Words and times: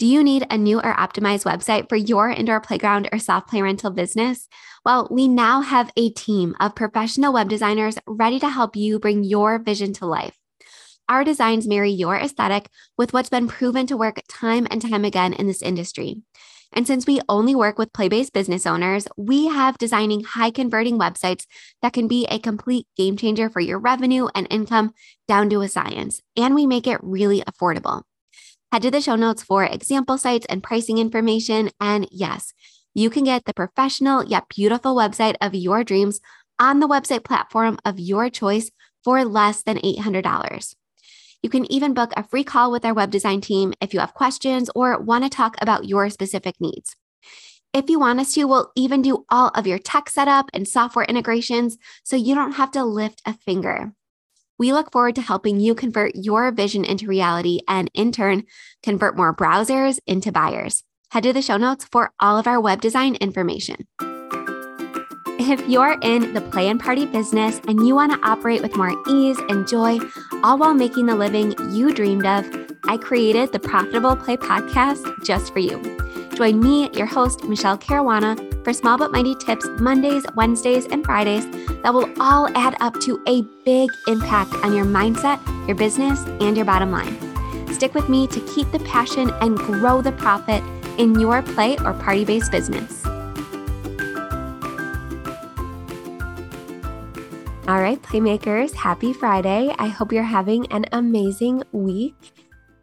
Do 0.00 0.06
you 0.06 0.24
need 0.24 0.46
a 0.48 0.56
new 0.56 0.78
or 0.78 0.94
optimized 0.94 1.44
website 1.44 1.90
for 1.90 1.96
your 1.96 2.30
indoor 2.30 2.58
playground 2.58 3.10
or 3.12 3.18
soft 3.18 3.50
play 3.50 3.60
rental 3.60 3.90
business? 3.90 4.48
Well, 4.82 5.06
we 5.10 5.28
now 5.28 5.60
have 5.60 5.92
a 5.94 6.08
team 6.08 6.56
of 6.58 6.74
professional 6.74 7.34
web 7.34 7.50
designers 7.50 7.98
ready 8.06 8.40
to 8.40 8.48
help 8.48 8.76
you 8.76 8.98
bring 8.98 9.24
your 9.24 9.58
vision 9.58 9.92
to 9.92 10.06
life. 10.06 10.38
Our 11.10 11.22
designs 11.22 11.68
marry 11.68 11.90
your 11.90 12.16
aesthetic 12.16 12.70
with 12.96 13.12
what's 13.12 13.28
been 13.28 13.46
proven 13.46 13.86
to 13.88 13.96
work 13.98 14.22
time 14.26 14.66
and 14.70 14.80
time 14.80 15.04
again 15.04 15.34
in 15.34 15.46
this 15.46 15.60
industry. 15.60 16.22
And 16.72 16.86
since 16.86 17.06
we 17.06 17.20
only 17.28 17.54
work 17.54 17.78
with 17.78 17.92
play 17.92 18.08
based 18.08 18.32
business 18.32 18.66
owners, 18.66 19.06
we 19.18 19.48
have 19.48 19.76
designing 19.76 20.24
high 20.24 20.50
converting 20.50 20.98
websites 20.98 21.44
that 21.82 21.92
can 21.92 22.08
be 22.08 22.24
a 22.30 22.38
complete 22.38 22.86
game 22.96 23.18
changer 23.18 23.50
for 23.50 23.60
your 23.60 23.78
revenue 23.78 24.28
and 24.34 24.46
income 24.48 24.94
down 25.28 25.50
to 25.50 25.60
a 25.60 25.68
science. 25.68 26.22
And 26.38 26.54
we 26.54 26.66
make 26.66 26.86
it 26.86 27.00
really 27.02 27.42
affordable. 27.42 28.04
Head 28.72 28.82
to 28.82 28.90
the 28.90 29.00
show 29.00 29.16
notes 29.16 29.42
for 29.42 29.64
example 29.64 30.16
sites 30.16 30.46
and 30.48 30.62
pricing 30.62 30.98
information. 30.98 31.70
And 31.80 32.06
yes, 32.12 32.52
you 32.94 33.10
can 33.10 33.24
get 33.24 33.44
the 33.44 33.52
professional 33.52 34.24
yet 34.24 34.44
beautiful 34.48 34.94
website 34.94 35.34
of 35.40 35.56
your 35.56 35.82
dreams 35.82 36.20
on 36.60 36.78
the 36.78 36.86
website 36.86 37.24
platform 37.24 37.78
of 37.84 37.98
your 37.98 38.30
choice 38.30 38.70
for 39.02 39.24
less 39.24 39.62
than 39.62 39.78
$800. 39.78 40.76
You 41.42 41.50
can 41.50 41.70
even 41.72 41.94
book 41.94 42.12
a 42.16 42.22
free 42.22 42.44
call 42.44 42.70
with 42.70 42.84
our 42.84 42.94
web 42.94 43.10
design 43.10 43.40
team 43.40 43.72
if 43.80 43.92
you 43.92 43.98
have 43.98 44.14
questions 44.14 44.70
or 44.76 45.00
want 45.00 45.24
to 45.24 45.30
talk 45.30 45.56
about 45.60 45.86
your 45.86 46.08
specific 46.10 46.54
needs. 46.60 46.94
If 47.72 47.88
you 47.88 47.98
want 47.98 48.20
us 48.20 48.34
to, 48.34 48.44
we'll 48.44 48.70
even 48.76 49.02
do 49.02 49.24
all 49.30 49.48
of 49.54 49.66
your 49.66 49.78
tech 49.78 50.10
setup 50.10 50.50
and 50.52 50.68
software 50.68 51.04
integrations 51.04 51.76
so 52.04 52.14
you 52.14 52.34
don't 52.34 52.52
have 52.52 52.70
to 52.72 52.84
lift 52.84 53.22
a 53.26 53.32
finger. 53.32 53.94
We 54.60 54.74
look 54.74 54.92
forward 54.92 55.14
to 55.14 55.22
helping 55.22 55.58
you 55.58 55.74
convert 55.74 56.12
your 56.14 56.52
vision 56.52 56.84
into 56.84 57.06
reality 57.06 57.60
and, 57.66 57.90
in 57.94 58.12
turn, 58.12 58.44
convert 58.82 59.16
more 59.16 59.34
browsers 59.34 60.00
into 60.06 60.32
buyers. 60.32 60.84
Head 61.12 61.22
to 61.22 61.32
the 61.32 61.40
show 61.40 61.56
notes 61.56 61.86
for 61.90 62.12
all 62.20 62.36
of 62.36 62.46
our 62.46 62.60
web 62.60 62.82
design 62.82 63.14
information. 63.14 63.86
If 65.50 65.68
you're 65.68 65.98
in 66.00 66.32
the 66.32 66.40
play 66.40 66.68
and 66.68 66.78
party 66.78 67.06
business 67.06 67.60
and 67.66 67.84
you 67.84 67.96
want 67.96 68.12
to 68.12 68.24
operate 68.24 68.62
with 68.62 68.76
more 68.76 68.94
ease 69.08 69.36
and 69.48 69.66
joy, 69.66 69.98
all 70.44 70.56
while 70.56 70.74
making 70.74 71.06
the 71.06 71.16
living 71.16 71.56
you 71.72 71.92
dreamed 71.92 72.24
of, 72.24 72.46
I 72.84 72.96
created 72.96 73.50
the 73.50 73.58
Profitable 73.58 74.14
Play 74.14 74.36
podcast 74.36 75.04
just 75.24 75.52
for 75.52 75.58
you. 75.58 75.82
Join 76.36 76.60
me, 76.60 76.88
your 76.92 77.06
host, 77.06 77.42
Michele 77.42 77.78
Caruana, 77.78 78.38
for 78.62 78.72
small 78.72 78.96
but 78.96 79.10
mighty 79.10 79.34
tips 79.34 79.66
Mondays, 79.80 80.24
Wednesdays, 80.36 80.86
and 80.86 81.04
Fridays 81.04 81.50
that 81.82 81.92
will 81.92 82.08
all 82.20 82.46
add 82.56 82.76
up 82.78 83.00
to 83.00 83.20
a 83.26 83.42
big 83.64 83.90
impact 84.06 84.54
on 84.62 84.72
your 84.72 84.84
mindset, 84.84 85.44
your 85.66 85.74
business, 85.74 86.22
and 86.40 86.56
your 86.56 86.64
bottom 86.64 86.92
line. 86.92 87.18
Stick 87.74 87.92
with 87.94 88.08
me 88.08 88.28
to 88.28 88.40
keep 88.54 88.70
the 88.70 88.78
passion 88.78 89.30
and 89.40 89.56
grow 89.56 90.00
the 90.00 90.12
profit 90.12 90.62
in 90.96 91.18
your 91.18 91.42
play 91.42 91.76
or 91.78 91.92
party 91.94 92.24
based 92.24 92.52
business. 92.52 93.04
All 97.70 97.80
right, 97.80 98.02
Playmakers, 98.02 98.74
happy 98.74 99.12
Friday. 99.12 99.72
I 99.78 99.86
hope 99.86 100.12
you're 100.12 100.24
having 100.24 100.66
an 100.72 100.86
amazing 100.90 101.62
week. 101.70 102.32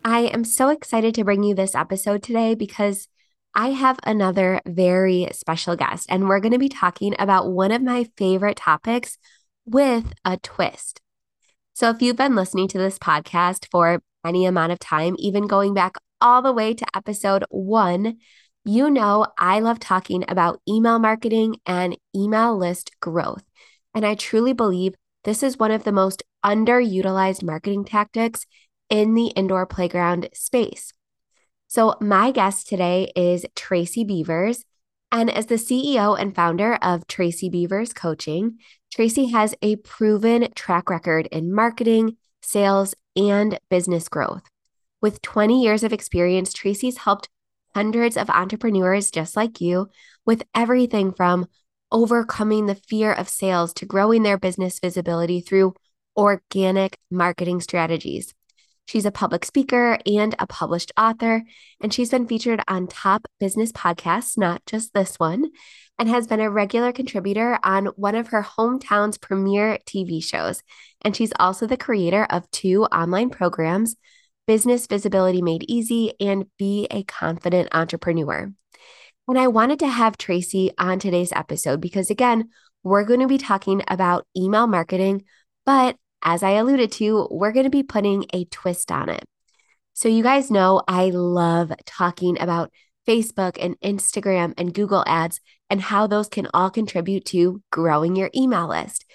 I 0.05 0.21
am 0.27 0.45
so 0.45 0.69
excited 0.69 1.13
to 1.15 1.25
bring 1.25 1.43
you 1.43 1.53
this 1.53 1.75
episode 1.75 2.23
today 2.23 2.55
because 2.55 3.09
I 3.53 3.71
have 3.71 3.99
another 4.03 4.61
very 4.65 5.27
special 5.33 5.75
guest, 5.75 6.05
and 6.09 6.29
we're 6.29 6.39
going 6.39 6.53
to 6.53 6.57
be 6.57 6.69
talking 6.69 7.15
about 7.19 7.51
one 7.51 7.73
of 7.73 7.81
my 7.81 8.05
favorite 8.15 8.55
topics 8.55 9.17
with 9.65 10.13
a 10.23 10.37
twist. 10.37 11.01
So, 11.73 11.89
if 11.89 12.01
you've 12.01 12.15
been 12.15 12.35
listening 12.35 12.69
to 12.69 12.77
this 12.77 12.97
podcast 12.97 13.67
for 13.69 14.01
any 14.25 14.45
amount 14.45 14.71
of 14.71 14.79
time, 14.79 15.17
even 15.19 15.47
going 15.47 15.73
back 15.73 15.97
all 16.21 16.41
the 16.41 16.53
way 16.53 16.73
to 16.73 16.85
episode 16.95 17.43
one, 17.49 18.19
you 18.63 18.89
know 18.89 19.27
I 19.37 19.59
love 19.59 19.81
talking 19.81 20.23
about 20.29 20.61
email 20.65 20.97
marketing 20.97 21.57
and 21.65 21.97
email 22.15 22.57
list 22.57 22.91
growth. 23.01 23.43
And 23.97 24.05
I 24.05 24.13
truly 24.13 24.53
believe 24.53 24.93
this 25.23 25.41
is 25.41 25.57
one 25.57 25.71
of 25.71 25.83
the 25.83 25.91
most 25.91 26.21
underutilized 26.45 27.41
marketing 27.41 27.83
tactics 27.83 28.45
in 28.91 29.15
the 29.15 29.29
indoor 29.29 29.65
playground 29.65 30.29
space. 30.35 30.93
So, 31.65 31.95
my 31.99 32.29
guest 32.29 32.67
today 32.67 33.11
is 33.15 33.43
Tracy 33.55 34.03
Beavers. 34.03 34.65
And 35.11 35.31
as 35.31 35.47
the 35.47 35.55
CEO 35.55 36.15
and 36.15 36.35
founder 36.35 36.75
of 36.75 37.07
Tracy 37.07 37.49
Beavers 37.49 37.91
Coaching, 37.91 38.59
Tracy 38.93 39.29
has 39.31 39.55
a 39.63 39.77
proven 39.77 40.49
track 40.53 40.91
record 40.91 41.25
in 41.31 41.51
marketing, 41.51 42.17
sales, 42.43 42.93
and 43.15 43.57
business 43.71 44.09
growth. 44.09 44.43
With 45.01 45.23
20 45.23 45.63
years 45.63 45.81
of 45.81 45.91
experience, 45.91 46.53
Tracy's 46.53 46.97
helped 46.97 47.29
hundreds 47.73 48.15
of 48.15 48.29
entrepreneurs 48.29 49.09
just 49.09 49.35
like 49.35 49.59
you 49.59 49.89
with 50.23 50.43
everything 50.53 51.13
from 51.13 51.47
overcoming 51.91 52.65
the 52.65 52.75
fear 52.75 53.11
of 53.11 53.29
sales 53.29 53.73
to 53.73 53.85
growing 53.85 54.23
their 54.23 54.37
business 54.37 54.79
visibility 54.79 55.41
through 55.41 55.73
organic 56.15 56.97
marketing 57.09 57.61
strategies. 57.61 58.33
She's 58.87 59.05
a 59.05 59.11
public 59.11 59.43
speaker 59.43 59.97
and 60.05 60.33
a 60.39 60.47
published 60.47 60.93
author, 60.97 61.43
and 61.81 61.93
she's 61.93 62.09
been 62.09 62.25
featured 62.25 62.61
on 62.69 62.87
top 62.87 63.27
business 63.37 63.73
podcasts, 63.73 64.37
not 64.37 64.65
just 64.65 64.93
this 64.93 65.15
one, 65.17 65.51
and 65.99 66.07
has 66.07 66.25
been 66.25 66.39
a 66.39 66.49
regular 66.49 66.93
contributor 66.93 67.59
on 67.63 67.87
one 67.97 68.15
of 68.15 68.29
her 68.29 68.43
hometown's 68.43 69.17
premier 69.17 69.77
TV 69.85 70.23
shows. 70.23 70.63
And 71.01 71.15
she's 71.15 71.33
also 71.37 71.67
the 71.67 71.75
creator 71.75 72.25
of 72.29 72.49
two 72.51 72.85
online 72.85 73.29
programs 73.29 73.97
Business 74.47 74.87
Visibility 74.87 75.41
Made 75.41 75.65
Easy 75.67 76.13
and 76.21 76.45
Be 76.57 76.87
a 76.89 77.03
Confident 77.03 77.67
Entrepreneur. 77.73 78.53
And 79.27 79.37
I 79.37 79.47
wanted 79.47 79.79
to 79.79 79.87
have 79.87 80.17
Tracy 80.17 80.71
on 80.77 80.99
today's 80.99 81.33
episode 81.33 81.81
because, 81.81 82.09
again, 82.09 82.49
we're 82.83 83.03
going 83.03 83.19
to 83.19 83.27
be 83.27 83.37
talking 83.37 83.83
about 83.89 84.25
email 84.37 84.67
marketing, 84.67 85.25
but 85.65 85.97
as 86.23 86.43
I 86.43 86.51
alluded 86.51 86.91
to, 86.93 87.27
we're 87.29 87.51
going 87.51 87.65
to 87.65 87.69
be 87.69 87.83
putting 87.83 88.25
a 88.33 88.45
twist 88.45 88.91
on 88.91 89.09
it. 89.09 89.25
So, 89.93 90.07
you 90.07 90.23
guys 90.23 90.49
know 90.49 90.81
I 90.87 91.09
love 91.09 91.73
talking 91.85 92.39
about 92.39 92.71
Facebook 93.07 93.57
and 93.59 93.79
Instagram 93.81 94.53
and 94.57 94.73
Google 94.73 95.03
ads 95.05 95.41
and 95.69 95.81
how 95.81 96.07
those 96.07 96.29
can 96.29 96.47
all 96.53 96.69
contribute 96.69 97.25
to 97.25 97.61
growing 97.71 98.15
your 98.15 98.29
email 98.33 98.69
list. 98.69 99.05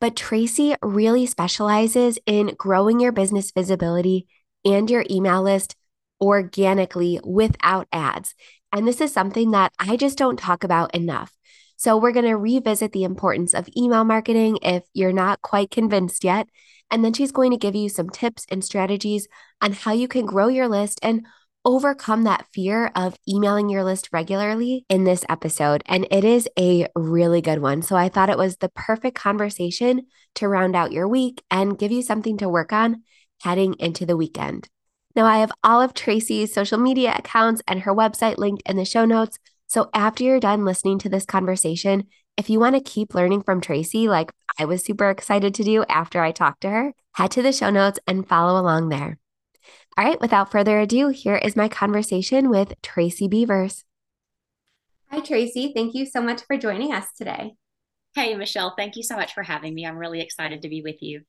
But 0.00 0.16
Tracy 0.16 0.74
really 0.82 1.26
specializes 1.26 2.18
in 2.26 2.54
growing 2.58 3.00
your 3.00 3.12
business 3.12 3.52
visibility 3.52 4.26
and 4.64 4.90
your 4.90 5.04
email 5.08 5.42
list 5.42 5.76
organically 6.20 7.20
without 7.24 7.88
ads. 7.92 8.34
And 8.72 8.88
this 8.88 9.00
is 9.00 9.12
something 9.12 9.50
that 9.50 9.72
I 9.78 9.96
just 9.96 10.18
don't 10.18 10.38
talk 10.38 10.64
about 10.64 10.94
enough. 10.94 11.36
So, 11.76 11.96
we're 11.96 12.12
going 12.12 12.26
to 12.26 12.36
revisit 12.36 12.92
the 12.92 13.04
importance 13.04 13.54
of 13.54 13.68
email 13.76 14.04
marketing 14.04 14.58
if 14.62 14.84
you're 14.94 15.12
not 15.12 15.42
quite 15.42 15.70
convinced 15.70 16.22
yet. 16.22 16.46
And 16.90 17.04
then 17.04 17.12
she's 17.12 17.32
going 17.32 17.50
to 17.50 17.56
give 17.56 17.74
you 17.74 17.88
some 17.88 18.08
tips 18.08 18.46
and 18.50 18.64
strategies 18.64 19.26
on 19.60 19.72
how 19.72 19.92
you 19.92 20.06
can 20.06 20.24
grow 20.24 20.48
your 20.48 20.68
list 20.68 21.00
and 21.02 21.26
overcome 21.64 22.22
that 22.24 22.46
fear 22.52 22.92
of 22.94 23.16
emailing 23.28 23.68
your 23.68 23.82
list 23.82 24.10
regularly 24.12 24.84
in 24.88 25.04
this 25.04 25.24
episode. 25.28 25.82
And 25.86 26.06
it 26.10 26.24
is 26.24 26.48
a 26.58 26.86
really 26.94 27.40
good 27.40 27.60
one. 27.60 27.82
So, 27.82 27.96
I 27.96 28.08
thought 28.08 28.30
it 28.30 28.38
was 28.38 28.58
the 28.58 28.70
perfect 28.70 29.16
conversation 29.16 30.06
to 30.36 30.48
round 30.48 30.76
out 30.76 30.92
your 30.92 31.08
week 31.08 31.42
and 31.50 31.78
give 31.78 31.90
you 31.90 32.02
something 32.02 32.38
to 32.38 32.48
work 32.48 32.72
on 32.72 33.02
heading 33.42 33.74
into 33.80 34.06
the 34.06 34.16
weekend. 34.16 34.68
Now, 35.14 35.26
I 35.26 35.38
have 35.38 35.52
all 35.62 35.80
of 35.80 35.94
Tracy's 35.94 36.52
social 36.52 36.78
media 36.78 37.14
accounts 37.16 37.62
and 37.68 37.80
her 37.80 37.94
website 37.94 38.38
linked 38.38 38.62
in 38.66 38.76
the 38.76 38.84
show 38.84 39.04
notes. 39.04 39.38
So 39.66 39.90
after 39.94 40.24
you're 40.24 40.40
done 40.40 40.64
listening 40.64 40.98
to 41.00 41.08
this 41.08 41.24
conversation, 41.24 42.04
if 42.36 42.48
you 42.48 42.58
want 42.58 42.76
to 42.76 42.90
keep 42.90 43.14
learning 43.14 43.42
from 43.42 43.60
Tracy, 43.60 44.08
like 44.08 44.32
I 44.58 44.64
was 44.64 44.84
super 44.84 45.10
excited 45.10 45.54
to 45.54 45.64
do 45.64 45.84
after 45.88 46.22
I 46.22 46.32
talked 46.32 46.62
to 46.62 46.70
her, 46.70 46.92
head 47.14 47.30
to 47.32 47.42
the 47.42 47.52
show 47.52 47.70
notes 47.70 47.98
and 48.06 48.26
follow 48.26 48.60
along 48.60 48.88
there. 48.88 49.18
All 49.96 50.04
right, 50.04 50.20
without 50.20 50.50
further 50.50 50.80
ado, 50.80 51.08
here 51.08 51.36
is 51.36 51.56
my 51.56 51.68
conversation 51.68 52.48
with 52.48 52.74
Tracy 52.82 53.28
Beavers. 53.28 53.84
Hi, 55.10 55.20
Tracy. 55.20 55.72
Thank 55.74 55.94
you 55.94 56.06
so 56.06 56.22
much 56.22 56.42
for 56.46 56.56
joining 56.56 56.92
us 56.92 57.06
today. 57.16 57.52
Hey, 58.14 58.34
Michele. 58.34 58.74
Thank 58.76 58.96
you 58.96 59.02
so 59.02 59.16
much 59.16 59.34
for 59.34 59.42
having 59.42 59.74
me. 59.74 59.86
I'm 59.86 59.98
really 59.98 60.22
excited 60.22 60.62
to 60.62 60.68
be 60.70 60.80
with 60.82 61.02
you. 61.02 61.22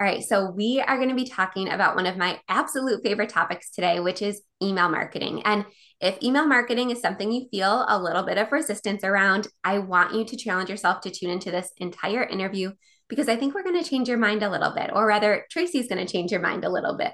All 0.00 0.06
right, 0.06 0.22
so 0.22 0.52
we 0.52 0.80
are 0.80 0.96
going 0.96 1.08
to 1.08 1.14
be 1.16 1.28
talking 1.28 1.68
about 1.68 1.96
one 1.96 2.06
of 2.06 2.16
my 2.16 2.38
absolute 2.48 3.02
favorite 3.02 3.30
topics 3.30 3.70
today, 3.70 3.98
which 3.98 4.22
is 4.22 4.42
email 4.62 4.88
marketing. 4.88 5.42
And 5.44 5.64
if 6.00 6.22
email 6.22 6.46
marketing 6.46 6.90
is 6.90 7.00
something 7.00 7.32
you 7.32 7.48
feel 7.50 7.84
a 7.88 8.00
little 8.00 8.22
bit 8.22 8.38
of 8.38 8.52
resistance 8.52 9.02
around, 9.02 9.48
I 9.64 9.80
want 9.80 10.14
you 10.14 10.24
to 10.24 10.36
challenge 10.36 10.70
yourself 10.70 11.00
to 11.00 11.10
tune 11.10 11.30
into 11.30 11.50
this 11.50 11.72
entire 11.78 12.22
interview 12.22 12.74
because 13.08 13.28
I 13.28 13.34
think 13.34 13.56
we're 13.56 13.64
going 13.64 13.82
to 13.82 13.90
change 13.90 14.08
your 14.08 14.18
mind 14.18 14.44
a 14.44 14.50
little 14.50 14.72
bit, 14.72 14.90
or 14.92 15.04
rather, 15.04 15.44
Tracy's 15.50 15.88
going 15.88 16.06
to 16.06 16.12
change 16.12 16.30
your 16.30 16.42
mind 16.42 16.64
a 16.64 16.70
little 16.70 16.96
bit. 16.96 17.10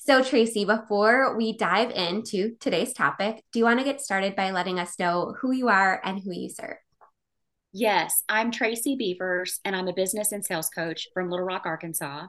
So, 0.00 0.24
Tracy, 0.24 0.64
before 0.64 1.36
we 1.36 1.56
dive 1.56 1.92
into 1.92 2.56
today's 2.58 2.94
topic, 2.94 3.44
do 3.52 3.60
you 3.60 3.64
want 3.64 3.78
to 3.78 3.84
get 3.84 4.00
started 4.00 4.34
by 4.34 4.50
letting 4.50 4.80
us 4.80 4.98
know 4.98 5.36
who 5.40 5.52
you 5.52 5.68
are 5.68 6.00
and 6.02 6.18
who 6.18 6.32
you 6.32 6.48
serve? 6.48 6.78
Yes, 7.72 8.22
I'm 8.30 8.50
Tracy 8.50 8.96
Beavers, 8.96 9.60
and 9.64 9.76
I'm 9.76 9.88
a 9.88 9.92
business 9.92 10.32
and 10.32 10.44
sales 10.44 10.70
coach 10.70 11.06
from 11.12 11.28
Little 11.28 11.44
Rock, 11.44 11.62
Arkansas. 11.66 12.26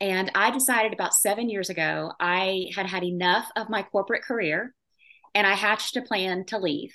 And 0.00 0.32
I 0.34 0.50
decided 0.50 0.92
about 0.92 1.14
seven 1.14 1.48
years 1.48 1.70
ago, 1.70 2.12
I 2.18 2.70
had 2.74 2.86
had 2.86 3.04
enough 3.04 3.48
of 3.54 3.70
my 3.70 3.84
corporate 3.84 4.24
career 4.24 4.74
and 5.32 5.46
I 5.46 5.54
hatched 5.54 5.96
a 5.96 6.02
plan 6.02 6.44
to 6.46 6.58
leave. 6.58 6.92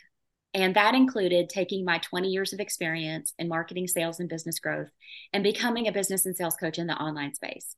And 0.54 0.76
that 0.76 0.94
included 0.94 1.48
taking 1.48 1.86
my 1.86 2.00
20 2.00 2.28
years 2.28 2.52
of 2.52 2.60
experience 2.60 3.34
in 3.40 3.48
marketing, 3.48 3.88
sales, 3.88 4.20
and 4.20 4.28
business 4.28 4.60
growth 4.60 4.90
and 5.32 5.44
becoming 5.44 5.88
a 5.88 5.94
business 5.94 6.25
and 6.25 6.36
sales 6.36 6.56
coach 6.56 6.80
in 6.80 6.88
the 6.88 6.94
online 6.94 7.34
space. 7.34 7.75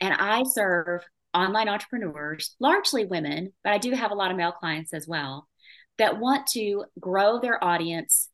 And 0.00 0.14
I 0.14 0.42
serve 0.42 1.02
online 1.32 1.68
entrepreneurs, 1.68 2.56
largely 2.58 3.04
women, 3.04 3.52
but 3.62 3.72
I 3.72 3.78
do 3.78 3.92
have 3.92 4.10
a 4.10 4.16
lot 4.16 4.32
of 4.32 4.36
male 4.36 4.52
clients 4.52 4.92
as 4.92 5.06
well, 5.06 5.48
that 5.98 6.18
want 6.18 6.48
to 6.48 6.84
grow 6.98 7.38
their 7.38 7.62
audience 7.62 8.28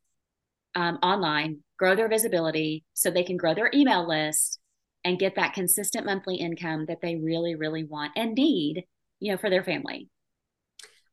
um, 0.78 0.96
online, 1.02 1.58
grow 1.76 1.96
their 1.96 2.08
visibility 2.08 2.84
so 2.94 3.10
they 3.10 3.24
can 3.24 3.36
grow 3.36 3.52
their 3.52 3.68
email 3.74 4.06
list 4.06 4.60
and 5.04 5.18
get 5.18 5.34
that 5.34 5.52
consistent 5.52 6.06
monthly 6.06 6.36
income 6.36 6.86
that 6.86 7.00
they 7.02 7.16
really, 7.16 7.56
really 7.56 7.82
want 7.82 8.12
and 8.14 8.34
need, 8.34 8.84
you 9.18 9.32
know, 9.32 9.38
for 9.38 9.50
their 9.50 9.64
family. 9.64 10.08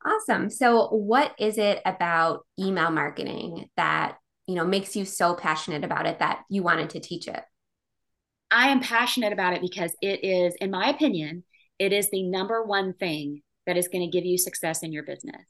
Awesome. 0.06 0.52
So, 0.52 0.90
what 0.90 1.34
is 1.40 1.58
it 1.58 1.82
about 1.84 2.46
email 2.60 2.92
marketing 2.92 3.68
that, 3.76 4.18
you 4.46 4.54
know, 4.54 4.66
makes 4.66 4.96
you 4.96 5.04
so 5.04 5.34
passionate 5.34 5.84
about 5.84 6.06
it 6.06 6.20
that 6.20 6.44
you 6.48 6.62
wanted 6.62 6.92
to 6.92 7.00
teach 7.00 7.28
it? 7.28 7.42
I 8.52 8.70
am 8.70 8.82
passionate 8.82 9.34
about 9.34 9.54
it 9.54 9.62
because 9.62 9.96
it 10.00 10.24
is, 10.24 10.54
in 10.62 10.70
my 10.70 10.90
opinion, 10.90 11.44
it 11.80 11.92
is 11.92 12.12
the 12.12 12.22
number 12.22 12.64
one 12.64 12.94
thing 12.94 13.42
that 13.66 13.78
is 13.78 13.88
going 13.88 14.04
to 14.04 14.16
give 14.16 14.26
you 14.26 14.38
success 14.38 14.84
in 14.84 14.94
your 14.94 15.04
business. 15.04 15.42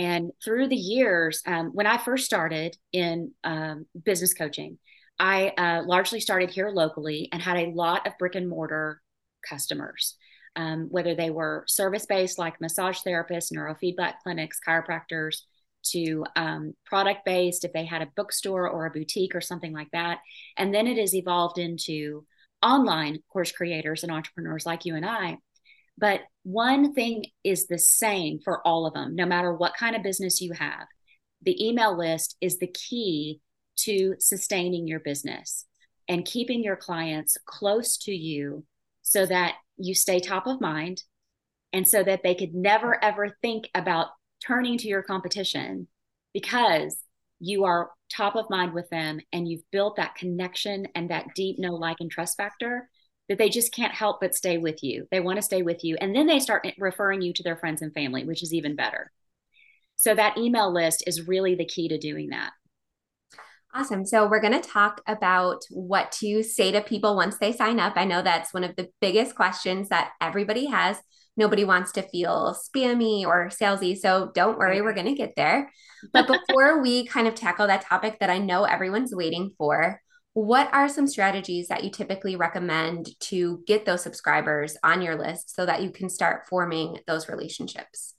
And 0.00 0.30
through 0.42 0.68
the 0.68 0.76
years, 0.76 1.42
um, 1.46 1.72
when 1.74 1.86
I 1.86 1.98
first 1.98 2.24
started 2.24 2.74
in 2.92 3.32
um, 3.44 3.84
business 4.02 4.32
coaching, 4.32 4.78
I 5.18 5.48
uh, 5.50 5.82
largely 5.84 6.20
started 6.20 6.48
here 6.48 6.70
locally 6.70 7.28
and 7.32 7.42
had 7.42 7.58
a 7.58 7.70
lot 7.74 8.06
of 8.06 8.14
brick 8.18 8.34
and 8.34 8.48
mortar 8.48 9.02
customers 9.46 10.16
um, 10.56 10.88
whether 10.90 11.14
they 11.14 11.30
were 11.30 11.64
service 11.68 12.06
based, 12.06 12.38
like 12.38 12.60
massage 12.60 12.98
therapists, 13.06 13.52
neurofeedback 13.52 14.14
clinics, 14.22 14.58
chiropractors, 14.66 15.42
to 15.82 16.26
um, 16.36 16.74
product 16.84 17.24
based, 17.24 17.64
if 17.64 17.72
they 17.72 17.86
had 17.86 18.02
a 18.02 18.10
bookstore 18.16 18.68
or 18.68 18.84
a 18.84 18.90
boutique 18.90 19.34
or 19.34 19.40
something 19.40 19.72
like 19.72 19.90
that. 19.92 20.18
And 20.56 20.74
then 20.74 20.86
it 20.86 20.98
has 20.98 21.14
evolved 21.14 21.58
into 21.58 22.26
online 22.62 23.20
course 23.32 23.52
creators 23.52 24.02
and 24.02 24.12
entrepreneurs 24.12 24.66
like 24.66 24.84
you 24.84 24.94
and 24.94 25.06
I. 25.06 25.38
But 26.00 26.22
one 26.44 26.94
thing 26.94 27.26
is 27.44 27.66
the 27.66 27.78
same 27.78 28.40
for 28.42 28.66
all 28.66 28.86
of 28.86 28.94
them, 28.94 29.14
no 29.14 29.26
matter 29.26 29.52
what 29.52 29.76
kind 29.78 29.94
of 29.94 30.02
business 30.02 30.40
you 30.40 30.52
have. 30.54 30.86
The 31.42 31.62
email 31.64 31.96
list 31.96 32.36
is 32.40 32.58
the 32.58 32.68
key 32.68 33.40
to 33.80 34.14
sustaining 34.18 34.88
your 34.88 35.00
business 35.00 35.66
and 36.08 36.24
keeping 36.24 36.62
your 36.62 36.76
clients 36.76 37.36
close 37.44 37.98
to 37.98 38.12
you 38.12 38.64
so 39.02 39.26
that 39.26 39.56
you 39.76 39.94
stay 39.94 40.20
top 40.20 40.46
of 40.46 40.60
mind 40.60 41.02
and 41.72 41.86
so 41.86 42.02
that 42.02 42.22
they 42.22 42.34
could 42.34 42.54
never 42.54 43.02
ever 43.02 43.36
think 43.42 43.68
about 43.74 44.08
turning 44.44 44.76
to 44.78 44.88
your 44.88 45.02
competition 45.02 45.86
because 46.34 46.98
you 47.38 47.64
are 47.64 47.90
top 48.14 48.36
of 48.36 48.50
mind 48.50 48.74
with 48.74 48.88
them 48.90 49.20
and 49.32 49.48
you've 49.48 49.70
built 49.70 49.96
that 49.96 50.14
connection 50.14 50.86
and 50.94 51.10
that 51.10 51.26
deep 51.34 51.58
know 51.58 51.74
like 51.74 51.96
and 52.00 52.10
trust 52.10 52.36
factor 52.36 52.89
that 53.30 53.38
they 53.38 53.48
just 53.48 53.72
can't 53.72 53.94
help 53.94 54.20
but 54.20 54.34
stay 54.34 54.58
with 54.58 54.82
you 54.82 55.06
they 55.10 55.20
want 55.20 55.36
to 55.36 55.42
stay 55.42 55.62
with 55.62 55.82
you 55.82 55.96
and 56.00 56.14
then 56.14 56.26
they 56.26 56.38
start 56.38 56.66
referring 56.76 57.22
you 57.22 57.32
to 57.32 57.42
their 57.42 57.56
friends 57.56 57.80
and 57.80 57.94
family 57.94 58.24
which 58.24 58.42
is 58.42 58.52
even 58.52 58.76
better 58.76 59.10
so 59.96 60.14
that 60.14 60.36
email 60.36 60.70
list 60.70 61.02
is 61.06 61.26
really 61.26 61.54
the 61.54 61.64
key 61.64 61.88
to 61.88 61.96
doing 61.96 62.28
that 62.28 62.52
Awesome. 63.72 64.04
So, 64.04 64.26
we're 64.26 64.40
going 64.40 64.60
to 64.60 64.68
talk 64.68 65.00
about 65.06 65.62
what 65.70 66.10
to 66.12 66.42
say 66.42 66.72
to 66.72 66.80
people 66.80 67.14
once 67.14 67.38
they 67.38 67.52
sign 67.52 67.78
up. 67.78 67.92
I 67.94 68.04
know 68.04 68.20
that's 68.20 68.52
one 68.52 68.64
of 68.64 68.74
the 68.74 68.88
biggest 69.00 69.36
questions 69.36 69.90
that 69.90 70.10
everybody 70.20 70.66
has. 70.66 70.96
Nobody 71.36 71.64
wants 71.64 71.92
to 71.92 72.02
feel 72.02 72.56
spammy 72.56 73.24
or 73.24 73.48
salesy. 73.48 73.96
So, 73.96 74.32
don't 74.34 74.58
worry, 74.58 74.82
we're 74.82 74.92
going 74.92 75.06
to 75.06 75.14
get 75.14 75.34
there. 75.36 75.70
But 76.12 76.26
before 76.48 76.82
we 76.82 77.06
kind 77.06 77.28
of 77.28 77.36
tackle 77.36 77.68
that 77.68 77.82
topic 77.82 78.18
that 78.18 78.28
I 78.28 78.38
know 78.38 78.64
everyone's 78.64 79.14
waiting 79.14 79.52
for, 79.56 80.00
what 80.34 80.72
are 80.72 80.88
some 80.88 81.06
strategies 81.06 81.68
that 81.68 81.82
you 81.82 81.90
typically 81.90 82.36
recommend 82.36 83.08
to 83.20 83.62
get 83.66 83.84
those 83.84 84.02
subscribers 84.02 84.76
on 84.82 85.02
your 85.02 85.16
list 85.16 85.54
so 85.54 85.66
that 85.66 85.82
you 85.82 85.90
can 85.90 86.08
start 86.08 86.46
forming 86.48 86.98
those 87.06 87.28
relationships? 87.28 88.14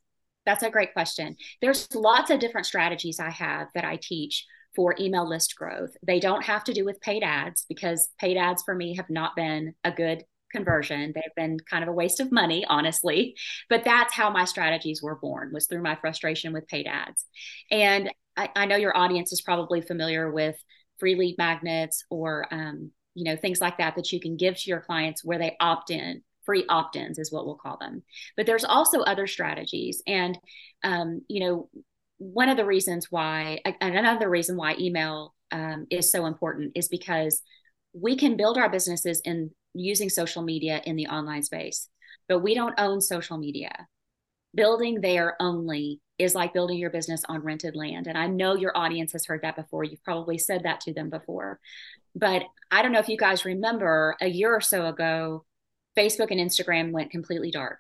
That's 0.46 0.64
a 0.64 0.72
great 0.72 0.94
question. 0.94 1.36
There's 1.62 1.88
lots 1.94 2.30
of 2.30 2.40
different 2.40 2.68
strategies 2.68 3.20
I 3.20 3.30
have 3.30 3.68
that 3.76 3.86
I 3.86 4.00
teach 4.02 4.46
for 4.76 4.96
email 5.00 5.28
list 5.28 5.56
growth. 5.56 5.92
They 6.06 6.20
don't 6.20 6.44
have 6.46 6.64
to 6.66 6.74
do 6.74 6.86
with 6.86 7.02
paid 7.02 7.24
ads 7.24 7.66
because 7.68 8.10
paid 8.20 8.38
ads 8.38 8.64
for 8.64 8.74
me 8.74 8.96
have 8.96 9.10
not 9.10 9.36
been 9.36 9.74
a 9.84 9.92
good 9.92 10.24
conversion. 10.52 11.14
They've 11.16 11.36
been 11.36 11.60
kind 11.70 11.84
of 11.84 11.90
a 11.90 11.94
waste 11.94 12.20
of 12.20 12.32
money, 12.32 12.66
honestly. 12.68 13.36
But 13.70 13.84
that's 13.84 14.14
how 14.14 14.30
my 14.30 14.46
strategies 14.46 15.02
were 15.02 15.16
born 15.16 15.52
was 15.54 15.68
through 15.68 15.82
my 15.82 15.96
frustration 15.96 16.54
with 16.54 16.68
paid 16.68 16.88
ads. 16.88 17.26
And 17.70 18.12
I, 18.36 18.50
I 18.56 18.66
know 18.66 18.76
your 18.76 18.96
audience 18.96 19.32
is 19.32 19.42
probably 19.42 19.82
familiar 19.82 20.32
with 20.32 20.56
free 21.02 21.16
lead 21.16 21.36
magnets 21.38 22.06
or 22.10 22.46
um, 22.52 22.92
you 23.14 23.26
know 23.26 23.36
things 23.36 23.60
like 23.60 23.78
that 23.80 23.98
that 23.98 24.14
you 24.14 24.22
can 24.22 24.38
give 24.38 24.56
to 24.56 24.70
your 24.70 24.80
clients 24.80 25.26
where 25.26 25.38
they 25.38 25.58
opt 25.60 25.92
in 25.92 26.22
free 26.46 26.66
opt-ins 26.70 27.20
is 27.20 27.32
what 27.32 27.46
we'll 27.46 27.56
call 27.56 27.78
them 27.78 28.02
but 28.38 28.46
there's 28.46 28.64
also 28.64 29.02
other 29.02 29.28
strategies 29.28 30.02
and 30.08 30.40
um, 30.84 31.22
you 31.28 31.42
know 31.42 31.70
one 32.22 32.50
of 32.50 32.58
the 32.58 32.66
reasons 32.66 33.08
why, 33.10 33.60
and 33.66 33.96
another 33.98 34.30
reason 34.30 34.56
why 34.56 34.76
email 34.80 35.34
um, 35.52 35.88
is 35.90 36.12
so 36.12 36.28
important 36.28 36.74
is 36.76 36.88
because 36.88 37.42
we 37.94 38.16
can 38.16 38.38
build 38.38 38.60
our 38.60 38.70
businesses 38.70 39.22
in 39.26 39.50
using 39.74 40.08
social 40.08 40.44
media 40.44 40.84
in 40.86 40.96
the 40.96 41.08
online 41.08 41.42
space, 41.42 41.90
but 42.30 42.40
we 42.40 42.54
don't 42.54 42.80
own 42.80 43.02
social 43.02 43.40
media. 43.40 43.72
Building 44.54 45.02
there 45.02 45.36
only 45.40 46.02
is 46.18 46.36
like 46.36 46.54
building 46.54 46.78
your 46.78 46.90
business 46.90 47.24
on 47.28 47.42
rented 47.42 47.76
land. 47.76 48.08
And 48.08 48.18
I 48.18 48.28
know 48.28 48.56
your 48.56 48.78
audience 48.78 49.14
has 49.14 49.26
heard 49.26 49.42
that 49.44 49.56
before. 49.56 49.84
You've 49.84 50.04
probably 50.04 50.38
said 50.38 50.64
that 50.64 50.82
to 50.82 50.94
them 50.94 51.10
before. 51.10 51.60
But 52.16 52.44
I 52.70 52.82
don't 52.82 52.92
know 52.92 53.00
if 53.00 53.10
you 53.10 53.18
guys 53.18 53.46
remember 53.46 54.16
a 54.22 54.28
year 54.28 54.54
or 54.54 54.62
so 54.62 54.88
ago, 54.88 55.46
Facebook 55.98 56.32
and 56.32 56.40
Instagram 56.40 56.92
went 56.92 57.12
completely 57.12 57.52
dark 57.52 57.80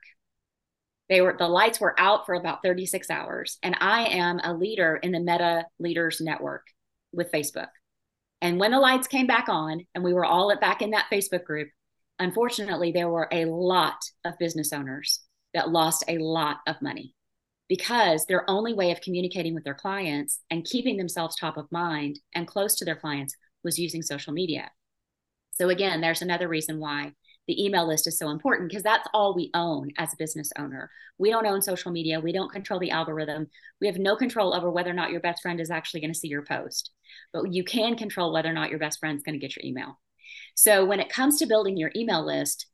they 1.11 1.19
were 1.19 1.35
the 1.37 1.47
lights 1.47 1.79
were 1.79 1.93
out 1.99 2.25
for 2.25 2.33
about 2.33 2.63
36 2.63 3.11
hours 3.11 3.59
and 3.61 3.75
i 3.79 4.05
am 4.05 4.39
a 4.43 4.53
leader 4.53 4.95
in 4.95 5.11
the 5.11 5.19
meta 5.19 5.65
leaders 5.77 6.21
network 6.21 6.65
with 7.11 7.31
facebook 7.31 7.67
and 8.41 8.59
when 8.59 8.71
the 8.71 8.79
lights 8.79 9.07
came 9.07 9.27
back 9.27 9.49
on 9.49 9.85
and 9.93 10.03
we 10.03 10.13
were 10.13 10.25
all 10.25 10.55
back 10.59 10.81
in 10.81 10.91
that 10.91 11.07
facebook 11.11 11.43
group 11.43 11.67
unfortunately 12.17 12.91
there 12.91 13.09
were 13.09 13.27
a 13.31 13.45
lot 13.45 13.97
of 14.25 14.39
business 14.39 14.71
owners 14.73 15.19
that 15.53 15.69
lost 15.69 16.03
a 16.07 16.17
lot 16.17 16.57
of 16.67 16.81
money 16.81 17.13
because 17.67 18.25
their 18.25 18.49
only 18.49 18.73
way 18.73 18.91
of 18.91 19.01
communicating 19.01 19.53
with 19.53 19.63
their 19.63 19.73
clients 19.73 20.39
and 20.49 20.65
keeping 20.65 20.97
themselves 20.97 21.35
top 21.35 21.57
of 21.57 21.71
mind 21.71 22.19
and 22.35 22.47
close 22.47 22.75
to 22.75 22.85
their 22.85 22.95
clients 22.95 23.35
was 23.63 23.79
using 23.79 24.01
social 24.01 24.33
media 24.33 24.71
so 25.51 25.69
again 25.69 26.01
there's 26.01 26.21
another 26.21 26.47
reason 26.47 26.79
why 26.79 27.11
the 27.47 27.65
email 27.65 27.87
list 27.87 28.07
is 28.07 28.17
so 28.17 28.29
important 28.29 28.69
because 28.69 28.83
that's 28.83 29.07
all 29.13 29.35
we 29.35 29.49
own 29.53 29.89
as 29.97 30.13
a 30.13 30.17
business 30.17 30.51
owner. 30.57 30.89
We 31.17 31.31
don't 31.31 31.45
own 31.45 31.61
social 31.61 31.91
media. 31.91 32.19
We 32.19 32.31
don't 32.31 32.51
control 32.51 32.79
the 32.79 32.91
algorithm. 32.91 33.47
We 33.79 33.87
have 33.87 33.97
no 33.97 34.15
control 34.15 34.53
over 34.53 34.69
whether 34.69 34.89
or 34.89 34.93
not 34.93 35.11
your 35.11 35.21
best 35.21 35.41
friend 35.41 35.59
is 35.59 35.71
actually 35.71 36.01
going 36.01 36.13
to 36.13 36.19
see 36.19 36.27
your 36.27 36.45
post, 36.45 36.91
but 37.33 37.51
you 37.51 37.63
can 37.63 37.97
control 37.97 38.31
whether 38.31 38.49
or 38.49 38.53
not 38.53 38.69
your 38.69 38.79
best 38.79 38.99
friend 38.99 39.17
is 39.17 39.23
going 39.23 39.33
to 39.33 39.45
get 39.45 39.55
your 39.55 39.65
email. 39.65 39.99
So 40.55 40.85
when 40.85 40.99
it 40.99 41.09
comes 41.09 41.39
to 41.39 41.45
building 41.45 41.77
your 41.77 41.91
email 41.95 42.25
list, 42.25 42.67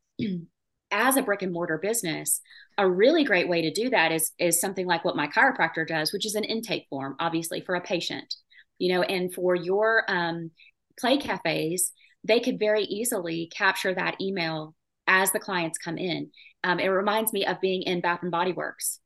as 0.90 1.16
a 1.16 1.22
brick 1.22 1.42
and 1.42 1.52
mortar 1.52 1.78
business, 1.78 2.40
a 2.76 2.88
really 2.88 3.24
great 3.24 3.48
way 3.48 3.62
to 3.62 3.72
do 3.72 3.90
that 3.90 4.12
is 4.12 4.32
is 4.38 4.60
something 4.60 4.86
like 4.86 5.04
what 5.04 5.16
my 5.16 5.28
chiropractor 5.28 5.86
does, 5.86 6.12
which 6.12 6.26
is 6.26 6.34
an 6.34 6.44
intake 6.44 6.86
form, 6.88 7.16
obviously 7.20 7.60
for 7.60 7.74
a 7.74 7.80
patient, 7.80 8.34
you 8.78 8.92
know, 8.92 9.02
and 9.02 9.32
for 9.32 9.54
your 9.54 10.04
um, 10.08 10.50
play 10.98 11.18
cafes, 11.18 11.92
they 12.24 12.40
could 12.40 12.58
very 12.58 12.84
easily 12.84 13.50
capture 13.54 13.94
that 13.94 14.20
email 14.20 14.74
as 15.06 15.32
the 15.32 15.38
clients 15.38 15.78
come 15.78 15.98
in. 15.98 16.30
Um, 16.64 16.78
it 16.78 16.88
reminds 16.88 17.32
me 17.32 17.46
of 17.46 17.60
being 17.60 17.82
in 17.82 18.00
Bath 18.00 18.20
and 18.22 18.30
Body 18.30 18.52
Works. 18.52 19.00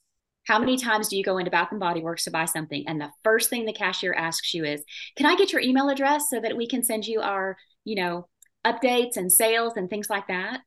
How 0.47 0.59
many 0.59 0.77
times 0.77 1.09
do 1.09 1.17
you 1.17 1.23
go 1.23 1.39
into 1.39 1.51
Bath 1.51 1.69
and 1.71 1.79
Body 1.79 2.03
Works 2.03 2.25
to 2.25 2.31
buy 2.31 2.47
something, 2.47 2.85
and 2.89 3.01
the 3.01 3.11
first 3.23 3.49
thing 3.49 3.65
the 3.65 3.73
cashier 3.73 4.13
asks 4.13 4.53
you 4.55 4.65
is, 4.65 4.83
"Can 5.17 5.27
I 5.27 5.37
get 5.37 5.53
your 5.53 5.61
email 5.61 5.89
address 5.89 6.29
so 6.31 6.41
that 6.41 6.57
we 6.57 6.67
can 6.67 6.83
send 6.83 7.07
you 7.07 7.21
our, 7.21 7.57
you 7.85 7.95
know, 7.95 8.29
updates 8.65 9.17
and 9.17 9.31
sales 9.31 9.75
and 9.77 9.89
things 9.89 10.11
like 10.11 10.27
that?" 10.27 10.61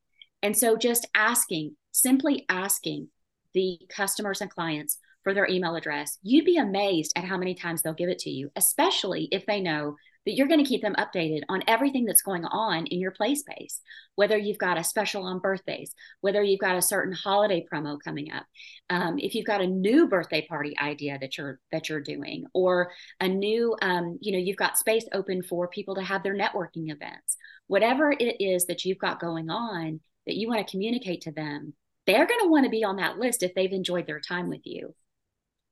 And 0.45 0.55
so, 0.55 0.77
just 0.77 1.07
asking, 1.15 1.75
simply 1.91 2.45
asking 2.49 3.07
the 3.55 3.79
customers 3.89 4.41
and 4.41 4.51
clients 4.51 4.99
for 5.23 5.33
their 5.33 5.49
email 5.49 5.75
address, 5.75 6.19
you'd 6.21 6.45
be 6.45 6.57
amazed 6.57 7.13
at 7.15 7.23
how 7.23 7.35
many 7.35 7.55
times 7.55 7.81
they'll 7.81 7.95
give 7.95 8.09
it 8.09 8.19
to 8.19 8.29
you, 8.29 8.51
especially 8.55 9.27
if 9.31 9.47
they 9.47 9.59
know 9.59 9.95
that 10.27 10.35
you're 10.35 10.47
going 10.47 10.63
to 10.63 10.69
keep 10.69 10.83
them 10.83 10.93
updated 10.99 11.41
on 11.49 11.63
everything 11.67 12.05
that's 12.05 12.21
going 12.21 12.45
on 12.45 12.85
in 12.87 12.99
your 12.99 13.11
play 13.11 13.35
space 13.35 13.81
whether 14.15 14.35
you've 14.35 14.57
got 14.57 14.77
a 14.77 14.83
special 14.83 15.23
on 15.23 15.37
birthdays 15.37 15.93
whether 16.21 16.41
you've 16.41 16.59
got 16.59 16.75
a 16.75 16.81
certain 16.81 17.13
holiday 17.13 17.63
promo 17.71 17.99
coming 18.03 18.31
up 18.31 18.43
um, 18.89 19.19
if 19.19 19.35
you've 19.35 19.45
got 19.45 19.61
a 19.61 19.67
new 19.67 20.07
birthday 20.07 20.43
party 20.47 20.75
idea 20.79 21.19
that 21.19 21.37
you're 21.37 21.59
that 21.71 21.89
you're 21.89 22.01
doing 22.01 22.43
or 22.55 22.91
a 23.19 23.27
new 23.27 23.75
um, 23.83 24.17
you 24.19 24.31
know 24.31 24.39
you've 24.39 24.57
got 24.57 24.79
space 24.79 25.05
open 25.13 25.43
for 25.43 25.67
people 25.67 25.93
to 25.93 26.01
have 26.01 26.23
their 26.23 26.35
networking 26.35 26.91
events. 26.91 27.37
Whatever 27.67 28.11
it 28.11 28.37
is 28.39 28.65
that 28.65 28.83
you've 28.83 28.97
got 28.97 29.19
going 29.19 29.51
on 29.51 29.99
that 30.25 30.35
you 30.35 30.47
want 30.47 30.65
to 30.65 30.71
communicate 30.71 31.21
to 31.21 31.31
them, 31.31 31.73
they're 32.05 32.27
going 32.27 32.39
to 32.41 32.49
want 32.49 32.65
to 32.65 32.69
be 32.69 32.83
on 32.83 32.97
that 32.97 33.17
list 33.17 33.43
if 33.43 33.53
they've 33.55 33.71
enjoyed 33.71 34.07
their 34.07 34.19
time 34.19 34.49
with 34.49 34.61
you. 34.63 34.93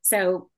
So 0.01 0.50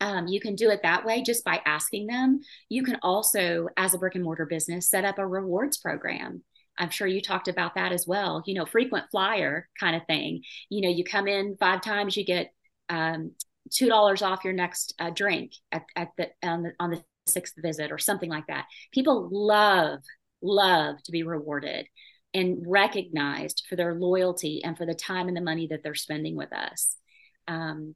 um, 0.00 0.26
you 0.26 0.40
can 0.40 0.54
do 0.54 0.70
it 0.70 0.80
that 0.82 1.04
way 1.04 1.22
just 1.22 1.44
by 1.44 1.60
asking 1.64 2.06
them. 2.06 2.40
You 2.68 2.82
can 2.82 2.98
also, 3.02 3.68
as 3.76 3.94
a 3.94 3.98
brick 3.98 4.14
and 4.14 4.24
mortar 4.24 4.46
business, 4.46 4.90
set 4.90 5.04
up 5.04 5.18
a 5.18 5.26
rewards 5.26 5.78
program. 5.78 6.42
I'm 6.78 6.90
sure 6.90 7.06
you 7.06 7.22
talked 7.22 7.48
about 7.48 7.76
that 7.76 7.92
as 7.92 8.06
well. 8.06 8.42
You 8.46 8.54
know, 8.54 8.66
frequent 8.66 9.06
flyer 9.10 9.68
kind 9.80 9.96
of 9.96 10.06
thing. 10.06 10.42
You 10.68 10.82
know, 10.82 10.90
you 10.90 11.04
come 11.04 11.26
in 11.26 11.56
five 11.58 11.80
times, 11.80 12.16
you 12.16 12.24
get 12.24 12.52
um, 12.90 13.32
two 13.70 13.88
dollars 13.88 14.20
off 14.22 14.44
your 14.44 14.52
next 14.52 14.94
uh, 14.98 15.10
drink 15.10 15.52
at, 15.72 15.84
at 15.94 16.08
the 16.18 16.28
on 16.42 16.62
the 16.64 16.72
on 16.78 16.90
the 16.90 17.02
sixth 17.26 17.54
visit 17.56 17.90
or 17.90 17.98
something 17.98 18.30
like 18.30 18.46
that. 18.48 18.66
People 18.92 19.28
love 19.32 20.00
love 20.42 21.02
to 21.04 21.12
be 21.12 21.22
rewarded 21.22 21.86
and 22.36 22.64
recognized 22.66 23.64
for 23.68 23.76
their 23.76 23.94
loyalty 23.94 24.62
and 24.62 24.76
for 24.76 24.86
the 24.86 24.94
time 24.94 25.28
and 25.28 25.36
the 25.36 25.40
money 25.40 25.66
that 25.68 25.82
they're 25.82 25.94
spending 25.94 26.36
with 26.36 26.52
us. 26.52 26.96
Um, 27.48 27.94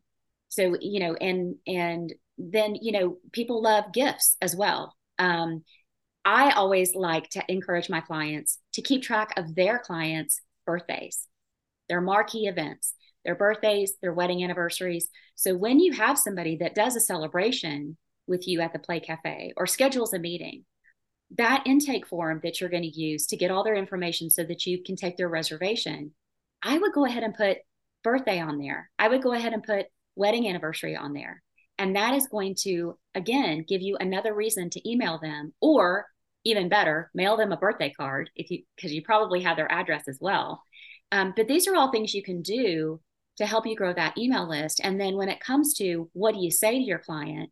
so 0.51 0.77
you 0.81 1.01
know 1.01 1.15
and 1.15 1.57
and 1.67 2.13
then 2.37 2.75
you 2.75 2.93
know 2.93 3.17
people 3.33 3.63
love 3.63 3.93
gifts 3.93 4.37
as 4.43 4.55
well 4.55 4.95
um, 5.19 5.65
i 6.25 6.51
always 6.51 6.95
like 6.95 7.29
to 7.31 7.43
encourage 7.49 7.89
my 7.89 8.01
clients 8.01 8.59
to 8.75 8.83
keep 8.83 9.03
track 9.03 9.33
of 9.39 9.55
their 9.55 9.79
clients 9.79 10.41
birthdays 10.67 11.27
their 11.89 12.01
marquee 12.01 12.47
events 12.47 12.95
their 13.25 13.35
birthdays 13.35 13.95
their 14.03 14.13
wedding 14.13 14.45
anniversaries 14.45 15.09
so 15.35 15.57
when 15.57 15.81
you 15.81 15.93
have 15.93 16.19
somebody 16.19 16.57
that 16.57 16.75
does 16.75 16.97
a 16.97 17.01
celebration 17.01 17.97
with 18.27 18.47
you 18.47 18.61
at 18.61 18.73
the 18.73 18.79
play 18.79 19.01
cafe 19.01 19.53
or 19.57 19.67
schedules 19.67 20.13
a 20.13 20.19
meeting 20.19 20.65
that 21.39 21.63
intake 21.67 22.07
form 22.07 22.41
that 22.43 22.61
you're 22.61 22.71
going 22.71 22.83
to 22.83 23.01
use 23.01 23.27
to 23.27 23.37
get 23.37 23.51
all 23.51 23.65
their 23.65 23.75
information 23.75 24.31
so 24.31 24.43
that 24.45 24.67
you 24.67 24.83
can 24.83 24.97
take 24.97 25.17
their 25.17 25.29
reservation 25.29 26.13
i 26.63 26.77
would 26.77 26.93
go 26.93 27.05
ahead 27.05 27.23
and 27.23 27.35
put 27.35 27.59
birthday 28.03 28.41
on 28.41 28.59
there 28.59 28.91
i 28.99 29.09
would 29.09 29.23
go 29.23 29.33
ahead 29.33 29.53
and 29.53 29.63
put 29.63 29.87
wedding 30.21 30.49
anniversary 30.49 30.97
on 30.97 31.13
there. 31.13 31.43
And 31.79 31.97
that 31.97 32.15
is 32.15 32.29
going 32.29 32.55
to, 32.63 32.99
again, 33.15 33.65
give 33.67 33.81
you 33.81 33.97
another 33.99 34.35
reason 34.35 34.69
to 34.71 34.89
email 34.89 35.19
them 35.19 35.55
or 35.61 36.07
even 36.45 36.69
better, 36.69 37.11
mail 37.15 37.37
them 37.37 37.53
a 37.53 37.57
birthday 37.57 37.91
card 37.91 38.31
if 38.37 38.51
you, 38.51 38.63
because 38.77 38.93
you 38.93 39.03
probably 39.03 39.43
have 39.43 39.57
their 39.57 39.71
address 39.73 40.05
as 40.07 40.19
well. 40.21 40.63
Um, 41.11 41.33
but 41.35 41.49
these 41.49 41.67
are 41.67 41.75
all 41.75 41.91
things 41.91 42.15
you 42.15 42.23
can 42.23 42.43
do 42.43 43.01
to 43.39 43.47
help 43.47 43.67
you 43.67 43.75
grow 43.75 43.93
that 43.95 44.19
email 44.19 44.49
list. 44.49 44.81
And 44.85 45.01
then 45.01 45.17
when 45.17 45.31
it 45.31 45.41
comes 45.41 45.75
to 45.75 46.11
what 46.13 46.35
do 46.35 46.41
you 46.41 46.51
say 46.51 46.73
to 46.73 46.85
your 46.85 46.99
client, 46.99 47.51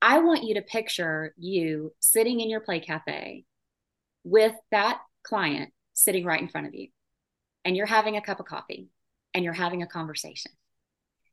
I 0.00 0.18
want 0.18 0.44
you 0.44 0.54
to 0.54 0.62
picture 0.62 1.34
you 1.36 1.92
sitting 2.00 2.40
in 2.40 2.50
your 2.50 2.60
play 2.60 2.80
cafe 2.80 3.44
with 4.24 4.54
that 4.70 5.00
client 5.22 5.72
sitting 5.94 6.24
right 6.24 6.40
in 6.40 6.48
front 6.48 6.66
of 6.66 6.74
you. 6.74 6.88
And 7.64 7.76
you're 7.76 7.86
having 7.86 8.16
a 8.16 8.22
cup 8.22 8.38
of 8.38 8.46
coffee 8.46 8.88
and 9.34 9.44
you're 9.44 9.52
having 9.52 9.82
a 9.82 9.86
conversation 9.86 10.52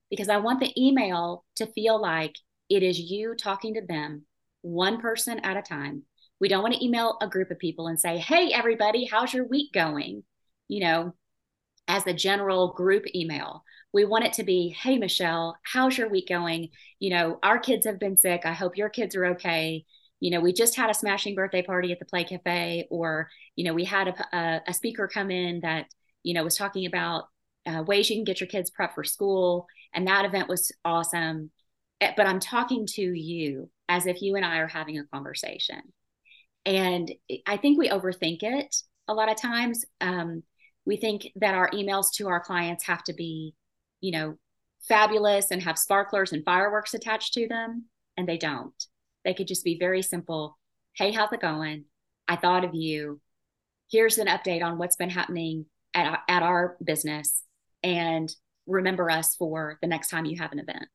because 0.09 0.29
I 0.29 0.37
want 0.37 0.59
the 0.59 0.73
email 0.81 1.45
to 1.55 1.65
feel 1.67 2.01
like 2.01 2.35
it 2.69 2.83
is 2.83 2.99
you 2.99 3.35
talking 3.35 3.75
to 3.75 3.85
them 3.85 4.25
one 4.61 4.99
person 4.99 5.39
at 5.39 5.57
a 5.57 5.61
time. 5.61 6.03
We 6.39 6.47
don't 6.47 6.63
want 6.63 6.73
to 6.75 6.83
email 6.83 7.17
a 7.21 7.27
group 7.27 7.51
of 7.51 7.59
people 7.59 7.87
and 7.87 7.99
say, 7.99 8.17
Hey, 8.17 8.51
everybody, 8.53 9.05
how's 9.05 9.33
your 9.33 9.47
week 9.47 9.73
going? 9.73 10.23
You 10.67 10.81
know, 10.81 11.15
as 11.87 12.03
the 12.03 12.13
general 12.13 12.73
group 12.73 13.05
email. 13.13 13.63
We 13.93 14.05
want 14.05 14.25
it 14.25 14.33
to 14.33 14.43
be, 14.43 14.69
Hey, 14.69 14.97
Michele, 14.97 15.55
how's 15.63 15.97
your 15.97 16.09
week 16.09 16.27
going? 16.29 16.69
You 16.99 17.11
know, 17.11 17.39
our 17.43 17.59
kids 17.59 17.85
have 17.85 17.99
been 17.99 18.17
sick. 18.17 18.41
I 18.45 18.53
hope 18.53 18.77
your 18.77 18.89
kids 18.89 19.15
are 19.15 19.25
okay. 19.27 19.85
You 20.19 20.31
know, 20.31 20.41
we 20.41 20.53
just 20.53 20.75
had 20.75 20.89
a 20.89 20.93
smashing 20.93 21.35
birthday 21.35 21.61
party 21.61 21.91
at 21.91 21.99
the 21.99 22.05
Play 22.05 22.23
Cafe, 22.23 22.87
or, 22.89 23.29
you 23.55 23.65
know, 23.65 23.73
we 23.73 23.83
had 23.83 24.07
a, 24.07 24.37
a, 24.37 24.61
a 24.67 24.73
speaker 24.73 25.07
come 25.07 25.29
in 25.29 25.59
that, 25.61 25.85
you 26.23 26.33
know, 26.33 26.43
was 26.43 26.55
talking 26.55 26.85
about 26.85 27.25
uh, 27.65 27.83
ways 27.85 28.09
you 28.09 28.15
can 28.15 28.23
get 28.23 28.39
your 28.39 28.47
kids 28.47 28.69
prep 28.69 28.95
for 28.95 29.03
school 29.03 29.67
and 29.93 30.07
that 30.07 30.25
event 30.25 30.49
was 30.49 30.71
awesome 30.83 31.51
eh, 32.01 32.11
but 32.15 32.27
i'm 32.27 32.39
talking 32.39 32.85
to 32.85 33.01
you 33.01 33.69
as 33.89 34.05
if 34.05 34.21
you 34.21 34.35
and 34.35 34.45
i 34.45 34.57
are 34.57 34.67
having 34.67 34.97
a 34.99 35.05
conversation 35.05 35.81
and 36.65 37.11
i 37.45 37.57
think 37.57 37.77
we 37.77 37.89
overthink 37.89 38.39
it 38.41 38.75
a 39.07 39.13
lot 39.13 39.29
of 39.29 39.37
times 39.37 39.85
um, 40.01 40.43
we 40.85 40.97
think 40.97 41.27
that 41.35 41.55
our 41.55 41.69
emails 41.71 42.07
to 42.13 42.27
our 42.27 42.39
clients 42.39 42.85
have 42.85 43.03
to 43.03 43.13
be 43.13 43.53
you 44.03 44.11
know 44.11 44.35
fabulous 44.87 45.49
and 45.49 45.63
have 45.63 45.77
sparklers 45.77 46.33
and 46.33 46.43
fireworks 46.43 46.93
attached 46.93 47.33
to 47.33 47.47
them 47.47 47.85
and 48.17 48.27
they 48.27 48.37
don't 48.37 48.85
they 49.25 49.33
could 49.33 49.47
just 49.47 49.63
be 49.63 49.79
very 49.79 50.01
simple 50.01 50.57
hey 50.95 51.11
how's 51.11 51.31
it 51.31 51.41
going 51.41 51.85
i 52.27 52.35
thought 52.35 52.65
of 52.65 52.75
you 52.75 53.19
here's 53.89 54.17
an 54.17 54.27
update 54.27 54.63
on 54.63 54.77
what's 54.77 54.95
been 54.95 55.09
happening 55.09 55.65
at, 55.93 56.19
at 56.27 56.43
our 56.43 56.75
business 56.83 57.43
and 57.83 58.33
remember 58.65 59.09
us 59.09 59.35
for 59.35 59.77
the 59.81 59.87
next 59.87 60.09
time 60.09 60.25
you 60.25 60.37
have 60.39 60.51
an 60.51 60.59
event. 60.59 60.87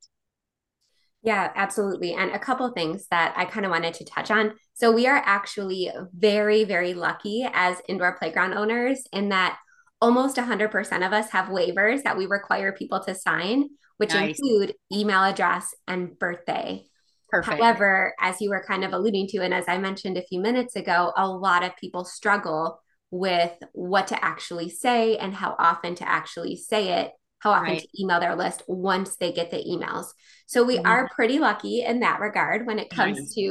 Yeah, 1.21 1.51
absolutely. 1.55 2.13
And 2.13 2.31
a 2.31 2.39
couple 2.39 2.69
things 2.71 3.07
that 3.11 3.33
I 3.35 3.45
kind 3.45 3.65
of 3.65 3.71
wanted 3.71 3.93
to 3.95 4.05
touch 4.05 4.31
on. 4.31 4.53
So, 4.73 4.91
we 4.91 5.05
are 5.05 5.21
actually 5.25 5.91
very, 6.13 6.63
very 6.63 6.93
lucky 6.93 7.45
as 7.51 7.81
indoor 7.89 8.17
playground 8.17 8.53
owners 8.53 9.03
in 9.11 9.29
that 9.29 9.59
almost 10.01 10.37
100% 10.37 11.05
of 11.05 11.13
us 11.13 11.29
have 11.31 11.47
waivers 11.47 12.03
that 12.03 12.17
we 12.17 12.25
require 12.25 12.71
people 12.71 12.99
to 13.01 13.15
sign, 13.15 13.69
which 13.97 14.13
nice. 14.13 14.39
include 14.39 14.73
email 14.91 15.23
address 15.23 15.73
and 15.87 16.17
birthday. 16.17 16.83
Perfect. 17.29 17.57
However, 17.57 18.13
as 18.19 18.41
you 18.41 18.49
were 18.49 18.63
kind 18.67 18.83
of 18.83 18.93
alluding 18.93 19.27
to, 19.27 19.39
and 19.39 19.53
as 19.53 19.65
I 19.67 19.77
mentioned 19.77 20.17
a 20.17 20.23
few 20.23 20.39
minutes 20.39 20.75
ago, 20.75 21.13
a 21.15 21.27
lot 21.27 21.63
of 21.63 21.75
people 21.75 22.05
struggle 22.05 22.81
with 23.11 23.51
what 23.73 24.07
to 24.07 24.23
actually 24.23 24.69
say 24.69 25.17
and 25.17 25.33
how 25.33 25.55
often 25.59 25.95
to 25.95 26.07
actually 26.07 26.55
say 26.55 27.01
it 27.01 27.11
how 27.39 27.51
often 27.51 27.69
right. 27.69 27.81
to 27.81 28.01
email 28.01 28.19
their 28.19 28.35
list 28.35 28.63
once 28.67 29.15
they 29.15 29.31
get 29.31 29.49
the 29.49 29.57
emails. 29.57 30.07
So 30.45 30.63
we 30.63 30.77
mm-hmm. 30.77 30.85
are 30.85 31.09
pretty 31.15 31.39
lucky 31.39 31.81
in 31.81 32.01
that 32.01 32.19
regard 32.19 32.67
when 32.67 32.79
it 32.79 32.89
comes 32.89 33.33
to, 33.35 33.41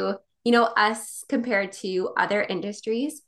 you 0.45 0.53
know, 0.53 0.65
us 0.65 1.25
compared 1.29 1.73
to 1.73 2.11
other 2.17 2.43
industries. 2.43 3.23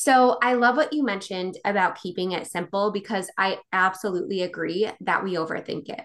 So 0.00 0.38
I 0.40 0.52
love 0.52 0.76
what 0.76 0.92
you 0.92 1.02
mentioned 1.02 1.56
about 1.64 2.00
keeping 2.00 2.30
it 2.30 2.46
simple 2.46 2.92
because 2.92 3.28
I 3.36 3.58
absolutely 3.72 4.42
agree 4.42 4.88
that 5.00 5.24
we 5.24 5.34
overthink 5.34 5.88
it. 5.88 6.04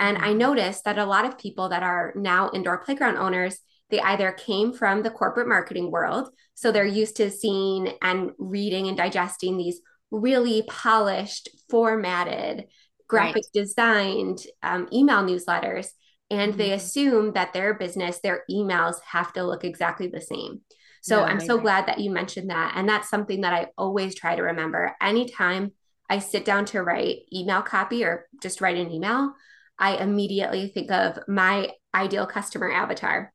And 0.00 0.16
I 0.16 0.28
mm-hmm. 0.28 0.38
noticed 0.38 0.84
that 0.84 0.96
a 0.96 1.04
lot 1.04 1.26
of 1.26 1.36
people 1.36 1.68
that 1.68 1.82
are 1.82 2.14
now 2.16 2.50
indoor 2.54 2.78
playground 2.78 3.18
owners, 3.18 3.58
they 3.90 4.00
either 4.00 4.32
came 4.32 4.72
from 4.72 5.02
the 5.02 5.10
corporate 5.10 5.46
marketing 5.46 5.90
world, 5.90 6.30
so 6.54 6.72
they're 6.72 6.86
used 6.86 7.16
to 7.16 7.30
seeing 7.30 7.92
and 8.00 8.30
reading 8.38 8.88
and 8.88 8.96
digesting 8.96 9.58
these 9.58 9.82
really 10.10 10.62
polished, 10.66 11.50
formatted, 11.68 12.64
graphic 13.08 13.44
right. 13.54 13.62
designed 13.62 14.38
um, 14.62 14.88
email 14.90 15.22
newsletters 15.22 15.88
and 16.30 16.52
mm-hmm. 16.52 16.58
they 16.58 16.72
assume 16.72 17.34
that 17.34 17.52
their 17.52 17.74
business 17.74 18.20
their 18.20 18.42
emails 18.50 18.94
have 19.06 19.34
to 19.34 19.44
look 19.44 19.64
exactly 19.64 20.06
the 20.06 20.22
same 20.22 20.62
so 21.04 21.22
i'm 21.22 21.40
so 21.40 21.58
glad 21.58 21.86
that 21.86 22.00
you 22.00 22.10
mentioned 22.10 22.50
that 22.50 22.72
and 22.76 22.88
that's 22.88 23.08
something 23.08 23.42
that 23.42 23.52
i 23.52 23.66
always 23.76 24.14
try 24.14 24.34
to 24.34 24.42
remember 24.42 24.94
anytime 25.00 25.72
i 26.08 26.18
sit 26.18 26.44
down 26.44 26.64
to 26.64 26.82
write 26.82 27.18
email 27.32 27.62
copy 27.62 28.04
or 28.04 28.26
just 28.42 28.60
write 28.60 28.76
an 28.76 28.90
email 28.90 29.32
i 29.78 29.96
immediately 29.96 30.68
think 30.68 30.90
of 30.90 31.18
my 31.28 31.70
ideal 31.94 32.26
customer 32.26 32.70
avatar 32.70 33.32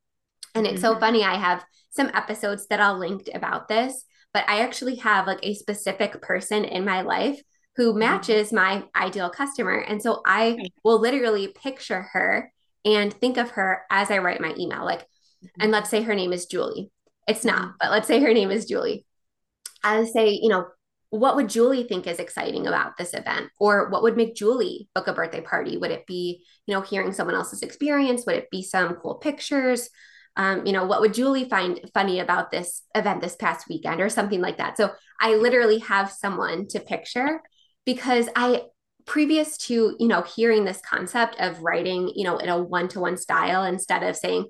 and 0.54 0.66
it's 0.66 0.82
mm-hmm. 0.82 0.94
so 0.94 1.00
funny 1.00 1.24
i 1.24 1.36
have 1.36 1.64
some 1.90 2.10
episodes 2.14 2.66
that 2.68 2.80
i'll 2.80 2.98
link 2.98 3.28
about 3.34 3.68
this 3.68 4.04
but 4.32 4.44
i 4.48 4.60
actually 4.60 4.96
have 4.96 5.26
like 5.26 5.40
a 5.42 5.54
specific 5.54 6.20
person 6.20 6.64
in 6.64 6.84
my 6.84 7.02
life 7.02 7.40
who 7.76 7.90
mm-hmm. 7.90 8.00
matches 8.00 8.52
my 8.52 8.84
ideal 8.94 9.30
customer. 9.30 9.78
And 9.78 10.02
so 10.02 10.20
I 10.26 10.58
will 10.84 11.00
literally 11.00 11.48
picture 11.48 12.02
her 12.12 12.52
and 12.84 13.12
think 13.12 13.36
of 13.36 13.50
her 13.52 13.82
as 13.90 14.10
I 14.10 14.18
write 14.18 14.40
my 14.40 14.54
email. 14.58 14.84
Like, 14.84 15.00
mm-hmm. 15.00 15.62
and 15.62 15.72
let's 15.72 15.90
say 15.90 16.02
her 16.02 16.14
name 16.14 16.32
is 16.32 16.46
Julie. 16.46 16.90
It's 17.30 17.44
not, 17.44 17.62
mm-hmm. 17.62 17.76
but 17.80 17.90
let's 17.90 18.08
say 18.08 18.20
her 18.20 18.34
name 18.34 18.50
is 18.50 18.66
Julie. 18.66 19.06
I 19.84 20.04
say, 20.04 20.30
you 20.30 20.48
know, 20.48 20.66
what 21.10 21.36
would 21.36 21.48
Julie 21.48 21.84
think 21.84 22.06
is 22.06 22.18
exciting 22.18 22.66
about 22.66 22.96
this 22.96 23.14
event? 23.14 23.50
Or 23.58 23.88
what 23.88 24.02
would 24.02 24.16
make 24.16 24.34
Julie 24.34 24.88
book 24.94 25.06
a 25.06 25.12
birthday 25.12 25.40
party? 25.40 25.76
Would 25.76 25.90
it 25.90 26.06
be, 26.06 26.44
you 26.66 26.74
know, 26.74 26.80
hearing 26.80 27.12
someone 27.12 27.34
else's 27.36 27.62
experience? 27.62 28.26
Would 28.26 28.36
it 28.36 28.50
be 28.50 28.62
some 28.62 28.94
cool 28.94 29.14
pictures? 29.16 29.90
Um, 30.36 30.66
you 30.66 30.72
know, 30.72 30.84
what 30.84 31.00
would 31.00 31.14
Julie 31.14 31.48
find 31.48 31.80
funny 31.94 32.20
about 32.20 32.50
this 32.50 32.82
event 32.94 33.20
this 33.20 33.36
past 33.36 33.68
weekend 33.68 34.00
or 34.00 34.08
something 34.08 34.40
like 34.40 34.58
that? 34.58 34.76
So 34.76 34.90
I 35.20 35.34
literally 35.34 35.78
have 35.80 36.12
someone 36.12 36.66
to 36.68 36.80
picture 36.80 37.42
because 37.84 38.28
I 38.36 38.62
previous 39.06 39.56
to 39.56 39.96
you 39.98 40.06
know 40.06 40.22
hearing 40.22 40.64
this 40.64 40.80
concept 40.82 41.34
of 41.40 41.60
writing 41.62 42.12
you 42.14 42.22
know 42.22 42.36
in 42.36 42.48
a 42.48 42.62
one-to-one 42.62 43.16
style 43.16 43.64
instead 43.64 44.02
of 44.02 44.14
saying 44.14 44.46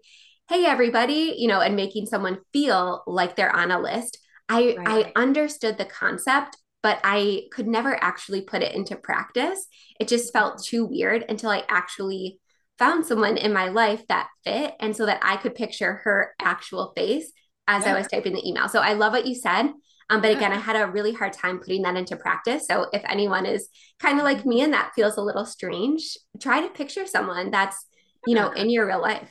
hey 0.51 0.65
everybody 0.65 1.37
you 1.39 1.47
know 1.47 1.61
and 1.61 1.77
making 1.77 2.07
someone 2.07 2.37
feel 2.53 3.05
like 3.07 3.37
they're 3.37 3.55
on 3.55 3.71
a 3.71 3.79
list 3.79 4.19
i 4.49 4.75
right. 4.77 5.07
i 5.07 5.13
understood 5.15 5.79
the 5.79 5.85
concept 5.85 6.57
but 6.83 6.99
i 7.05 7.43
could 7.53 7.69
never 7.69 7.97
actually 8.03 8.43
put 8.43 8.61
it 8.61 8.75
into 8.75 8.97
practice 8.97 9.69
it 10.01 10.09
just 10.09 10.33
felt 10.33 10.61
too 10.61 10.85
weird 10.85 11.25
until 11.29 11.51
i 11.51 11.63
actually 11.69 12.41
found 12.81 13.07
someone 13.07 13.37
in 13.37 13.53
my 13.53 13.69
life 13.69 14.03
that 14.09 14.29
fit 14.43 14.75
and 14.81 14.97
so 14.97 15.07
that 15.07 15.21
i 15.23 15.37
could 15.37 15.55
picture 15.55 16.01
her 16.03 16.35
actual 16.41 16.93
face 16.97 17.31
as 17.69 17.85
yeah. 17.85 17.95
i 17.95 17.97
was 17.97 18.09
typing 18.09 18.33
the 18.33 18.49
email 18.49 18.69
so 18.69 18.81
i 18.81 18.93
love 18.93 19.13
what 19.13 19.27
you 19.29 19.37
said 19.37 19.71
Um, 20.11 20.21
but 20.21 20.33
again, 20.33 20.53
I 20.53 20.59
had 20.59 20.75
a 20.75 20.91
really 20.91 21.13
hard 21.13 21.33
time 21.33 21.61
putting 21.61 21.83
that 21.83 21.95
into 21.97 22.17
practice. 22.17 22.67
So 22.67 22.87
if 22.93 23.03
anyone 23.05 23.47
is 23.47 23.69
kind 24.01 24.19
of 24.19 24.25
like 24.25 24.45
me 24.45 24.61
and 24.61 24.73
that 24.73 24.91
feels 24.97 25.17
a 25.17 25.23
little 25.23 25.47
strange, 25.47 26.19
try 26.41 26.63
to 26.63 26.69
picture 26.69 27.07
someone 27.07 27.53
that's, 27.53 27.87
you 28.27 28.35
know, 28.35 28.51
in 28.51 28.71
your 28.71 28.89
real 28.89 29.01
life. 29.01 29.31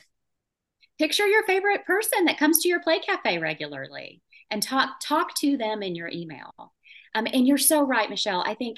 Picture 1.00 1.26
your 1.26 1.44
favorite 1.44 1.86
person 1.86 2.26
that 2.26 2.36
comes 2.36 2.58
to 2.58 2.68
your 2.68 2.82
play 2.82 2.98
cafe 2.98 3.38
regularly 3.38 4.20
and 4.50 4.62
talk 4.62 5.00
talk 5.02 5.34
to 5.36 5.56
them 5.56 5.82
in 5.82 5.94
your 5.94 6.08
email. 6.08 6.52
Um, 7.14 7.26
and 7.32 7.46
you're 7.46 7.56
so 7.56 7.80
right, 7.80 8.10
Michele. 8.10 8.44
I 8.46 8.52
think 8.52 8.76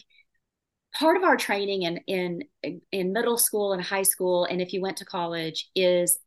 part 0.95 1.17
of 1.17 1.25
our 1.25 1.37
training 1.37 1.83
in 1.83 1.99
in 2.07 2.45
in 2.93 3.13
middle 3.13 3.39
school 3.39 3.73
and 3.73 3.83
high 3.83 4.05
school, 4.05 4.45
and 4.45 4.63
if 4.63 4.73
you 4.73 4.81
went 4.81 4.99
to 4.99 5.05
college, 5.05 5.69
is 5.75 6.21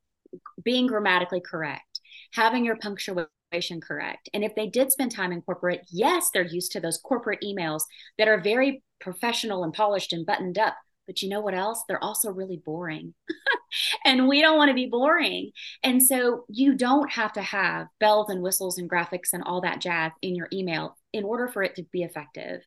being 0.66 0.88
grammatically 0.88 1.40
correct, 1.40 2.02
having 2.34 2.66
your 2.66 2.76
punctuation 2.76 3.80
correct. 3.80 4.28
And 4.34 4.44
if 4.44 4.54
they 4.54 4.68
did 4.68 4.92
spend 4.92 5.12
time 5.14 5.32
in 5.32 5.44
corporate, 5.44 5.86
yes, 5.90 6.30
they're 6.34 6.44
used 6.44 6.74
to 6.74 6.82
those 6.82 6.98
corporate 6.98 7.40
emails 7.42 7.84
that 8.18 8.28
are 8.28 8.42
very 8.42 8.84
professional 9.00 9.64
and 9.64 9.72
polished 9.72 10.12
and 10.12 10.26
buttoned 10.26 10.58
up. 10.58 10.76
But 11.08 11.22
you 11.22 11.30
know 11.30 11.42
what 11.42 11.54
else? 11.54 11.84
They're 11.88 12.04
also 12.04 12.32
really 12.32 12.58
boring. 12.58 13.14
and 14.06 14.28
we 14.28 14.42
don't 14.42 14.58
want 14.58 14.70
to 14.70 14.76
be 14.76 14.88
boring. 14.88 15.52
And 15.84 16.02
so 16.02 16.46
you 16.50 16.76
don't 16.76 17.12
have 17.12 17.34
to 17.34 17.42
have 17.42 17.88
bells 18.00 18.30
and 18.30 18.42
whistles 18.42 18.78
and 18.78 18.90
graphics 18.90 19.34
and 19.34 19.44
all 19.44 19.62
that 19.62 19.82
jazz 19.82 20.12
in 20.22 20.36
your 20.36 20.48
email 20.52 20.98
in 21.14 21.24
order 21.24 21.48
for 21.48 21.64
it 21.64 21.76
to 21.76 21.84
be 21.92 22.04
effective. 22.04 22.62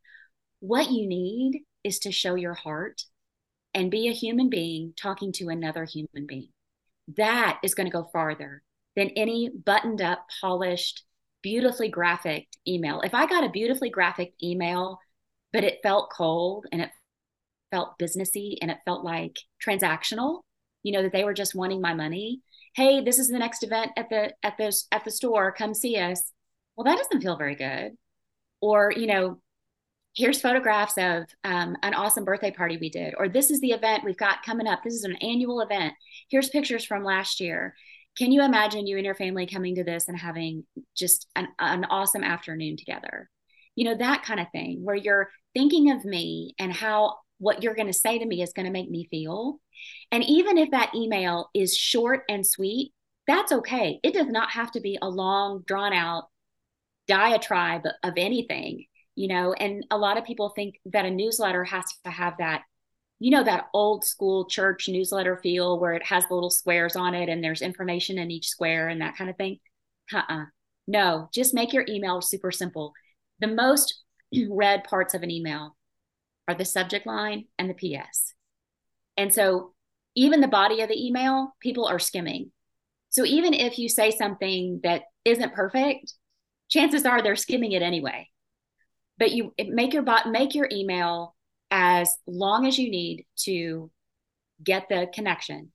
What 0.61 0.91
you 0.91 1.07
need 1.07 1.63
is 1.85 2.01
to 2.01 2.13
show 2.13 2.35
your 2.35 2.55
heart 2.55 3.03
and 3.75 3.91
be 3.91 4.09
a 4.09 4.13
human 4.13 4.49
being 4.49 4.93
talking 4.97 5.33
to 5.33 5.49
another 5.49 5.85
human 5.85 6.27
being. 6.27 6.49
That 7.17 7.59
is 7.63 7.75
going 7.75 7.87
to 7.87 7.93
go 7.93 8.09
farther 8.13 8.63
than 8.97 9.11
any 9.11 9.49
buttoned 9.49 10.03
up, 10.03 10.27
polished, 10.41 11.05
beautifully 11.43 11.89
graphic 11.89 12.49
email. 12.67 13.01
If 13.03 13.15
I 13.15 13.27
got 13.27 13.45
a 13.45 13.51
beautifully 13.51 13.91
graphic 13.91 14.35
email, 14.43 14.99
but 15.53 15.65
it 15.65 15.79
felt 15.83 16.13
cold 16.15 16.67
and 16.73 16.83
it 16.83 16.91
felt 17.71 17.99
businessy 17.99 18.57
and 18.61 18.71
it 18.71 18.79
felt 18.85 19.05
like 19.05 19.37
transactional, 19.65 20.41
you 20.83 20.93
know, 20.93 21.03
that 21.03 21.13
they 21.13 21.25
were 21.25 21.35
just 21.35 21.55
wanting 21.55 21.81
my 21.81 21.95
money. 21.95 22.41
Hey, 22.75 23.03
this 23.03 23.19
is 23.19 23.29
the 23.29 23.39
next 23.39 23.63
event 23.63 23.93
at 23.97 24.09
the 24.11 24.33
at 24.43 24.57
the 24.59 24.75
at 24.93 25.05
the 25.05 25.11
store. 25.11 25.53
Come 25.53 25.75
see 25.75 25.97
us. 25.97 26.33
Well, 26.77 26.85
that 26.85 26.99
doesn't 26.99 27.23
feel 27.23 27.37
very 27.37 27.57
good. 27.57 27.93
Or, 28.61 28.93
you 28.95 29.07
know, 29.07 29.41
here's 30.17 30.41
photographs 30.41 30.99
of 30.99 31.25
um, 31.45 31.77
an 31.83 31.95
awesome 31.95 32.25
birthday 32.25 32.51
party 32.51 32.77
we 32.77 32.91
did, 32.91 33.15
or 33.17 33.29
this 33.29 33.51
is 33.51 33.61
the 33.61 33.71
event 33.71 34.05
we've 34.05 34.17
got 34.17 34.45
coming 34.45 34.67
up. 34.67 34.81
This 34.83 34.95
is 34.95 35.05
an 35.05 35.17
annual 35.17 35.61
event. 35.61 35.95
Here's 36.29 36.51
pictures 36.51 36.85
from 36.85 37.05
last 37.05 37.41
year. 37.41 37.75
Can 38.17 38.33
you 38.33 38.43
imagine 38.43 38.87
you 38.87 38.97
and 38.97 39.07
your 39.07 39.15
family 39.15 39.47
coming 39.47 39.77
to 39.77 39.85
this 39.85 40.09
and 40.09 40.19
having 40.19 40.65
just 40.97 41.29
an, 41.37 41.49
an 41.61 41.85
awesome 41.85 42.25
afternoon 42.25 42.77
together? 42.77 43.31
You 43.77 43.85
know, 43.85 43.97
that 43.97 44.25
kind 44.25 44.41
of 44.41 44.49
thing 44.51 44.81
where 44.83 44.97
you're 44.97 45.31
thinking 45.55 45.93
of 45.93 46.05
me 46.05 46.55
and 46.59 46.73
how 46.73 47.19
what 47.39 47.63
you're 47.63 47.75
going 47.75 47.87
to 47.87 47.93
say 47.93 48.19
to 48.19 48.27
me 48.27 48.43
is 48.43 48.53
going 48.53 48.67
to 48.67 48.73
make 48.73 48.91
me 48.91 49.09
feel. 49.11 49.61
And 50.11 50.25
even 50.25 50.59
if 50.59 50.71
that 50.71 50.95
email 50.95 51.51
is 51.55 51.77
short 51.77 52.25
and 52.29 52.47
sweet, 52.47 52.93
that's 53.27 53.53
okay. 53.53 54.01
It 54.03 54.15
does 54.15 54.27
not 54.27 54.51
have 54.53 54.73
to 54.73 54.81
be 54.81 54.99
a 55.01 55.09
long, 55.09 55.63
drawn 55.67 55.93
out 55.93 56.25
diatribe 57.09 57.87
of 58.05 58.13
anything 58.19 58.85
you 59.19 59.27
know 59.27 59.55
and 59.55 59.85
a 59.91 59.99
lot 59.99 60.19
of 60.19 60.25
people 60.25 60.51
think 60.51 60.79
that 60.85 61.07
a 61.07 61.11
newsletter 61.11 61.65
has 61.65 61.85
to 62.05 62.11
have 62.11 62.35
that 62.39 62.63
you 63.19 63.31
know 63.31 63.43
that 63.43 63.67
old 63.73 64.05
school 64.05 64.47
church 64.47 64.89
newsletter 64.89 65.41
feel 65.43 65.81
where 65.81 65.95
it 65.95 66.05
has 66.05 66.27
the 66.29 66.35
little 66.35 66.51
squares 66.51 66.95
on 66.95 67.15
it 67.15 67.31
and 67.31 67.43
there's 67.43 67.63
information 67.63 68.19
in 68.19 68.31
each 68.31 68.47
square 68.47 68.89
and 68.89 69.01
that 69.01 69.17
kind 69.17 69.31
of 69.31 69.37
thing 69.37 69.59
uh-uh. 70.15 70.45
no 70.87 71.29
just 71.35 71.55
make 71.55 71.73
your 71.73 71.85
email 71.89 72.21
super 72.21 72.53
simple 72.53 72.93
the 73.41 73.49
most 73.49 74.03
read 74.51 74.85
parts 74.85 75.15
of 75.15 75.23
an 75.23 75.31
email 75.31 75.75
are 76.49 76.55
the 76.55 76.65
subject 76.65 77.07
line 77.07 77.45
and 77.59 77.71
the 77.71 77.75
ps 77.75 78.35
and 79.19 79.33
so 79.35 79.75
even 80.15 80.41
the 80.41 80.49
body 80.49 80.81
of 80.81 80.89
the 80.89 81.07
email 81.07 81.55
people 81.61 81.87
are 81.87 81.99
skimming. 82.01 82.51
So 83.11 83.25
even 83.25 83.55
if 83.55 83.79
you 83.79 83.89
say 83.89 84.11
something 84.11 84.81
that 84.83 85.03
isn't 85.25 85.55
perfect 85.55 86.15
chances 86.69 87.05
are 87.05 87.23
they're 87.23 87.37
skimming 87.37 87.73
it 87.73 87.83
anyway. 87.83 88.29
But 89.19 89.33
you 89.33 89.55
make 89.59 89.93
your 89.93 90.03
bot 90.03 90.29
make 90.31 90.55
your 90.55 90.69
email 90.73 91.35
as 91.71 92.11
long 92.27 92.67
as 92.67 92.79
you 92.79 92.91
need 92.91 93.27
to 93.45 93.91
get 94.63 94.89
the 94.89 95.09
connection 95.13 95.71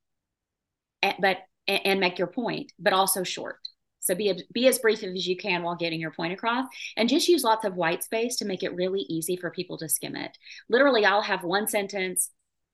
but 1.20 1.38
and 1.68 2.00
make 2.00 2.18
your 2.18 2.28
point 2.28 2.72
but 2.78 2.92
also 2.92 3.24
short 3.24 3.60
so 4.04 4.16
be 4.16 4.44
be 4.54 4.68
as 4.68 4.80
brief 4.80 5.04
as 5.04 5.28
you 5.28 5.38
can 5.38 5.64
while 5.64 5.76
getting 5.76 6.00
your 6.00 6.12
point 6.12 6.34
across 6.34 6.68
and 6.98 7.10
just 7.10 7.28
use 7.28 7.44
lots 7.44 7.66
of 7.66 7.76
white 7.76 8.04
space 8.04 8.36
to 8.38 8.46
make 8.46 8.64
it 8.64 8.76
really 8.76 9.02
easy 9.10 9.36
for 9.36 9.50
people 9.52 9.78
to 9.78 9.90
skim 9.90 10.16
it 10.16 10.38
literally 10.70 11.06
i'll 11.06 11.22
have 11.22 11.44
one 11.44 11.68
sentence 11.68 12.30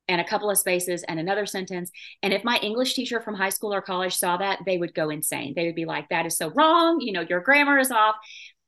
and 0.07 0.19
a 0.19 0.27
couple 0.27 0.49
of 0.49 0.57
spaces 0.57 1.03
and 1.03 1.19
another 1.19 1.45
sentence. 1.45 1.91
And 2.23 2.33
if 2.33 2.43
my 2.43 2.57
English 2.63 2.95
teacher 2.95 3.21
from 3.21 3.35
high 3.35 3.49
school 3.49 3.71
or 3.71 3.79
college 3.79 4.15
saw 4.15 4.37
that, 4.37 4.57
they 4.65 4.79
would 4.79 4.95
go 4.95 5.11
insane. 5.11 5.53
They 5.55 5.67
would 5.67 5.75
be 5.75 5.85
like, 5.85 6.09
that 6.09 6.25
is 6.25 6.35
so 6.35 6.49
wrong. 6.49 6.99
You 6.99 7.11
know, 7.11 7.21
your 7.21 7.41
grammar 7.41 7.77
is 7.77 7.91
off 7.91 8.15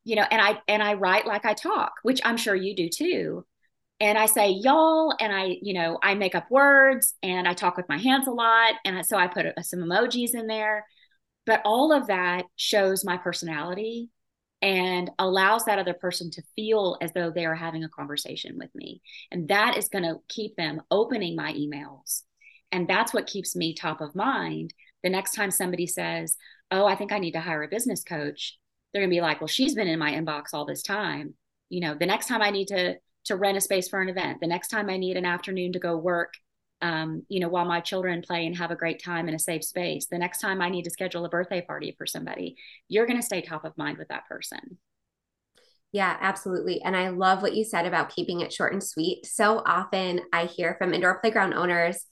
you 0.03 0.15
know, 0.15 0.25
and 0.29 0.41
I 0.41 0.59
and 0.67 0.81
I 0.81 0.95
write 0.95 1.27
like 1.27 1.45
I 1.45 1.53
talk, 1.53 1.93
which 2.03 2.21
I'm 2.23 2.37
sure 2.37 2.55
you 2.55 2.75
do 2.75 2.89
too. 2.89 3.45
And 3.99 4.17
I 4.17 4.25
say 4.25 4.49
y'all, 4.49 5.13
and 5.19 5.31
I, 5.31 5.57
you 5.61 5.73
know, 5.73 5.99
I 6.01 6.15
make 6.15 6.33
up 6.33 6.49
words, 6.49 7.13
and 7.21 7.47
I 7.47 7.53
talk 7.53 7.77
with 7.77 7.87
my 7.87 7.97
hands 7.99 8.27
a 8.27 8.31
lot, 8.31 8.73
and 8.83 9.05
so 9.05 9.15
I 9.15 9.27
put 9.27 9.45
uh, 9.45 9.61
some 9.61 9.79
emojis 9.79 10.33
in 10.33 10.47
there. 10.47 10.85
But 11.45 11.61
all 11.65 11.91
of 11.91 12.07
that 12.07 12.45
shows 12.55 13.03
my 13.03 13.17
personality 13.17 14.09
and 14.61 15.09
allows 15.17 15.65
that 15.65 15.79
other 15.79 15.95
person 15.95 16.29
to 16.31 16.43
feel 16.55 16.97
as 17.01 17.11
though 17.13 17.31
they 17.31 17.45
are 17.45 17.55
having 17.55 17.83
a 17.83 17.89
conversation 17.89 18.57
with 18.59 18.69
me. 18.75 19.01
And 19.31 19.47
that 19.47 19.77
is 19.77 19.89
going 19.89 20.03
to 20.03 20.19
keep 20.29 20.55
them 20.55 20.81
opening 20.91 21.35
my 21.35 21.53
emails. 21.53 22.21
And 22.71 22.87
that's 22.87 23.13
what 23.13 23.27
keeps 23.27 23.55
me 23.55 23.73
top 23.73 24.01
of 24.01 24.15
mind. 24.15 24.73
The 25.03 25.09
next 25.09 25.33
time 25.33 25.49
somebody 25.49 25.87
says, 25.87 26.37
Oh, 26.69 26.85
I 26.85 26.95
think 26.95 27.11
I 27.11 27.19
need 27.19 27.31
to 27.31 27.41
hire 27.41 27.63
a 27.63 27.67
business 27.67 28.03
coach, 28.03 28.57
they're 28.91 29.01
going 29.01 29.09
to 29.09 29.15
be 29.15 29.21
like, 29.21 29.39
well, 29.41 29.47
she's 29.47 29.75
been 29.75 29.87
in 29.87 29.99
my 29.99 30.11
inbox 30.11 30.53
all 30.53 30.65
this 30.65 30.83
time. 30.83 31.33
You 31.69 31.81
know, 31.81 31.95
the 31.95 32.05
next 32.05 32.27
time 32.27 32.41
I 32.41 32.49
need 32.49 32.67
to 32.69 32.95
to 33.25 33.35
rent 33.35 33.57
a 33.57 33.61
space 33.61 33.87
for 33.87 34.01
an 34.01 34.09
event, 34.09 34.39
the 34.41 34.47
next 34.47 34.69
time 34.69 34.89
I 34.89 34.97
need 34.97 35.15
an 35.15 35.25
afternoon 35.25 35.73
to 35.73 35.79
go 35.79 35.95
work, 35.95 36.33
um, 36.81 37.23
you 37.29 37.39
know, 37.39 37.49
while 37.49 37.65
my 37.65 37.79
children 37.79 38.21
play 38.21 38.45
and 38.45 38.57
have 38.57 38.71
a 38.71 38.75
great 38.75 39.03
time 39.03 39.27
in 39.27 39.35
a 39.35 39.39
safe 39.39 39.63
space, 39.63 40.07
the 40.07 40.17
next 40.17 40.39
time 40.39 40.61
I 40.61 40.69
need 40.69 40.83
to 40.83 40.91
schedule 40.91 41.25
a 41.25 41.29
birthday 41.29 41.61
party 41.61 41.95
for 41.97 42.05
somebody, 42.05 42.55
you're 42.87 43.05
going 43.05 43.19
to 43.19 43.25
stay 43.25 43.41
top 43.41 43.65
of 43.65 43.77
mind 43.77 43.97
with 43.97 44.07
that 44.09 44.27
person. 44.27 44.77
Yeah, 45.91 46.15
absolutely. 46.21 46.81
And 46.81 46.95
I 46.95 47.09
love 47.09 47.41
what 47.41 47.55
you 47.55 47.65
said 47.65 47.85
about 47.85 48.15
keeping 48.15 48.39
it 48.39 48.53
short 48.53 48.71
and 48.71 48.83
sweet. 48.83 49.25
So 49.25 49.61
often 49.65 50.21
I 50.31 50.45
hear 50.45 50.75
from 50.77 50.93
indoor 50.93 51.19
playground 51.19 51.53
owners 51.53 52.05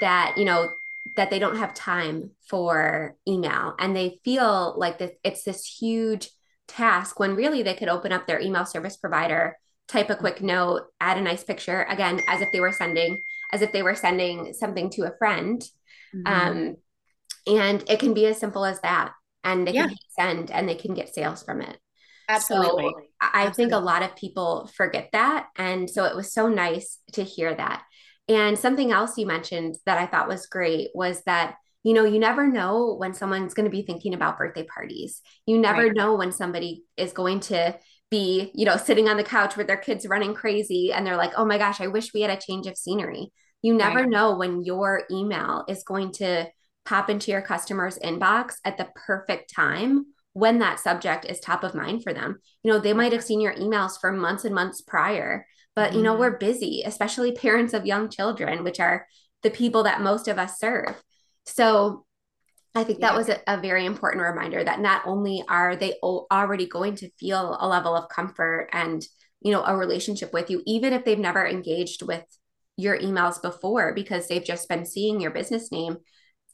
that, 0.00 0.34
you 0.36 0.44
know, 0.44 0.68
that 1.16 1.30
they 1.30 1.38
don't 1.38 1.56
have 1.56 1.74
time 1.74 2.30
for 2.48 3.16
email 3.28 3.74
and 3.78 3.94
they 3.94 4.20
feel 4.24 4.74
like 4.76 4.98
that 4.98 5.12
it's 5.22 5.44
this 5.44 5.64
huge 5.64 6.30
task 6.66 7.20
when 7.20 7.36
really 7.36 7.62
they 7.62 7.74
could 7.74 7.88
open 7.88 8.12
up 8.12 8.26
their 8.26 8.40
email 8.40 8.66
service 8.66 8.96
provider 8.96 9.56
type 9.86 10.10
a 10.10 10.16
quick 10.16 10.42
note 10.42 10.82
add 11.00 11.16
a 11.16 11.20
nice 11.20 11.44
picture 11.44 11.86
again 11.88 12.20
as 12.26 12.40
if 12.40 12.50
they 12.50 12.58
were 12.58 12.72
sending 12.72 13.22
as 13.52 13.62
if 13.62 13.72
they 13.72 13.82
were 13.82 13.94
sending 13.94 14.52
something 14.52 14.90
to 14.90 15.02
a 15.02 15.16
friend 15.18 15.62
mm-hmm. 16.14 16.26
um, 16.26 16.76
and 17.46 17.84
it 17.88 18.00
can 18.00 18.14
be 18.14 18.26
as 18.26 18.38
simple 18.38 18.64
as 18.64 18.80
that 18.80 19.12
and 19.44 19.66
they 19.66 19.72
yeah. 19.72 19.86
can 19.86 19.96
send 20.18 20.50
and 20.50 20.68
they 20.68 20.74
can 20.74 20.94
get 20.94 21.14
sales 21.14 21.42
from 21.42 21.60
it 21.60 21.78
absolutely 22.28 22.84
so 22.84 23.00
i 23.20 23.46
absolutely. 23.46 23.54
think 23.54 23.72
a 23.72 23.84
lot 23.84 24.02
of 24.02 24.16
people 24.16 24.68
forget 24.76 25.08
that 25.12 25.46
and 25.56 25.88
so 25.88 26.04
it 26.04 26.16
was 26.16 26.32
so 26.32 26.48
nice 26.48 26.98
to 27.12 27.22
hear 27.22 27.54
that 27.54 27.82
and 28.28 28.58
something 28.58 28.90
else 28.90 29.16
you 29.16 29.26
mentioned 29.26 29.76
that 29.86 29.98
I 29.98 30.06
thought 30.06 30.28
was 30.28 30.46
great 30.46 30.88
was 30.94 31.22
that, 31.26 31.56
you 31.84 31.94
know, 31.94 32.04
you 32.04 32.18
never 32.18 32.46
know 32.46 32.94
when 32.94 33.14
someone's 33.14 33.54
going 33.54 33.70
to 33.70 33.76
be 33.76 33.82
thinking 33.82 34.14
about 34.14 34.38
birthday 34.38 34.64
parties. 34.64 35.22
You 35.46 35.58
never 35.58 35.84
right. 35.84 35.94
know 35.94 36.16
when 36.16 36.32
somebody 36.32 36.84
is 36.96 37.12
going 37.12 37.40
to 37.40 37.78
be, 38.10 38.50
you 38.54 38.64
know, 38.64 38.76
sitting 38.76 39.08
on 39.08 39.16
the 39.16 39.24
couch 39.24 39.56
with 39.56 39.66
their 39.66 39.76
kids 39.76 40.06
running 40.06 40.34
crazy 40.34 40.92
and 40.92 41.06
they're 41.06 41.16
like, 41.16 41.32
oh 41.36 41.44
my 41.44 41.58
gosh, 41.58 41.80
I 41.80 41.88
wish 41.88 42.14
we 42.14 42.20
had 42.20 42.30
a 42.30 42.40
change 42.40 42.66
of 42.66 42.76
scenery. 42.76 43.32
You 43.62 43.74
never 43.74 44.00
right. 44.00 44.08
know 44.08 44.36
when 44.36 44.62
your 44.64 45.02
email 45.10 45.64
is 45.68 45.82
going 45.82 46.12
to 46.12 46.46
pop 46.84 47.10
into 47.10 47.32
your 47.32 47.42
customer's 47.42 47.98
inbox 47.98 48.54
at 48.64 48.78
the 48.78 48.88
perfect 48.94 49.52
time 49.52 50.06
when 50.34 50.58
that 50.60 50.78
subject 50.78 51.24
is 51.24 51.40
top 51.40 51.64
of 51.64 51.74
mind 51.74 52.04
for 52.04 52.12
them. 52.12 52.38
You 52.62 52.72
know, 52.72 52.78
they 52.78 52.92
might 52.92 53.12
have 53.12 53.24
seen 53.24 53.40
your 53.40 53.54
emails 53.54 54.00
for 54.00 54.12
months 54.12 54.44
and 54.44 54.54
months 54.54 54.82
prior 54.82 55.46
but 55.76 55.94
you 55.94 56.02
know 56.02 56.12
mm-hmm. 56.12 56.20
we're 56.20 56.38
busy 56.38 56.82
especially 56.84 57.30
parents 57.30 57.74
of 57.74 57.86
young 57.86 58.08
children 58.08 58.64
which 58.64 58.80
are 58.80 59.06
the 59.44 59.50
people 59.50 59.84
that 59.84 60.00
most 60.00 60.26
of 60.26 60.38
us 60.38 60.58
serve 60.58 61.00
so 61.44 62.04
i 62.76 62.84
think 62.84 63.00
yeah. 63.00 63.08
that 63.08 63.16
was 63.16 63.28
a, 63.28 63.38
a, 63.46 63.60
very 63.60 63.84
important 63.84 64.22
reminder 64.22 64.62
that 64.62 64.80
not 64.80 65.02
only 65.06 65.42
are 65.48 65.76
they 65.76 65.94
already 66.02 66.66
going 66.66 66.94
to 66.94 67.10
feel 67.18 67.56
a 67.60 67.68
level 67.68 67.94
of 67.94 68.08
comfort 68.08 68.68
and 68.72 69.04
you 69.40 69.52
know 69.52 69.64
a 69.64 69.76
relationship 69.76 70.32
with 70.32 70.50
you 70.50 70.62
even 70.66 70.92
if 70.92 71.04
they've 71.04 71.18
never 71.18 71.46
engaged 71.46 72.02
with 72.02 72.24
your 72.76 72.98
emails 72.98 73.40
before 73.40 73.94
because 73.94 74.28
they've 74.28 74.44
just 74.44 74.68
been 74.68 74.84
seeing 74.84 75.20
your 75.20 75.30
business 75.30 75.72
name 75.72 75.96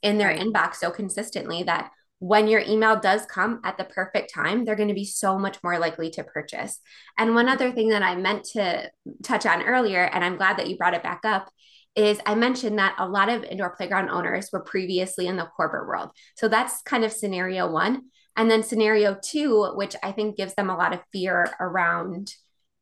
in 0.02 0.18
their 0.18 0.34
inbox 0.34 0.76
so 0.76 0.90
consistently 0.90 1.62
that 1.62 1.90
when 2.22 2.46
your 2.46 2.60
email 2.60 3.00
does 3.00 3.26
come 3.26 3.60
at 3.64 3.76
the 3.76 3.82
perfect 3.82 4.32
time, 4.32 4.64
they're 4.64 4.76
going 4.76 4.88
to 4.88 4.94
be 4.94 5.04
so 5.04 5.36
much 5.36 5.58
more 5.64 5.80
likely 5.80 6.08
to 6.08 6.22
purchase. 6.22 6.78
And 7.18 7.34
one 7.34 7.48
other 7.48 7.72
thing 7.72 7.88
that 7.88 8.04
I 8.04 8.14
meant 8.14 8.44
to 8.52 8.92
touch 9.24 9.44
on 9.44 9.62
earlier, 9.62 10.04
and 10.04 10.24
I'm 10.24 10.36
glad 10.36 10.56
that 10.58 10.68
you 10.68 10.76
brought 10.76 10.94
it 10.94 11.02
back 11.02 11.22
up, 11.24 11.50
is 11.94 12.20
I 12.24 12.34
mentioned 12.34 12.78
that 12.78 12.96
a 12.98 13.08
lot 13.08 13.28
of 13.28 13.44
indoor 13.44 13.70
playground 13.76 14.08
owners 14.08 14.48
were 14.52 14.60
previously 14.60 15.26
in 15.26 15.36
the 15.36 15.48
corporate 15.56 15.86
world. 15.86 16.10
So 16.36 16.48
that's 16.48 16.82
kind 16.82 17.04
of 17.04 17.12
scenario 17.12 17.70
one. 17.70 18.02
And 18.36 18.50
then 18.50 18.62
scenario 18.62 19.16
two, 19.22 19.72
which 19.74 19.94
I 20.02 20.12
think 20.12 20.36
gives 20.36 20.54
them 20.54 20.70
a 20.70 20.76
lot 20.76 20.94
of 20.94 21.00
fear 21.12 21.54
around 21.60 22.32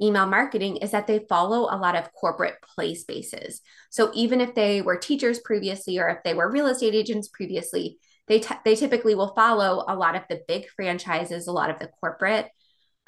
email 0.00 0.26
marketing, 0.26 0.76
is 0.76 0.92
that 0.92 1.06
they 1.06 1.26
follow 1.28 1.62
a 1.62 1.76
lot 1.76 1.96
of 1.96 2.12
corporate 2.12 2.54
play 2.74 2.94
spaces. 2.94 3.60
So 3.90 4.10
even 4.14 4.40
if 4.40 4.54
they 4.54 4.80
were 4.80 4.96
teachers 4.96 5.40
previously 5.40 5.98
or 5.98 6.08
if 6.08 6.18
they 6.24 6.34
were 6.34 6.50
real 6.50 6.68
estate 6.68 6.94
agents 6.94 7.28
previously, 7.28 7.98
they, 8.28 8.38
t- 8.38 8.54
they 8.64 8.76
typically 8.76 9.16
will 9.16 9.34
follow 9.34 9.84
a 9.88 9.96
lot 9.96 10.14
of 10.14 10.22
the 10.30 10.40
big 10.46 10.68
franchises, 10.76 11.48
a 11.48 11.52
lot 11.52 11.68
of 11.68 11.80
the 11.80 11.90
corporate, 12.00 12.46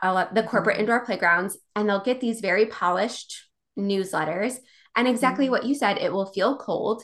a 0.02 0.12
lot, 0.12 0.34
the 0.34 0.42
corporate 0.42 0.74
mm-hmm. 0.74 0.80
indoor 0.80 1.04
playgrounds, 1.04 1.56
and 1.76 1.88
they'll 1.88 2.02
get 2.02 2.20
these 2.20 2.40
very 2.40 2.66
polished 2.66 3.48
newsletters 3.78 4.56
and 4.96 5.09
exactly 5.09 5.46
mm-hmm. 5.46 5.52
what 5.52 5.64
you 5.64 5.74
said, 5.74 5.98
it 5.98 6.12
will 6.12 6.33
feel 6.33 6.57
cold. 6.57 7.02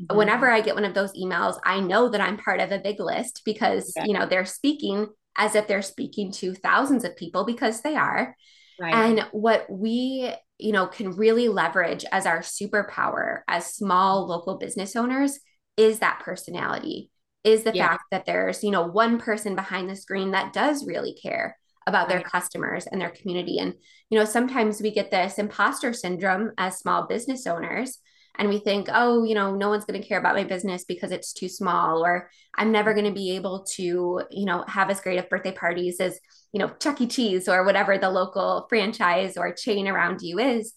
Mm-hmm. 0.00 0.16
Whenever 0.16 0.50
I 0.50 0.60
get 0.60 0.74
one 0.74 0.84
of 0.84 0.94
those 0.94 1.12
emails, 1.12 1.58
I 1.64 1.80
know 1.80 2.08
that 2.10 2.20
I'm 2.20 2.36
part 2.36 2.60
of 2.60 2.70
a 2.70 2.78
big 2.78 3.00
list 3.00 3.42
because, 3.44 3.92
you 4.04 4.12
know, 4.12 4.26
they're 4.26 4.44
speaking 4.44 5.08
as 5.36 5.54
if 5.54 5.66
they're 5.66 5.82
speaking 5.82 6.32
to 6.32 6.54
thousands 6.54 7.04
of 7.04 7.16
people 7.16 7.44
because 7.44 7.80
they 7.80 7.96
are. 7.96 8.36
Right. 8.78 8.94
And 8.94 9.26
what 9.32 9.66
we, 9.70 10.32
you 10.58 10.72
know, 10.72 10.86
can 10.86 11.12
really 11.12 11.48
leverage 11.48 12.04
as 12.12 12.26
our 12.26 12.40
superpower 12.40 13.40
as 13.48 13.74
small 13.74 14.26
local 14.26 14.58
business 14.58 14.96
owners 14.96 15.38
is 15.76 15.98
that 16.00 16.20
personality, 16.20 17.10
is 17.44 17.62
the 17.62 17.74
yeah. 17.74 17.88
fact 17.88 18.04
that 18.10 18.26
there's, 18.26 18.62
you 18.64 18.70
know, 18.70 18.86
one 18.86 19.18
person 19.18 19.54
behind 19.54 19.88
the 19.88 19.96
screen 19.96 20.32
that 20.32 20.52
does 20.52 20.86
really 20.86 21.14
care 21.14 21.56
about 21.86 22.08
their 22.08 22.20
customers 22.20 22.86
and 22.86 23.00
their 23.00 23.10
community. 23.10 23.58
And, 23.58 23.74
you 24.10 24.18
know, 24.18 24.24
sometimes 24.24 24.80
we 24.80 24.90
get 24.90 25.10
this 25.10 25.38
imposter 25.38 25.92
syndrome 25.92 26.50
as 26.58 26.78
small 26.78 27.06
business 27.06 27.46
owners. 27.46 27.98
And 28.38 28.48
we 28.50 28.58
think, 28.58 28.88
oh, 28.92 29.24
you 29.24 29.34
know, 29.34 29.54
no 29.54 29.70
one's 29.70 29.86
going 29.86 30.00
to 30.00 30.06
care 30.06 30.18
about 30.18 30.34
my 30.34 30.44
business 30.44 30.84
because 30.84 31.10
it's 31.10 31.32
too 31.32 31.48
small, 31.48 32.04
or 32.04 32.28
I'm 32.54 32.70
never 32.70 32.92
going 32.92 33.06
to 33.06 33.12
be 33.12 33.36
able 33.36 33.64
to, 33.76 34.22
you 34.30 34.44
know, 34.44 34.62
have 34.68 34.90
as 34.90 35.00
great 35.00 35.18
of 35.18 35.30
birthday 35.30 35.52
parties 35.52 36.00
as, 36.00 36.20
you 36.52 36.60
know, 36.60 36.70
Chuck 36.78 37.00
E. 37.00 37.06
Cheese 37.06 37.48
or 37.48 37.64
whatever 37.64 37.96
the 37.96 38.10
local 38.10 38.66
franchise 38.68 39.38
or 39.38 39.54
chain 39.54 39.88
around 39.88 40.20
you 40.20 40.38
is. 40.38 40.74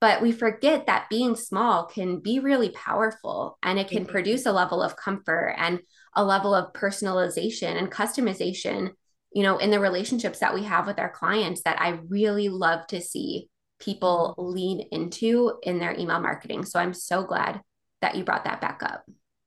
But 0.00 0.22
we 0.22 0.32
forget 0.32 0.86
that 0.86 1.08
being 1.10 1.34
small 1.36 1.86
can 1.86 2.20
be 2.20 2.40
really 2.40 2.70
powerful 2.70 3.58
and 3.62 3.78
it 3.78 3.88
can 3.88 4.04
produce 4.04 4.46
a 4.46 4.52
level 4.52 4.82
of 4.82 4.96
comfort 4.96 5.54
and 5.56 5.80
a 6.14 6.24
level 6.24 6.54
of 6.54 6.72
personalization 6.72 7.76
and 7.76 7.90
customization 7.90 8.90
you 9.34 9.42
know, 9.42 9.58
in 9.58 9.70
the 9.70 9.80
relationships 9.80 10.40
that 10.40 10.54
we 10.54 10.64
have 10.64 10.86
with 10.86 10.98
our 10.98 11.10
clients 11.10 11.62
that 11.62 11.80
I 11.80 12.00
really 12.08 12.48
love 12.48 12.86
to 12.88 13.00
see 13.00 13.48
people 13.80 14.34
mm-hmm. 14.38 14.52
lean 14.52 14.88
into 14.92 15.58
in 15.62 15.78
their 15.78 15.98
email 15.98 16.20
marketing. 16.20 16.64
So 16.64 16.78
I'm 16.78 16.94
so 16.94 17.24
glad 17.24 17.60
that 18.00 18.16
you 18.16 18.24
brought 18.24 18.44
that 18.44 18.60
back 18.60 18.82
up. 18.82 19.04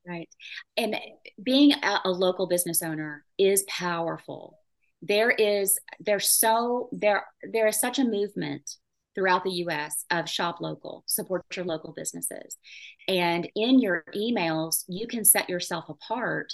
Right. 0.07 0.29
And 0.77 0.95
being 1.41 1.73
a, 1.73 1.99
a 2.05 2.09
local 2.09 2.47
business 2.47 2.83
owner 2.83 3.25
is 3.37 3.63
powerful. 3.67 4.59
There 5.01 5.31
is 5.31 5.79
there's 5.99 6.29
so 6.29 6.89
there 6.91 7.25
there 7.51 7.67
is 7.67 7.79
such 7.79 7.99
a 7.99 8.03
movement 8.03 8.69
throughout 9.15 9.43
the 9.43 9.63
US 9.65 10.05
of 10.11 10.29
shop 10.29 10.61
local, 10.61 11.03
support 11.07 11.43
your 11.55 11.65
local 11.65 11.93
businesses. 11.93 12.57
And 13.07 13.49
in 13.55 13.79
your 13.79 14.03
emails, 14.15 14.83
you 14.87 15.07
can 15.07 15.25
set 15.25 15.49
yourself 15.49 15.85
apart 15.89 16.53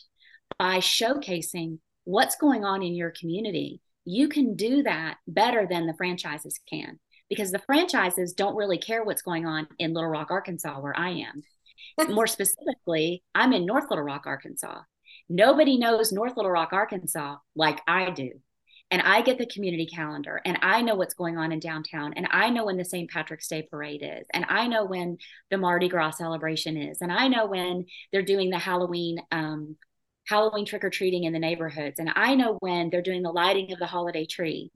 by 0.57 0.77
showcasing 0.77 1.79
what's 2.03 2.35
going 2.35 2.63
on 2.65 2.83
in 2.83 2.95
your 2.95 3.11
community, 3.11 3.81
you 4.05 4.27
can 4.27 4.55
do 4.55 4.83
that 4.83 5.17
better 5.27 5.67
than 5.69 5.85
the 5.85 5.93
franchises 5.93 6.59
can 6.69 6.99
because 7.29 7.51
the 7.51 7.59
franchises 7.59 8.33
don't 8.33 8.55
really 8.55 8.77
care 8.77 9.03
what's 9.03 9.21
going 9.21 9.45
on 9.45 9.67
in 9.79 9.93
Little 9.93 10.09
Rock, 10.09 10.31
Arkansas, 10.31 10.79
where 10.79 10.97
I 10.97 11.11
am. 11.11 12.09
More 12.13 12.27
specifically, 12.27 13.23
I'm 13.33 13.53
in 13.53 13.65
North 13.65 13.85
Little 13.89 14.03
Rock, 14.03 14.23
Arkansas. 14.25 14.81
Nobody 15.29 15.77
knows 15.77 16.11
North 16.11 16.35
Little 16.35 16.51
Rock, 16.51 16.73
Arkansas 16.73 17.37
like 17.55 17.79
I 17.87 18.09
do. 18.09 18.31
And 18.91 19.01
I 19.01 19.21
get 19.21 19.37
the 19.37 19.45
community 19.45 19.85
calendar 19.85 20.41
and 20.43 20.59
I 20.61 20.81
know 20.81 20.95
what's 20.95 21.13
going 21.13 21.37
on 21.37 21.53
in 21.53 21.61
downtown. 21.61 22.13
And 22.17 22.27
I 22.29 22.49
know 22.49 22.65
when 22.65 22.75
the 22.75 22.83
St. 22.83 23.09
Patrick's 23.09 23.47
Day 23.47 23.65
parade 23.71 24.03
is. 24.03 24.27
And 24.33 24.45
I 24.49 24.67
know 24.67 24.83
when 24.83 25.17
the 25.49 25.57
Mardi 25.57 25.87
Gras 25.87 26.17
celebration 26.17 26.75
is. 26.75 26.99
And 26.99 27.09
I 27.09 27.29
know 27.29 27.45
when 27.45 27.85
they're 28.11 28.21
doing 28.21 28.49
the 28.49 28.59
Halloween 28.59 29.21
um, 29.31 29.77
Halloween 30.27 30.65
trick 30.65 30.83
or 30.83 30.89
treating 30.89 31.23
in 31.23 31.33
the 31.33 31.39
neighborhoods. 31.39 31.99
And 31.99 32.11
I 32.15 32.35
know 32.35 32.57
when 32.59 32.89
they're 32.89 33.01
doing 33.01 33.21
the 33.21 33.31
lighting 33.31 33.71
of 33.73 33.79
the 33.79 33.87
holiday 33.87 34.25
tree. 34.25 34.71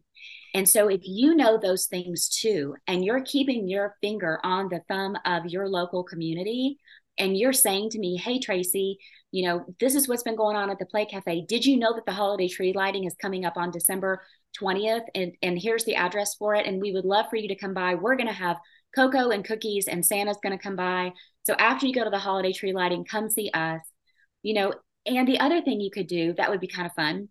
And 0.54 0.68
so, 0.68 0.88
if 0.88 1.02
you 1.04 1.36
know 1.36 1.58
those 1.58 1.86
things 1.86 2.30
too, 2.30 2.76
and 2.88 3.04
you're 3.04 3.22
keeping 3.22 3.68
your 3.68 3.96
finger 4.02 4.40
on 4.44 4.70
the 4.70 4.82
thumb 4.88 5.18
of 5.26 5.46
your 5.48 5.68
local 5.68 6.04
community, 6.04 6.78
and 7.18 7.38
you're 7.38 7.54
saying 7.54 7.90
to 7.92 8.00
me, 8.00 8.18
Hey, 8.18 8.40
Tracy, 8.40 8.98
you 9.32 9.46
know, 9.46 9.66
this 9.82 9.96
is 9.96 10.08
what's 10.08 10.24
been 10.24 10.38
going 10.38 10.56
on 10.56 10.70
at 10.70 10.80
the 10.80 10.86
Play 10.86 11.06
Cafe. 11.06 11.46
Did 11.48 11.66
you 11.66 11.78
know 11.78 11.94
that 11.94 12.06
the 12.06 12.14
holiday 12.14 12.48
tree 12.48 12.72
lighting 12.74 13.04
is 13.04 13.16
coming 13.22 13.44
up 13.44 13.58
on 13.58 13.70
December 13.70 14.22
20th? 14.62 15.04
And, 15.14 15.34
and 15.42 15.60
here's 15.60 15.84
the 15.84 15.96
address 15.96 16.36
for 16.36 16.56
it. 16.56 16.66
And 16.66 16.80
we 16.82 16.94
would 16.94 17.04
love 17.04 17.26
for 17.30 17.36
you 17.36 17.50
to 17.50 17.56
come 17.56 17.74
by. 17.74 17.96
We're 17.96 18.16
going 18.16 18.28
to 18.28 18.34
have 18.34 18.58
cocoa 18.96 19.32
and 19.32 19.44
cookies, 19.44 19.90
and 19.90 20.06
Santa's 20.06 20.40
going 20.42 20.58
to 20.58 20.64
come 20.64 20.78
by. 20.78 21.12
So, 21.46 21.54
after 21.56 21.86
you 21.86 21.94
go 21.94 22.06
to 22.06 22.10
the 22.10 22.18
holiday 22.18 22.54
tree 22.54 22.72
lighting, 22.72 23.04
come 23.04 23.30
see 23.30 23.50
us. 23.54 23.82
You 24.42 24.54
know, 24.54 24.74
and 25.06 25.28
the 25.28 25.40
other 25.40 25.62
thing 25.62 25.80
you 25.80 25.92
could 25.92 26.08
do 26.08 26.34
that 26.34 26.50
would 26.50 26.60
be 26.60 26.68
kind 26.68 26.86
of 26.86 26.94
fun 26.94 27.30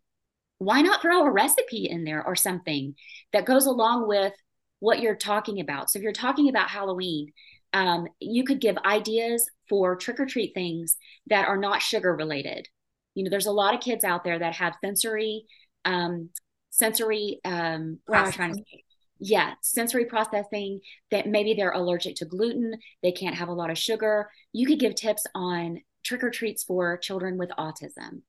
why 0.58 0.80
not 0.82 1.02
throw 1.02 1.24
a 1.24 1.30
recipe 1.30 1.88
in 1.88 2.04
there 2.04 2.24
or 2.24 2.36
something 2.36 2.94
that 3.32 3.44
goes 3.44 3.66
along 3.66 4.08
with 4.08 4.32
what 4.80 5.00
you're 5.00 5.16
talking 5.16 5.60
about? 5.60 5.90
So 5.90 5.98
if 5.98 6.02
you're 6.02 6.12
talking 6.12 6.48
about 6.48 6.70
Halloween, 6.70 7.32
um, 7.72 8.06
you 8.20 8.44
could 8.44 8.60
give 8.60 8.76
ideas 8.78 9.48
for 9.68 9.96
trick 9.96 10.20
or 10.20 10.26
treat 10.26 10.54
things 10.54 10.96
that 11.26 11.48
are 11.48 11.56
not 11.56 11.82
sugar 11.82 12.14
related. 12.14 12.68
You 13.14 13.24
know, 13.24 13.30
there's 13.30 13.46
a 13.46 13.52
lot 13.52 13.74
of 13.74 13.80
kids 13.80 14.04
out 14.04 14.24
there 14.24 14.38
that 14.38 14.54
have 14.56 14.74
sensory, 14.82 15.44
um, 15.84 16.30
sensory, 16.70 17.40
um, 17.44 17.98
what 18.06 18.18
am 18.18 18.26
I 18.26 18.30
trying 18.30 18.52
to 18.52 18.58
say? 18.58 18.84
Yeah, 19.20 19.54
sensory 19.62 20.04
processing 20.06 20.80
that 21.10 21.26
maybe 21.26 21.54
they're 21.54 21.70
allergic 21.70 22.16
to 22.16 22.24
gluten, 22.24 22.74
they 23.02 23.12
can't 23.12 23.36
have 23.36 23.48
a 23.48 23.52
lot 23.52 23.70
of 23.70 23.78
sugar. 23.78 24.28
You 24.52 24.66
could 24.66 24.80
give 24.80 24.94
tips 24.94 25.24
on 25.34 25.80
trick 26.04 26.22
or 26.22 26.30
treats 26.30 26.62
for 26.62 26.96
children 26.98 27.38
with 27.38 27.50
autism 27.58 28.22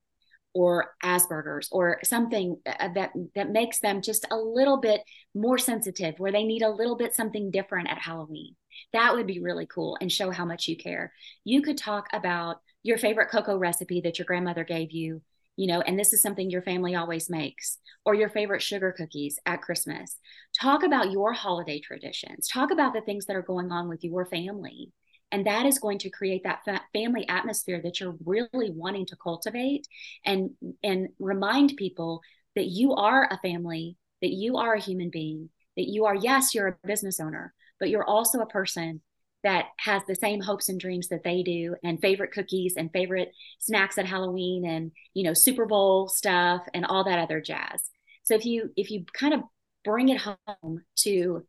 or 0.56 0.92
Asperger's 1.04 1.68
or 1.70 1.98
something 2.02 2.56
uh, 2.64 2.88
that 2.94 3.12
that 3.34 3.50
makes 3.50 3.80
them 3.80 4.00
just 4.00 4.26
a 4.30 4.36
little 4.36 4.78
bit 4.78 5.02
more 5.34 5.58
sensitive 5.58 6.14
where 6.18 6.32
they 6.32 6.44
need 6.44 6.62
a 6.62 6.70
little 6.70 6.96
bit 6.96 7.14
something 7.14 7.50
different 7.50 7.88
at 7.90 7.98
Halloween. 7.98 8.56
That 8.94 9.14
would 9.14 9.26
be 9.26 9.40
really 9.40 9.66
cool 9.66 9.98
and 10.00 10.10
show 10.10 10.30
how 10.30 10.46
much 10.46 10.66
you 10.66 10.76
care. 10.76 11.12
You 11.44 11.60
could 11.60 11.76
talk 11.76 12.08
about 12.14 12.56
your 12.82 12.96
favorite 12.96 13.30
cocoa 13.30 13.58
recipe 13.58 14.00
that 14.02 14.18
your 14.18 14.24
grandmother 14.24 14.64
gave 14.64 14.92
you, 14.92 15.20
you 15.56 15.66
know, 15.66 15.82
and 15.82 15.98
this 15.98 16.14
is 16.14 16.22
something 16.22 16.48
your 16.48 16.62
family 16.62 16.94
always 16.94 17.28
makes, 17.28 17.76
or 18.06 18.14
your 18.14 18.30
favorite 18.30 18.62
sugar 18.62 18.94
cookies 18.96 19.38
at 19.44 19.60
Christmas. 19.60 20.18
Talk 20.58 20.84
about 20.84 21.10
your 21.10 21.34
holiday 21.34 21.80
traditions. 21.80 22.48
Talk 22.48 22.70
about 22.70 22.94
the 22.94 23.02
things 23.02 23.26
that 23.26 23.36
are 23.36 23.42
going 23.42 23.70
on 23.72 23.90
with 23.90 24.02
your 24.04 24.24
family 24.24 24.90
and 25.32 25.46
that 25.46 25.66
is 25.66 25.78
going 25.78 25.98
to 25.98 26.10
create 26.10 26.42
that 26.44 26.60
fa- 26.64 26.82
family 26.92 27.28
atmosphere 27.28 27.80
that 27.82 28.00
you're 28.00 28.16
really 28.24 28.70
wanting 28.70 29.06
to 29.06 29.16
cultivate 29.16 29.86
and 30.24 30.50
and 30.82 31.08
remind 31.18 31.76
people 31.76 32.20
that 32.54 32.66
you 32.66 32.94
are 32.94 33.28
a 33.30 33.38
family 33.38 33.96
that 34.22 34.32
you 34.32 34.56
are 34.56 34.74
a 34.74 34.80
human 34.80 35.10
being 35.10 35.50
that 35.76 35.88
you 35.88 36.04
are 36.04 36.14
yes 36.14 36.54
you're 36.54 36.68
a 36.68 36.86
business 36.86 37.20
owner 37.20 37.52
but 37.78 37.90
you're 37.90 38.04
also 38.04 38.40
a 38.40 38.46
person 38.46 39.00
that 39.42 39.66
has 39.78 40.02
the 40.08 40.14
same 40.14 40.40
hopes 40.40 40.68
and 40.68 40.80
dreams 40.80 41.08
that 41.08 41.22
they 41.22 41.42
do 41.42 41.76
and 41.84 42.00
favorite 42.00 42.32
cookies 42.32 42.74
and 42.76 42.90
favorite 42.92 43.30
snacks 43.58 43.98
at 43.98 44.06
halloween 44.06 44.66
and 44.66 44.90
you 45.14 45.22
know 45.22 45.34
super 45.34 45.66
bowl 45.66 46.08
stuff 46.08 46.62
and 46.74 46.84
all 46.86 47.04
that 47.04 47.18
other 47.18 47.40
jazz. 47.40 47.90
So 48.24 48.34
if 48.34 48.44
you 48.44 48.70
if 48.76 48.90
you 48.90 49.04
kind 49.12 49.34
of 49.34 49.40
bring 49.84 50.08
it 50.08 50.20
home 50.20 50.82
to 50.96 51.46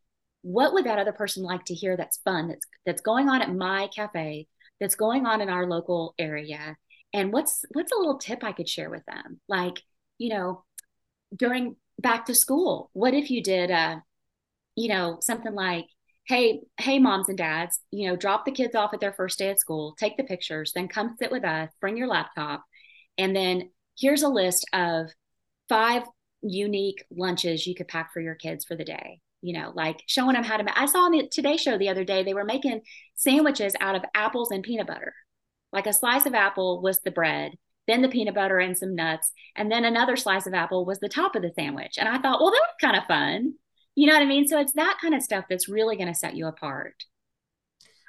what 0.48 0.74
would 0.74 0.86
that 0.86 1.00
other 1.00 1.12
person 1.12 1.44
like 1.44 1.66
to 1.66 1.74
hear 1.74 1.98
that's 1.98 2.22
fun 2.24 2.48
that's 2.48 2.66
that's 2.86 3.02
going 3.02 3.28
on 3.28 3.42
at 3.42 3.54
my 3.54 3.90
cafe 3.94 4.48
that's 4.80 4.96
going 4.96 5.26
on 5.26 5.42
in 5.42 5.50
our 5.50 5.68
local 5.68 6.16
area? 6.18 6.78
And 7.14 7.34
what's 7.34 7.66
what's 7.74 7.92
a 7.92 7.98
little 7.98 8.18
tip 8.18 8.44
i 8.44 8.54
could 8.54 8.70
share 8.70 8.90
with 8.90 9.04
them? 9.06 9.42
Like 9.50 9.82
you 10.18 10.30
know 10.30 10.64
during 11.36 11.76
back 12.00 12.26
to 12.26 12.36
school 12.36 12.90
what 12.94 13.14
if 13.14 13.30
you 13.30 13.44
did 13.44 13.72
uh 13.72 13.98
you 14.76 14.88
know 14.88 15.18
something 15.22 15.54
like 15.54 15.86
hey 16.28 16.62
hey 16.80 17.00
moms 17.00 17.28
and 17.28 17.38
dads 17.38 17.80
you 17.92 18.08
know 18.08 18.16
drop 18.16 18.46
the 18.46 18.52
kids 18.52 18.76
off 18.76 18.94
at 18.94 19.00
their 19.00 19.14
first 19.14 19.40
day 19.40 19.50
at 19.50 19.60
school 19.60 19.96
take 20.00 20.16
the 20.16 20.24
pictures 20.24 20.72
then 20.74 20.88
come 20.88 21.16
sit 21.20 21.32
with 21.32 21.44
us 21.44 21.70
bring 21.82 21.98
your 21.98 22.08
laptop 22.08 22.64
and 23.18 23.36
then 23.36 23.70
here's 23.98 24.24
a 24.24 24.30
list 24.30 24.66
of 24.74 25.10
five 25.68 26.04
unique 26.42 27.04
lunches 27.12 27.66
you 27.66 27.76
could 27.76 27.88
pack 27.88 28.14
for 28.14 28.22
your 28.22 28.36
kids 28.36 28.64
for 28.64 28.76
the 28.76 28.86
day 28.86 29.20
you 29.48 29.54
know, 29.54 29.72
like 29.74 30.04
showing 30.08 30.34
them 30.34 30.44
how 30.44 30.58
to. 30.58 30.80
I 30.80 30.88
saw 30.88 31.06
on 31.06 31.12
the 31.14 31.30
Today 31.32 31.56
Show 31.56 31.78
the 31.78 31.88
other 31.88 32.04
day 32.04 32.22
they 32.22 32.34
were 32.34 32.44
making 32.44 32.82
sandwiches 33.16 33.74
out 33.80 33.96
of 33.96 34.04
apples 34.14 34.52
and 34.52 34.62
peanut 34.62 34.88
butter. 34.88 35.14
Like 35.72 35.88
a 35.88 35.94
slice 35.94 36.26
of 36.26 36.34
apple 36.34 36.82
was 36.82 37.00
the 37.00 37.12
bread, 37.12 37.54
then 37.88 38.02
the 38.02 38.10
peanut 38.10 38.36
butter 38.36 38.60
and 38.60 38.78
some 38.78 38.94
nuts, 38.94 39.32
and 39.56 39.72
then 39.72 39.86
another 39.86 40.18
slice 40.18 40.48
of 40.48 40.54
apple 40.54 40.84
was 40.84 41.00
the 41.00 41.08
top 41.08 41.38
of 41.38 41.44
the 41.44 41.54
sandwich. 41.58 41.94
And 41.98 42.10
I 42.10 42.18
thought, 42.18 42.42
well, 42.42 42.52
that 42.52 42.62
was 42.62 42.76
kind 42.82 42.98
of 42.98 43.06
fun. 43.06 43.54
You 43.96 44.08
know 44.08 44.14
what 44.16 44.22
I 44.22 44.26
mean? 44.26 44.50
So 44.50 44.60
it's 44.60 44.74
that 44.74 44.98
kind 45.02 45.16
of 45.16 45.24
stuff 45.24 45.46
that's 45.50 45.70
really 45.70 45.96
going 45.96 46.10
to 46.10 46.14
set 46.14 46.36
you 46.36 46.48
apart. 46.48 47.06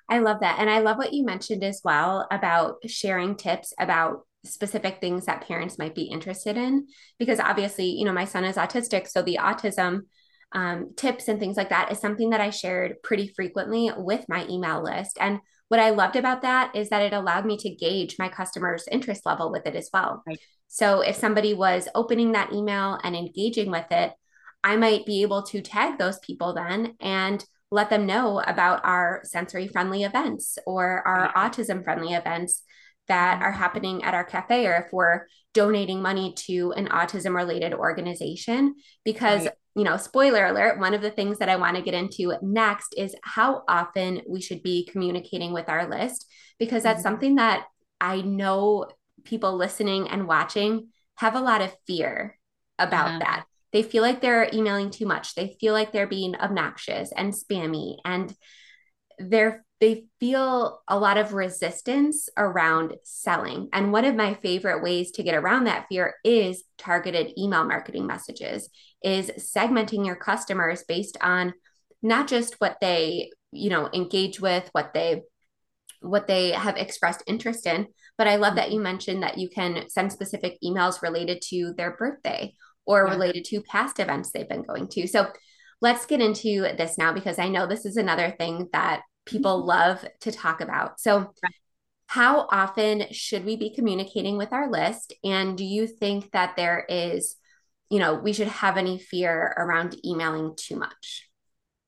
I 0.09 0.19
love 0.19 0.41
that. 0.41 0.59
And 0.59 0.69
I 0.69 0.81
love 0.81 0.97
what 0.97 1.13
you 1.13 1.25
mentioned 1.25 1.63
as 1.63 1.83
well 1.85 2.27
about 2.33 2.79
sharing 2.89 3.37
tips 3.37 3.73
about 3.79 4.27
specific 4.45 5.01
things 5.01 5.27
that 5.27 5.47
parents 5.47 5.79
might 5.79 5.95
be 5.95 6.03
interested 6.03 6.57
in. 6.57 6.89
Because 7.17 7.39
obviously, 7.39 7.91
you 7.91 8.05
know, 8.05 8.13
my 8.13 8.25
son 8.25 8.45
is 8.45 8.57
autistic. 8.57 9.07
So 9.07 9.23
the 9.23 9.39
autism 9.41 10.03
um, 10.53 10.93
tips 10.97 11.29
and 11.29 11.39
things 11.39 11.57
like 11.57 11.71
that 11.71 11.93
is 11.93 11.99
something 11.99 12.31
that 12.31 12.41
I 12.41 12.51
shared 12.51 13.03
pretty 13.03 13.29
frequently 13.29 13.91
with 13.97 14.25
my 14.29 14.47
email 14.49 14.83
list. 14.83 15.19
And 15.21 15.41
what 15.69 15.81
I 15.81 15.91
loved 15.91 16.17
about 16.17 16.43
that 16.43 16.75
is 16.75 16.89
that 16.89 17.03
it 17.03 17.13
allowed 17.13 17.45
me 17.45 17.57
to 17.59 17.75
gauge 17.75 18.17
my 18.19 18.29
customers' 18.29 18.89
interest 18.91 19.27
level 19.27 19.53
with 19.53 19.67
it 19.67 19.77
as 19.77 19.91
well. 19.93 20.23
Right. 20.27 20.41
So 20.69 21.01
if 21.01 21.17
somebody 21.17 21.55
was 21.55 21.89
opening 21.95 22.33
that 22.33 22.53
email 22.53 22.99
and 23.03 23.15
engaging 23.15 23.71
with 23.71 23.87
it, 23.91 24.13
I 24.65 24.77
might 24.77 25.07
be 25.07 25.23
able 25.23 25.43
to 25.45 25.61
tag 25.61 25.99
those 25.99 26.19
people 26.21 26.55
then 26.55 26.95
and 27.01 27.45
let 27.71 27.91
them 27.91 28.07
know 28.07 28.41
about 28.41 28.85
our 28.85 29.21
sensory 29.25 29.69
friendly 29.69 30.03
events 30.03 30.59
or 30.67 31.07
our 31.07 31.33
autism 31.35 31.85
friendly 31.85 32.15
events 32.15 32.63
that 33.09 33.43
are 33.43 33.53
happening 33.53 34.05
at 34.05 34.15
our 34.15 34.25
cafe 34.25 34.67
or 34.67 34.75
if 34.75 34.93
we're 34.93 35.27
donating 35.55 36.01
money 36.01 36.35
to 36.37 36.73
an 36.77 36.89
autism 36.89 37.35
related 37.35 37.75
organization 37.75 38.75
because 39.05 39.45
right. 39.45 39.53
You 39.79 39.85
know 39.85 39.97
spoiler 39.97 40.47
alert 40.47 40.81
one 40.81 40.93
of 40.93 41.01
the 41.01 41.11
things 41.11 41.39
that 41.39 41.49
i 41.49 41.57
want 41.57 41.77
to 41.77 41.83
get 41.83 41.95
into 41.95 42.35
next 42.43 42.95
is 42.97 43.15
how 43.23 43.63
often 43.69 44.21
we 44.29 44.41
should 44.41 44.63
be 44.63 44.85
communicating 44.91 45.53
with 45.53 45.69
our 45.69 45.89
list 45.89 46.27
because 46.59 46.83
that's 46.83 46.99
mm-hmm. 46.99 47.09
something 47.09 47.35
that 47.37 47.65
i 48.01 48.21
know 48.21 48.87
people 49.25 49.57
listening 49.57 50.09
and 50.09 50.27
watching 50.27 50.89
have 51.15 51.37
a 51.37 51.41
lot 51.41 51.61
of 51.61 51.75
fear 51.87 52.37
about 52.79 53.09
uh-huh. 53.09 53.19
that 53.21 53.45
they 53.73 53.83
feel 53.83 54.03
like 54.03 54.21
they're 54.21 54.51
emailing 54.53 54.91
too 54.91 55.07
much 55.07 55.35
they 55.37 55.57
feel 55.61 55.73
like 55.73 55.93
they're 55.93 56.09
being 56.09 56.35
obnoxious 56.35 57.13
and 57.17 57.33
spammy 57.33 57.97
and 58.05 58.35
they're 59.19 59.65
they 59.81 60.07
feel 60.19 60.81
a 60.89 60.99
lot 60.99 61.19
of 61.19 61.35
resistance 61.35 62.29
around 62.37 62.97
selling. 63.05 63.69
And 63.73 63.93
one 63.93 64.05
of 64.05 64.17
my 64.17 64.35
favorite 64.35 64.83
ways 64.83 65.13
to 65.13 65.23
get 65.23 65.37
around 65.37 65.65
that 65.65 65.87
fear 65.89 66.17
is 66.25 66.65
targeted 66.79 67.39
email 67.39 67.65
marketing 67.65 68.07
messages, 68.07 68.71
is 69.03 69.31
segmenting 69.39 70.07
your 70.07 70.17
customers 70.17 70.85
based 70.87 71.17
on 71.21 71.55
not 72.03 72.29
just 72.29 72.55
what 72.61 72.79
they, 72.81 73.31
you 73.53 73.71
know, 73.71 73.89
engage 73.93 74.41
with, 74.41 74.69
what 74.73 74.93
they 74.95 75.23
what 76.01 76.29
they 76.29 76.53
have 76.53 76.77
expressed 76.77 77.25
interest 77.27 77.67
in, 77.67 77.89
but 78.17 78.29
I 78.29 78.37
love 78.37 78.55
that 78.55 78.71
you 78.71 78.79
mentioned 78.79 79.25
that 79.25 79.37
you 79.37 79.49
can 79.49 79.89
send 79.89 80.13
specific 80.13 80.57
emails 80.65 81.03
related 81.03 81.43
to 81.49 81.75
their 81.77 81.97
birthday 81.97 82.55
or 82.87 83.05
yeah. 83.05 83.13
related 83.13 83.45
to 83.47 83.63
past 83.63 83.99
events 83.99 84.31
they've 84.31 84.49
been 84.49 84.63
going 84.63 84.87
to. 84.89 85.09
So 85.09 85.27
let's 85.81 86.07
get 86.07 86.21
into 86.21 86.63
this 86.77 86.99
now 86.99 87.13
because 87.13 87.39
I 87.39 87.49
know 87.49 87.67
this 87.67 87.85
is 87.85 87.97
another 87.97 88.35
thing 88.39 88.69
that 88.73 89.03
people 89.27 89.59
mm-hmm. 89.59 89.69
love 89.69 90.05
to 90.21 90.33
talk 90.33 90.61
about. 90.61 91.01
So, 91.01 91.33
how 92.07 92.49
often 92.51 93.05
should 93.13 93.45
we 93.45 93.57
be 93.57 93.75
communicating 93.75 94.39
with 94.39 94.55
our 94.55 94.71
list? 94.71 95.13
And 95.23 95.59
do 95.59 95.65
you 95.65 95.87
think 95.87 96.33
that 96.33 96.57
there 96.57 96.87
is, 96.89 97.37
you 97.91 97.99
know, 97.99 98.15
we 98.15 98.33
should 98.33 98.49
have 98.49 98.77
any 98.77 98.99
fear 98.99 99.55
around 99.57 99.97
emailing 100.05 100.55
too 100.57 100.77
much? 100.77 101.29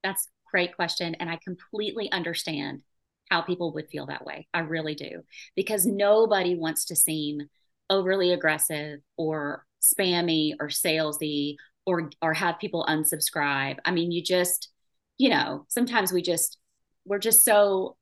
That's 0.02 0.24
a 0.24 0.50
great 0.50 0.74
question. 0.74 1.14
And 1.16 1.28
I 1.28 1.38
completely 1.42 2.10
understand 2.10 2.82
how 3.30 3.42
people 3.42 3.72
would 3.74 3.88
feel 3.88 4.06
that 4.06 4.24
way. 4.24 4.48
I 4.52 4.60
really 4.60 4.94
do. 4.94 5.22
Because 5.54 5.86
nobody 5.86 6.56
wants 6.56 6.86
to 6.86 6.96
seem 6.96 7.42
overly 7.88 8.32
aggressive 8.32 9.00
or 9.16 9.64
spammy 9.82 10.54
or 10.60 10.68
salesy 10.68 11.56
or 11.86 12.10
or 12.22 12.34
have 12.34 12.58
people 12.58 12.86
unsubscribe. 12.88 13.78
I 13.84 13.90
mean, 13.90 14.10
you 14.10 14.22
just, 14.22 14.70
you 15.18 15.30
know, 15.30 15.66
sometimes 15.68 16.12
we 16.12 16.22
just 16.22 16.58
we're 17.04 17.18
just 17.18 17.44
so 17.44 17.96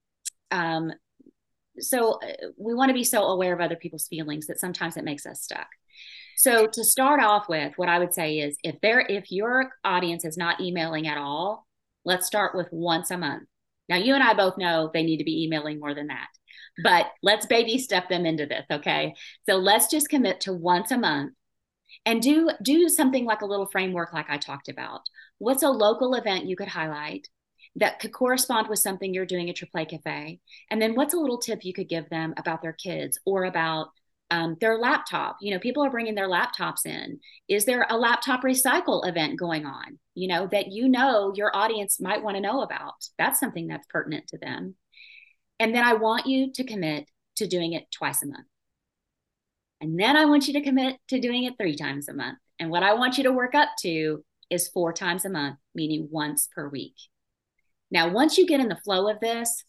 um 0.51 0.93
so 1.79 2.15
uh, 2.15 2.49
we 2.57 2.75
want 2.75 2.89
to 2.89 2.95
be 2.95 3.05
so 3.05 3.25
aware 3.25 3.55
of 3.55 3.61
other 3.61 3.77
people's 3.77 4.09
feelings 4.09 4.47
that 4.47 4.59
sometimes 4.59 4.97
it 4.97 5.05
makes 5.05 5.27
us 5.27 5.43
stuck 5.43 5.69
so 6.39 6.67
to 6.67 6.85
start 6.85 7.21
off 7.21 7.49
with 7.49 7.73
what 7.77 7.89
i 7.89 7.99
would 7.99 8.15
say 8.15 8.39
is 8.39 8.57
if 8.63 8.81
there 8.81 9.01
if 9.01 9.31
your 9.31 9.71
audience 9.85 10.25
is 10.25 10.37
not 10.37 10.61
emailing 10.61 11.07
at 11.07 11.19
all 11.19 11.67
let's 12.05 12.27
start 12.27 12.55
with 12.55 12.69
once 12.73 13.11
a 13.11 13.19
month. 13.19 13.47
Now 13.89 13.97
you 13.97 14.15
and 14.15 14.23
i 14.23 14.35
both 14.35 14.57
know 14.57 14.91
they 14.93 15.03
need 15.03 15.19
to 15.19 15.25
be 15.25 15.45
emailing 15.45 15.79
more 15.79 15.95
than 15.95 16.07
that 16.09 16.29
but 16.83 17.07
let's 17.23 17.47
baby 17.47 17.79
step 17.79 18.09
them 18.09 18.25
into 18.25 18.47
this 18.47 18.65
okay? 18.71 19.15
So 19.49 19.57
let's 19.57 19.91
just 19.91 20.09
commit 20.09 20.41
to 20.43 20.53
once 20.53 20.91
a 20.91 20.99
month 20.99 21.35
and 22.07 22.23
do 22.23 22.51
do 22.63 22.89
something 22.89 23.25
like 23.25 23.43
a 23.43 23.47
little 23.47 23.67
framework 23.67 24.13
like 24.13 24.31
i 24.31 24.39
talked 24.39 24.69
about. 24.69 25.03
What's 25.39 25.63
a 25.63 25.71
local 25.71 26.15
event 26.15 26.47
you 26.47 26.57
could 26.57 26.69
highlight 26.69 27.29
that 27.77 27.99
could 28.01 28.13
correspond 28.13 28.69
with 28.69 28.79
something 28.79 29.13
you're 29.13 29.27
doing 29.27 29.51
at 29.51 29.61
your 29.61 29.69
play 29.71 29.85
cafe? 29.85 30.41
And 30.71 30.81
then 30.81 30.95
what's 30.95 31.15
a 31.15 31.19
little 31.19 31.39
tip 31.39 31.65
you 31.65 31.73
could 31.73 31.89
give 31.89 32.09
them 32.09 32.35
about 32.37 32.63
their 32.63 32.73
kids 32.73 33.19
or 33.27 33.45
about 33.45 33.89
um, 34.31 34.57
their 34.61 34.79
laptop? 34.79 35.39
You 35.41 35.53
know, 35.53 35.61
people 35.61 35.85
are 35.85 35.91
bringing 35.91 36.15
their 36.15 36.29
laptops 36.29 36.87
in. 36.87 37.21
Is 37.49 37.65
there 37.65 37.87
a 37.89 37.97
laptop 37.97 38.43
recycle 38.43 39.07
event 39.07 39.39
going 39.39 39.67
on, 39.67 39.99
you 40.15 40.29
know, 40.29 40.47
that 40.49 40.73
you 40.73 40.89
know 40.89 41.33
your 41.35 41.55
audience 41.55 42.01
might 42.01 42.23
want 42.23 42.37
to 42.37 42.43
know 42.43 42.63
about? 42.63 42.95
That's 43.19 43.41
something 43.41 43.67
that's 43.67 43.87
pertinent 43.89 44.29
to 44.29 44.39
them. 44.39 44.75
And 45.61 45.75
then 45.75 45.85
I 45.85 45.95
want 45.95 46.27
you 46.27 46.53
to 46.53 46.65
commit 46.65 47.07
to 47.37 47.47
doing 47.47 47.73
it 47.73 47.91
twice 47.91 48.23
a 48.23 48.27
month. 48.27 48.47
And 49.81 49.99
then 49.99 50.17
I 50.17 50.25
want 50.25 50.49
you 50.49 50.55
to 50.55 50.61
commit 50.61 50.97
to 51.09 51.21
doing 51.21 51.45
it 51.45 51.55
three 51.59 51.77
times 51.77 52.09
a 52.09 52.15
month. 52.15 52.39
And 52.59 52.71
what 52.71 52.83
I 52.83 52.95
want 52.95 53.17
you 53.17 53.25
to 53.25 53.33
work 53.33 53.55
up 53.55 53.71
to 53.81 54.25
is 54.51 54.69
four 54.69 54.93
times 54.93 55.25
a 55.25 55.31
month, 55.31 55.57
meaning 55.75 56.09
once 56.11 56.49
per 56.55 56.69
week. 56.69 56.97
Now, 57.91 58.09
once 58.09 58.37
you 58.37 58.47
get 58.47 58.61
in 58.61 58.69
the 58.69 58.81
flow 58.85 59.09
of 59.09 59.21
this, 59.21 59.65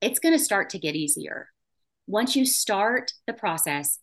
it's 0.00 0.18
going 0.18 0.36
to 0.36 0.42
start 0.42 0.70
to 0.70 0.78
get 0.78 0.96
easier. 0.96 1.48
Once 2.06 2.36
you 2.36 2.44
start 2.44 3.12
the 3.26 3.32
process 3.32 3.98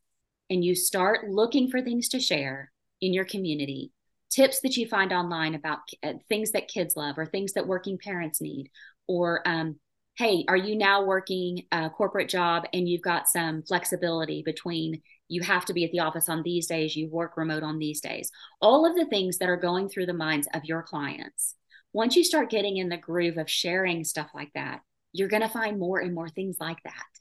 and 0.49 0.63
you 0.63 0.75
start 0.75 1.29
looking 1.29 1.69
for 1.69 1.81
things 1.81 2.09
to 2.09 2.19
share 2.19 2.71
in 3.01 3.13
your 3.13 3.25
community, 3.25 3.91
tips 4.29 4.61
that 4.61 4.77
you 4.77 4.87
find 4.87 5.13
online 5.13 5.55
about 5.55 5.79
uh, 6.03 6.13
things 6.29 6.51
that 6.51 6.67
kids 6.67 6.95
love 6.95 7.17
or 7.17 7.25
things 7.25 7.53
that 7.53 7.67
working 7.67 7.97
parents 7.97 8.41
need, 8.41 8.69
or 9.07 9.41
um, 9.47 9.77
hey, 10.17 10.43
are 10.47 10.57
you 10.57 10.77
now 10.77 11.03
working 11.03 11.63
a 11.71 11.89
corporate 11.89 12.29
job 12.29 12.63
and 12.73 12.87
you've 12.87 13.01
got 13.01 13.27
some 13.27 13.63
flexibility 13.63 14.43
between 14.43 15.01
you 15.29 15.41
have 15.41 15.65
to 15.65 15.73
be 15.73 15.85
at 15.85 15.91
the 15.91 15.99
office 15.99 16.29
on 16.29 16.43
these 16.43 16.67
days, 16.67 16.95
you 16.95 17.09
work 17.09 17.37
remote 17.37 17.63
on 17.63 17.79
these 17.79 18.01
days? 18.01 18.31
All 18.61 18.85
of 18.85 18.95
the 18.95 19.05
things 19.05 19.37
that 19.37 19.49
are 19.49 19.57
going 19.57 19.89
through 19.89 20.05
the 20.05 20.13
minds 20.13 20.47
of 20.53 20.65
your 20.65 20.83
clients 20.83 21.55
once 21.93 22.15
you 22.15 22.23
start 22.23 22.49
getting 22.49 22.77
in 22.77 22.89
the 22.89 22.97
groove 22.97 23.37
of 23.37 23.49
sharing 23.49 24.03
stuff 24.03 24.29
like 24.33 24.51
that, 24.55 24.81
you're 25.13 25.27
going 25.27 25.43
to 25.43 25.49
find 25.49 25.79
more 25.79 25.99
and 25.99 26.13
more 26.13 26.27
things 26.27 26.57
like 26.59 26.81
that. 26.83 27.12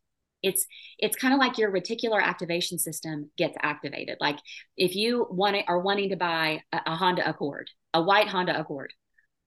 It's 0.42 0.66
it's 0.98 1.16
kind 1.16 1.32
of 1.34 1.40
like 1.40 1.58
your 1.58 1.70
reticular 1.70 2.22
activation 2.22 2.78
system 2.78 3.30
gets 3.36 3.56
activated. 3.62 4.18
Like 4.20 4.38
if 4.76 4.96
you 4.96 5.26
want 5.30 5.56
it, 5.56 5.64
are 5.68 5.80
wanting 5.80 6.10
to 6.10 6.16
buy 6.16 6.62
a, 6.72 6.80
a 6.86 6.96
Honda 6.96 7.28
Accord, 7.28 7.70
a 7.94 8.02
white 8.02 8.28
Honda 8.28 8.58
Accord, 8.58 8.92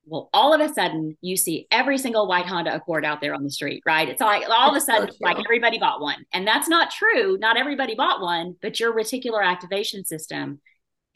well, 0.05 0.29
all 0.33 0.53
of 0.53 0.61
a 0.61 0.73
sudden 0.73 1.17
you 1.21 1.35
see 1.35 1.67
every 1.71 1.97
single 1.97 2.27
white 2.27 2.45
Honda 2.45 2.75
Accord 2.75 3.05
out 3.05 3.21
there 3.21 3.33
on 3.33 3.43
the 3.43 3.49
street, 3.49 3.81
right? 3.85 4.07
It's 4.07 4.21
like 4.21 4.47
all 4.49 4.69
of 4.69 4.75
a 4.75 4.81
sudden, 4.81 5.11
so 5.11 5.17
like 5.21 5.39
everybody 5.39 5.79
bought 5.79 6.01
one. 6.01 6.25
And 6.31 6.47
that's 6.47 6.69
not 6.69 6.91
true. 6.91 7.37
Not 7.39 7.57
everybody 7.57 7.95
bought 7.95 8.21
one, 8.21 8.55
but 8.61 8.79
your 8.79 8.93
reticular 8.93 9.43
activation 9.43 10.05
system 10.05 10.61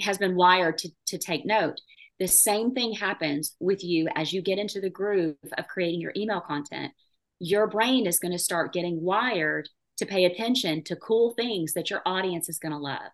has 0.01 0.17
been 0.17 0.35
wired 0.35 0.77
to, 0.79 0.89
to 1.07 1.17
take 1.17 1.45
note. 1.45 1.79
The 2.19 2.27
same 2.27 2.73
thing 2.73 2.93
happens 2.93 3.55
with 3.59 3.83
you 3.83 4.07
as 4.15 4.33
you 4.33 4.41
get 4.41 4.59
into 4.59 4.81
the 4.81 4.89
groove 4.89 5.37
of 5.57 5.67
creating 5.67 6.01
your 6.01 6.13
email 6.15 6.41
content. 6.41 6.91
Your 7.39 7.67
brain 7.67 8.05
is 8.05 8.19
going 8.19 8.31
to 8.31 8.39
start 8.39 8.73
getting 8.73 9.01
wired 9.01 9.69
to 9.97 10.05
pay 10.05 10.25
attention 10.25 10.83
to 10.85 10.95
cool 10.95 11.31
things 11.31 11.73
that 11.73 11.89
your 11.89 12.01
audience 12.05 12.49
is 12.49 12.59
going 12.59 12.71
to 12.71 12.77
love. 12.77 13.11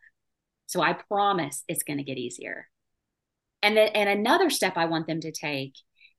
So 0.67 0.81
I 0.81 0.93
promise 0.93 1.63
it's 1.67 1.83
going 1.83 1.97
to 1.97 2.03
get 2.03 2.17
easier. 2.17 2.67
And 3.61 3.75
then, 3.77 3.89
and 3.89 4.09
another 4.09 4.49
step 4.49 4.77
I 4.77 4.85
want 4.85 5.07
them 5.07 5.21
to 5.21 5.31
take 5.31 5.73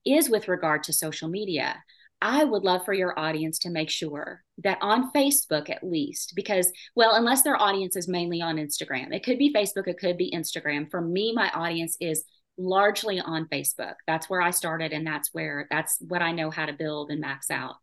is 0.05 0.29
with 0.31 0.49
regard 0.49 0.85
to 0.85 0.93
social 0.93 1.29
media. 1.29 1.83
I 2.23 2.45
would 2.45 2.63
love 2.63 2.85
for 2.85 2.95
your 2.95 3.19
audience 3.19 3.59
to 3.61 3.71
make 3.71 3.91
sure 3.91 4.43
that 4.65 4.79
on 4.81 5.13
Facebook, 5.13 5.69
at 5.69 5.85
least, 5.85 6.33
because, 6.35 6.73
well, 6.95 7.15
unless 7.15 7.43
their 7.43 7.61
audience 7.61 7.95
is 7.95 8.09
mainly 8.09 8.41
on 8.41 8.57
Instagram, 8.57 9.15
it 9.15 9.23
could 9.23 9.39
be 9.39 9.53
Facebook, 9.53 9.87
it 9.87 9.99
could 9.99 10.17
be 10.17 10.33
Instagram. 10.35 10.91
For 10.91 11.01
me, 11.01 11.33
my 11.35 11.51
audience 11.51 11.97
is 12.01 12.25
largely 12.57 13.21
on 13.21 13.49
Facebook. 13.49 13.95
That's 14.07 14.31
where 14.31 14.41
I 14.41 14.51
started, 14.51 14.93
and 14.93 15.07
that's 15.07 15.29
where 15.33 15.67
that's 15.71 15.99
what 16.01 16.23
I 16.23 16.33
know 16.33 16.51
how 16.51 16.65
to 16.65 16.73
build 16.73 17.11
and 17.11 17.21
max 17.21 17.51
out. 17.51 17.75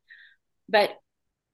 But 0.70 0.92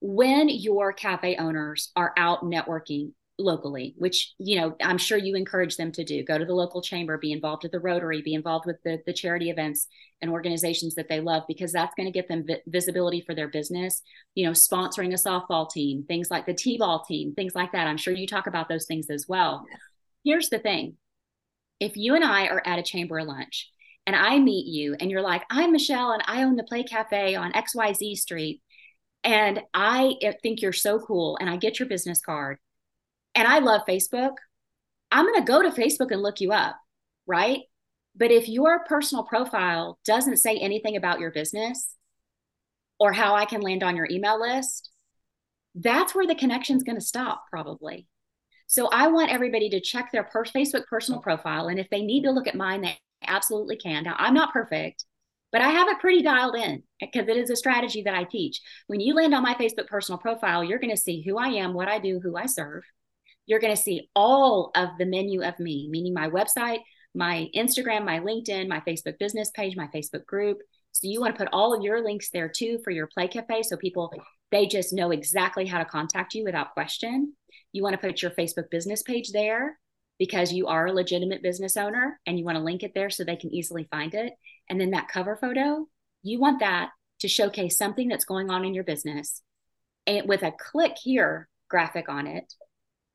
when 0.02 0.50
your 0.50 0.93
cafe 0.93 1.36
owners 1.36 1.91
are 1.95 2.13
out 2.17 2.43
networking 2.43 3.12
locally, 3.39 3.95
which 3.98 4.34
you 4.38 4.60
know 4.60 4.76
I'm 4.82 4.98
sure 4.98 5.17
you 5.17 5.36
encourage 5.36 5.78
them 5.78 5.91
to 5.93 6.04
do. 6.04 6.24
Go 6.24 6.38
to 6.38 6.45
the 6.45 6.54
local 6.54 6.82
chamber, 6.82 7.17
be 7.17 7.32
involved 7.32 7.63
with 7.63 7.72
the 7.72 7.80
Rotary, 7.80 8.22
be 8.22 8.34
involved 8.34 8.65
with 8.65 8.78
the 8.84 9.00
the 9.06 9.13
charity 9.13 9.50
events 9.50 9.88
and 10.22 10.30
organizations 10.30 10.95
that 10.95 11.08
they 11.08 11.22
love 11.22 11.43
because 11.48 11.72
that's 11.72 11.95
going 11.95 12.06
to 12.06 12.12
get 12.12 12.28
them 12.28 12.45
vi- 12.45 12.62
visibility 12.67 13.22
for 13.22 13.34
their 13.34 13.48
business. 13.48 14.02
You 14.36 14.45
know, 14.45 14.52
sponsoring 14.52 15.13
a 15.13 15.30
softball 15.30 15.69
team, 15.69 16.04
things 16.04 16.30
like 16.30 16.45
the 16.45 16.54
t-ball 16.54 17.06
team, 17.08 17.34
things 17.34 17.56
like 17.56 17.72
that. 17.72 17.88
I'm 17.88 17.98
sure 17.98 18.13
you 18.13 18.28
talk 18.28 18.48
about 18.48 18.69
those 18.69 18.86
things 18.86 19.10
as 19.10 19.26
well. 19.28 19.65
Here's 20.24 20.50
the 20.50 20.60
thing: 20.60 20.98
if 21.80 21.95
you 21.95 22.15
and 22.15 22.24
I 22.24 22.48
are 22.48 22.62
at 22.65 22.80
a 22.80 22.84
chamber 22.84 23.24
lunch 23.24 23.72
and 24.06 24.15
I 24.15 24.38
meet 24.39 24.67
you 24.67 24.95
and 25.00 25.10
you're 25.10 25.22
like, 25.22 25.43
I'm 25.50 25.72
Michele 25.72 26.12
and 26.12 26.24
I 26.26 26.43
own 26.43 26.56
the 26.56 26.63
Play 26.63 26.84
Cafe 26.84 27.36
on 27.36 27.54
XYZ 27.54 28.17
Street. 28.17 28.62
And 29.23 29.62
I 29.73 30.15
eh, 30.21 30.34
think 30.41 30.62
you're 30.62 30.73
so 30.73 30.99
cool. 30.99 31.38
And 31.39 31.49
I 31.49 31.58
get 31.58 31.79
your 31.79 31.89
business 31.89 32.21
card 32.21 32.58
and 33.36 33.47
I 33.47 33.60
love 33.60 33.82
Facebook, 33.88 34.34
I'm 35.12 35.25
going 35.25 35.39
to 35.39 35.51
go 35.51 35.62
to 35.62 35.69
Facebook 35.69 36.12
and 36.12 36.21
look 36.21 36.41
you 36.41 36.51
up, 36.51 36.77
right? 37.25 37.62
But 38.15 38.32
if 38.32 38.49
your 38.49 38.84
personal 38.86 39.23
profile 39.23 39.99
doesn't 40.05 40.38
say 40.38 40.58
anything 40.58 40.95
about 40.95 41.19
your 41.19 41.32
business 41.32 41.95
or 42.99 43.13
how 43.13 43.36
I 43.36 43.45
can 43.45 43.62
land 43.62 43.84
on 43.84 43.95
your 43.95 44.08
email 44.10 44.39
list, 44.39 44.89
that's 45.75 46.13
where 46.13 46.27
the 46.27 46.36
connection's 46.36 46.84
going 46.84 46.97
to 46.97 47.05
stop 47.05 47.45
probably. 47.49 48.08
So 48.67 48.88
I 48.91 49.08
want 49.08 49.32
everybody 49.32 49.69
to 49.69 49.82
check 49.82 50.12
their 50.12 50.23
per- 50.23 50.43
Facebook 50.43 50.86
personal 50.88 51.21
profile. 51.21 51.67
And 51.67 51.79
if 51.79 51.89
they 51.89 52.01
need 52.01 52.23
to 52.23 52.32
look 52.32 52.47
at 52.47 52.55
mine, 52.55 52.82
they 52.82 52.99
absolutely 53.25 53.77
can. 53.77 54.03
Now, 54.03 54.15
I'm 54.17 54.34
not 54.34 54.53
perfect, 54.53 55.05
but 55.51 55.62
I 55.62 55.69
have 55.69 55.88
it 55.88 55.99
pretty 55.99 56.21
dialed 56.21 56.55
in 56.55 56.83
because 56.99 57.27
it 57.27 57.38
is 57.38 57.49
a 57.49 57.55
strategy 57.55 58.03
that 58.03 58.15
I 58.15 58.23
teach. 58.23 58.62
When 58.88 58.99
you 58.99 59.13
land 59.13 59.33
on 59.33 59.43
my 59.43 59.55
Facebook 59.55 59.88
personal 59.88 60.19
profile, 60.19 60.63
you're 60.63 60.79
going 60.79 60.95
to 60.95 61.01
see 61.01 61.21
who 61.21 61.38
I 61.38 61.47
am, 61.47 61.73
what 61.73 61.88
I 61.88 61.99
do, 61.99 62.19
who 62.21 62.38
I 62.38 62.45
serve 62.45 62.83
you're 63.49 63.59
going 63.59 63.75
to 63.75 63.81
see 63.81 64.09
all 64.15 64.71
of 64.75 64.89
the 64.99 65.07
menu 65.07 65.41
of 65.43 65.59
me, 65.59 65.89
meaning 65.89 66.13
my 66.13 66.29
website, 66.29 66.79
my 67.15 67.49
Instagram, 67.55 68.05
my 68.05 68.19
LinkedIn, 68.19 68.67
my 68.67 68.79
Facebook 68.81 69.17
business 69.17 69.49
page, 69.49 69.75
my 69.75 69.88
Facebook 69.88 70.23
group. 70.27 70.59
So 70.91 71.07
you 71.07 71.19
want 71.19 71.35
to 71.35 71.39
put 71.39 71.51
all 71.51 71.75
of 71.75 71.83
your 71.83 72.03
links 72.03 72.29
there 72.29 72.47
too 72.47 72.79
for 72.83 72.91
your 72.91 73.07
Play 73.07 73.27
Cafe 73.27 73.63
so 73.63 73.75
people 73.75 74.13
they 74.51 74.65
just 74.65 74.93
know 74.93 75.12
exactly 75.12 75.65
how 75.65 75.79
to 75.79 75.85
contact 75.85 76.33
you 76.33 76.43
without 76.43 76.73
question. 76.73 77.33
You 77.71 77.83
want 77.83 77.93
to 77.93 78.07
put 78.07 78.21
your 78.21 78.31
Facebook 78.31 78.69
business 78.71 79.03
page 79.03 79.31
there 79.31 79.79
because 80.17 80.51
you 80.51 80.67
are 80.67 80.88
a 80.88 80.93
legitimate 80.93 81.43
business 81.43 81.77
owner 81.77 82.19
and 82.25 82.38
you 82.38 82.45
want 82.45 82.57
to 82.57 82.63
link 82.63 82.83
it 82.83 82.93
there 82.95 83.09
so 83.09 83.23
they 83.23 83.35
can 83.35 83.53
easily 83.53 83.88
find 83.91 84.13
it. 84.13 84.33
And 84.69 84.79
then 84.79 84.91
that 84.91 85.08
cover 85.08 85.36
photo, 85.36 85.88
you 86.21 86.39
want 86.39 86.60
that 86.60 86.89
to 87.19 87.27
showcase 87.27 87.77
something 87.77 88.08
that's 88.08 88.25
going 88.25 88.49
on 88.49 88.65
in 88.65 88.73
your 88.73 88.84
business 88.84 89.41
and 90.08 90.27
with 90.27 90.43
a 90.43 90.51
click 90.51 90.95
here 91.01 91.47
graphic 91.69 92.10
on 92.10 92.27
it 92.27 92.53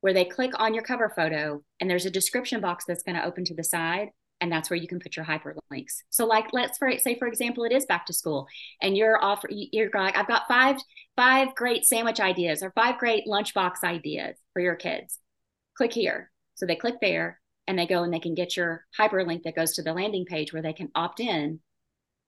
where 0.01 0.13
they 0.13 0.25
click 0.25 0.51
on 0.59 0.73
your 0.73 0.83
cover 0.83 1.11
photo 1.15 1.61
and 1.79 1.89
there's 1.89 2.05
a 2.05 2.11
description 2.11 2.61
box 2.61 2.85
that's 2.85 3.03
going 3.03 3.15
to 3.15 3.25
open 3.25 3.43
to 3.45 3.55
the 3.55 3.63
side 3.63 4.09
and 4.41 4.51
that's 4.51 4.69
where 4.69 4.77
you 4.77 4.87
can 4.87 4.99
put 4.99 5.15
your 5.15 5.25
hyperlinks. 5.25 6.03
So 6.09 6.25
like 6.25 6.47
let's 6.53 6.77
for 6.77 6.91
say 6.99 7.17
for 7.17 7.27
example 7.27 7.63
it 7.63 7.71
is 7.71 7.85
back 7.85 8.05
to 8.05 8.13
school 8.13 8.47
and 8.81 8.95
you're 8.95 9.23
offer 9.23 9.47
you're 9.49 9.89
like 9.93 10.15
I've 10.15 10.27
got 10.27 10.47
five 10.47 10.77
five 11.15 11.55
great 11.55 11.85
sandwich 11.85 12.19
ideas 12.19 12.61
or 12.61 12.71
five 12.71 12.97
great 12.97 13.25
lunchbox 13.27 13.83
ideas 13.83 14.37
for 14.53 14.61
your 14.61 14.75
kids. 14.75 15.19
Click 15.77 15.93
here. 15.93 16.31
So 16.55 16.65
they 16.65 16.75
click 16.75 16.95
there 17.01 17.39
and 17.67 17.77
they 17.77 17.87
go 17.87 18.03
and 18.03 18.13
they 18.13 18.19
can 18.19 18.35
get 18.35 18.55
your 18.55 18.85
hyperlink 18.97 19.43
that 19.43 19.55
goes 19.55 19.73
to 19.73 19.81
the 19.81 19.93
landing 19.93 20.25
page 20.25 20.53
where 20.53 20.61
they 20.61 20.73
can 20.73 20.89
opt 20.95 21.19
in 21.19 21.59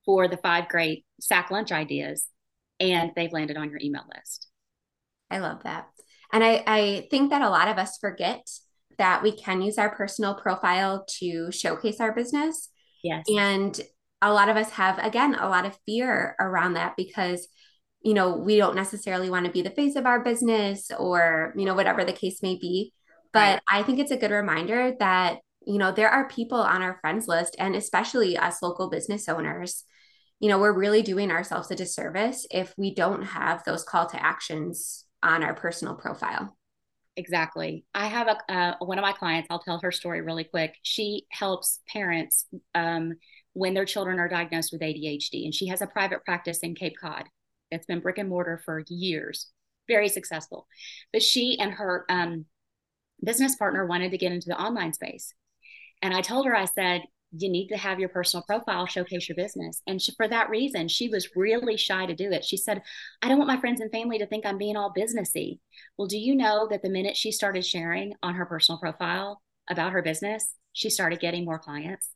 for 0.06 0.28
the 0.28 0.38
five 0.38 0.67
great 0.67 1.06
sack 1.19 1.52
lunch 1.52 1.71
ideas 1.71 2.28
and 2.80 3.12
they've 3.15 3.34
landed 3.34 3.58
on 3.58 3.69
your 3.69 3.80
email 3.82 4.04
list. 4.15 4.47
I 5.30 5.39
love 5.39 5.63
that. 5.63 5.88
And 6.32 6.43
I, 6.43 6.63
I 6.65 7.08
think 7.10 7.30
that 7.30 7.41
a 7.41 7.50
lot 7.50 7.67
of 7.67 7.78
us 7.78 7.97
forget 8.00 8.47
that 8.97 9.21
we 9.21 9.32
can 9.32 9.62
use 9.62 9.78
our 9.78 9.93
personal 9.93 10.36
profile 10.36 11.06
to 11.19 11.52
showcase 11.52 12.00
our 12.00 12.13
business. 12.13 12.69
Yes. 13.04 13.26
And 13.30 13.80
a 14.21 14.34
lot 14.34 14.50
of 14.50 14.58
us 14.58 14.71
have, 14.71 14.97
again, 15.00 15.36
a 15.36 15.47
lot 15.47 15.65
of 15.65 15.78
fear 15.86 16.36
around 16.39 16.73
that 16.73 16.95
because, 16.97 17.47
you 18.02 18.13
know, 18.13 18.36
we 18.36 18.58
don't 18.58 18.76
necessarily 18.76 19.30
want 19.30 19.45
to 19.45 19.52
be 19.52 19.62
the 19.62 19.69
face 19.69 19.95
of 19.95 20.06
our 20.06 20.23
business 20.23 20.89
or, 20.97 21.54
you 21.56 21.65
know, 21.65 21.76
whatever 21.76 22.04
the 22.04 22.13
case 22.13 22.41
may 22.41 22.56
be. 22.56 22.93
But 23.34 23.40
right. 23.40 23.62
I 23.72 23.84
think 23.84 24.00
it's 24.00 24.12
a 24.12 24.18
good 24.18 24.32
reminder 24.32 24.94
that, 25.00 25.40
you 25.66 25.78
know, 25.78 25.92
there 25.92 26.10
are 26.10 26.28
people 26.28 26.60
on 26.60 26.82
our 26.82 26.98
friends 27.02 27.28
list, 27.28 27.56
and 27.60 27.76
especially 27.76 28.38
us 28.38 28.62
local 28.62 28.90
business 28.90 29.28
owners, 29.28 29.84
you 30.40 30.50
know, 30.50 30.60
we're 30.60 30.74
really 30.78 31.02
doing 31.02 31.32
ourselves 31.32 31.72
a 31.72 31.76
disservice 31.76 32.46
if 32.52 32.74
we 32.78 32.94
don't 32.94 33.24
have 33.24 33.63
those 33.63 33.84
call 33.84 34.08
to 34.08 34.24
actions 34.24 35.06
on 35.24 35.44
our 35.44 35.54
personal 35.54 35.96
profile. 35.96 36.56
Exactly. 37.16 37.84
I 37.96 38.06
have 38.06 38.28
a 38.28 38.54
uh, 38.54 38.76
one 38.80 39.00
of 39.00 39.02
my 39.02 39.12
clients. 39.12 39.48
I'll 39.50 39.60
tell 39.60 39.80
her 39.80 39.92
story 39.92 40.22
really 40.22 40.44
quick. 40.44 40.76
She 40.84 41.26
helps 41.32 41.80
parents 41.92 42.46
um, 42.76 43.16
when 43.54 43.74
their 43.74 43.86
children 43.86 44.20
are 44.20 44.30
diagnosed 44.30 44.72
with 44.72 44.82
ADHD, 44.82 45.46
and 45.46 45.54
she 45.54 45.68
has 45.68 45.82
a 45.82 45.88
private 45.88 46.24
practice 46.24 46.60
in 46.60 46.76
Cape 46.76 46.94
Cod. 47.02 47.26
It's 47.72 47.88
been 47.88 48.02
brick 48.02 48.20
and 48.20 48.30
mortar 48.30 48.62
for 48.63 48.84
years, 48.88 49.48
very 49.88 50.10
successful. 50.10 50.68
But 51.12 51.24
she 51.24 51.58
and 51.60 51.72
her 51.74 52.06
um, 52.08 52.46
business 53.24 53.56
partner 53.56 53.86
wanted 53.86 54.12
to 54.12 54.18
get 54.18 54.32
into 54.32 54.50
the 54.50 54.60
online 54.60 54.94
space, 54.94 55.34
and 56.02 56.14
I 56.14 56.22
told 56.22 56.46
her, 56.46 56.56
I 56.56 56.66
said, 56.66 57.02
you 57.32 57.50
need 57.50 57.68
to 57.68 57.78
have 57.78 58.00
your 58.00 58.10
personal 58.10 58.44
profile 58.44 58.86
showcase 58.86 59.28
your 59.28 59.36
business. 59.36 59.82
And 59.86 60.02
she, 60.02 60.14
for 60.16 60.28
that 60.28 60.50
reason, 60.50 60.88
she 60.88 61.10
was 61.10 61.36
really 61.36 61.76
shy 61.76 62.06
to 62.06 62.16
do 62.16 62.32
it. 62.32 62.46
She 62.46 62.56
said, 62.56 62.82
I 63.22 63.28
don't 63.28 63.38
want 63.38 63.50
my 63.50 63.60
friends 63.60 63.82
and 63.82 63.92
family 63.92 64.18
to 64.20 64.26
think 64.26 64.46
I'm 64.46 64.58
being 64.58 64.78
all 64.78 64.94
businessy. 64.98 65.60
Well, 65.98 66.08
do 66.08 66.18
you 66.18 66.36
know 66.36 66.68
that 66.70 66.82
the 66.82 66.90
minute 66.90 67.18
she 67.18 67.32
started 67.32 67.66
sharing 67.66 68.14
on 68.24 68.36
her 68.36 68.46
personal 68.46 68.80
profile 68.80 69.42
about 69.70 69.92
her 69.92 70.02
business, 70.02 70.54
she 70.74 70.90
started 70.90 71.20
getting 71.20 71.46
more 71.46 71.60
clients? 71.60 72.10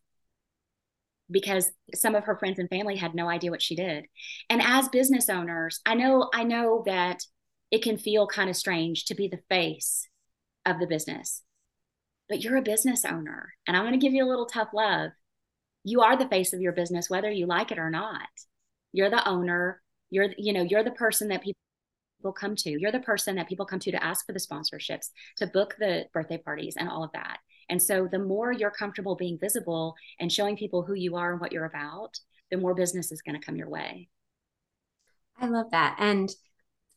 because 1.29 1.71
some 1.95 2.13
of 2.13 2.25
her 2.25 2.35
friends 2.35 2.59
and 2.59 2.67
family 2.69 2.97
had 2.97 3.15
no 3.15 3.29
idea 3.29 3.51
what 3.51 3.61
she 3.61 3.73
did. 3.73 4.05
And 4.49 4.61
as 4.61 4.89
business 4.89 5.29
owners, 5.29 5.79
I 5.85 5.95
know 5.95 6.29
I 6.33 6.43
know 6.43 6.83
that 6.85 7.23
it 7.71 7.81
can 7.81 7.97
feel 7.97 8.27
kind 8.27 8.49
of 8.49 8.57
strange 8.57 9.05
to 9.05 9.15
be 9.15 9.29
the 9.29 9.39
face 9.47 10.09
of 10.65 10.79
the 10.79 10.87
business 10.87 11.43
but 12.31 12.41
you're 12.41 12.55
a 12.55 12.61
business 12.61 13.03
owner. 13.03 13.53
And 13.67 13.75
I'm 13.75 13.83
going 13.83 13.91
to 13.91 13.99
give 13.99 14.13
you 14.13 14.23
a 14.23 14.29
little 14.29 14.45
tough 14.45 14.69
love. 14.73 15.11
You 15.83 15.99
are 15.99 16.15
the 16.15 16.29
face 16.29 16.53
of 16.53 16.61
your 16.61 16.71
business, 16.71 17.09
whether 17.09 17.29
you 17.29 17.45
like 17.45 17.73
it 17.73 17.77
or 17.77 17.89
not. 17.89 18.29
You're 18.93 19.09
the 19.09 19.27
owner. 19.27 19.81
You're, 20.09 20.29
you 20.37 20.53
know, 20.53 20.61
you're 20.61 20.85
the 20.85 20.91
person 20.91 21.27
that 21.27 21.43
people 21.43 22.31
come 22.31 22.55
to. 22.55 22.69
You're 22.69 22.93
the 22.93 23.01
person 23.01 23.35
that 23.35 23.49
people 23.49 23.65
come 23.65 23.79
to 23.79 23.91
to 23.91 24.01
ask 24.01 24.25
for 24.25 24.31
the 24.31 24.39
sponsorships, 24.39 25.07
to 25.37 25.47
book 25.47 25.75
the 25.77 26.05
birthday 26.13 26.37
parties 26.37 26.75
and 26.77 26.87
all 26.87 27.03
of 27.03 27.11
that. 27.11 27.39
And 27.69 27.83
so 27.83 28.07
the 28.09 28.19
more 28.19 28.53
you're 28.53 28.71
comfortable 28.71 29.15
being 29.15 29.37
visible 29.37 29.95
and 30.17 30.31
showing 30.31 30.55
people 30.55 30.83
who 30.83 30.93
you 30.93 31.17
are 31.17 31.33
and 31.33 31.41
what 31.41 31.51
you're 31.51 31.65
about, 31.65 32.17
the 32.49 32.57
more 32.57 32.75
business 32.75 33.11
is 33.11 33.21
going 33.21 33.37
to 33.37 33.45
come 33.45 33.57
your 33.57 33.69
way. 33.69 34.07
I 35.37 35.47
love 35.47 35.71
that. 35.71 35.97
And 35.99 36.33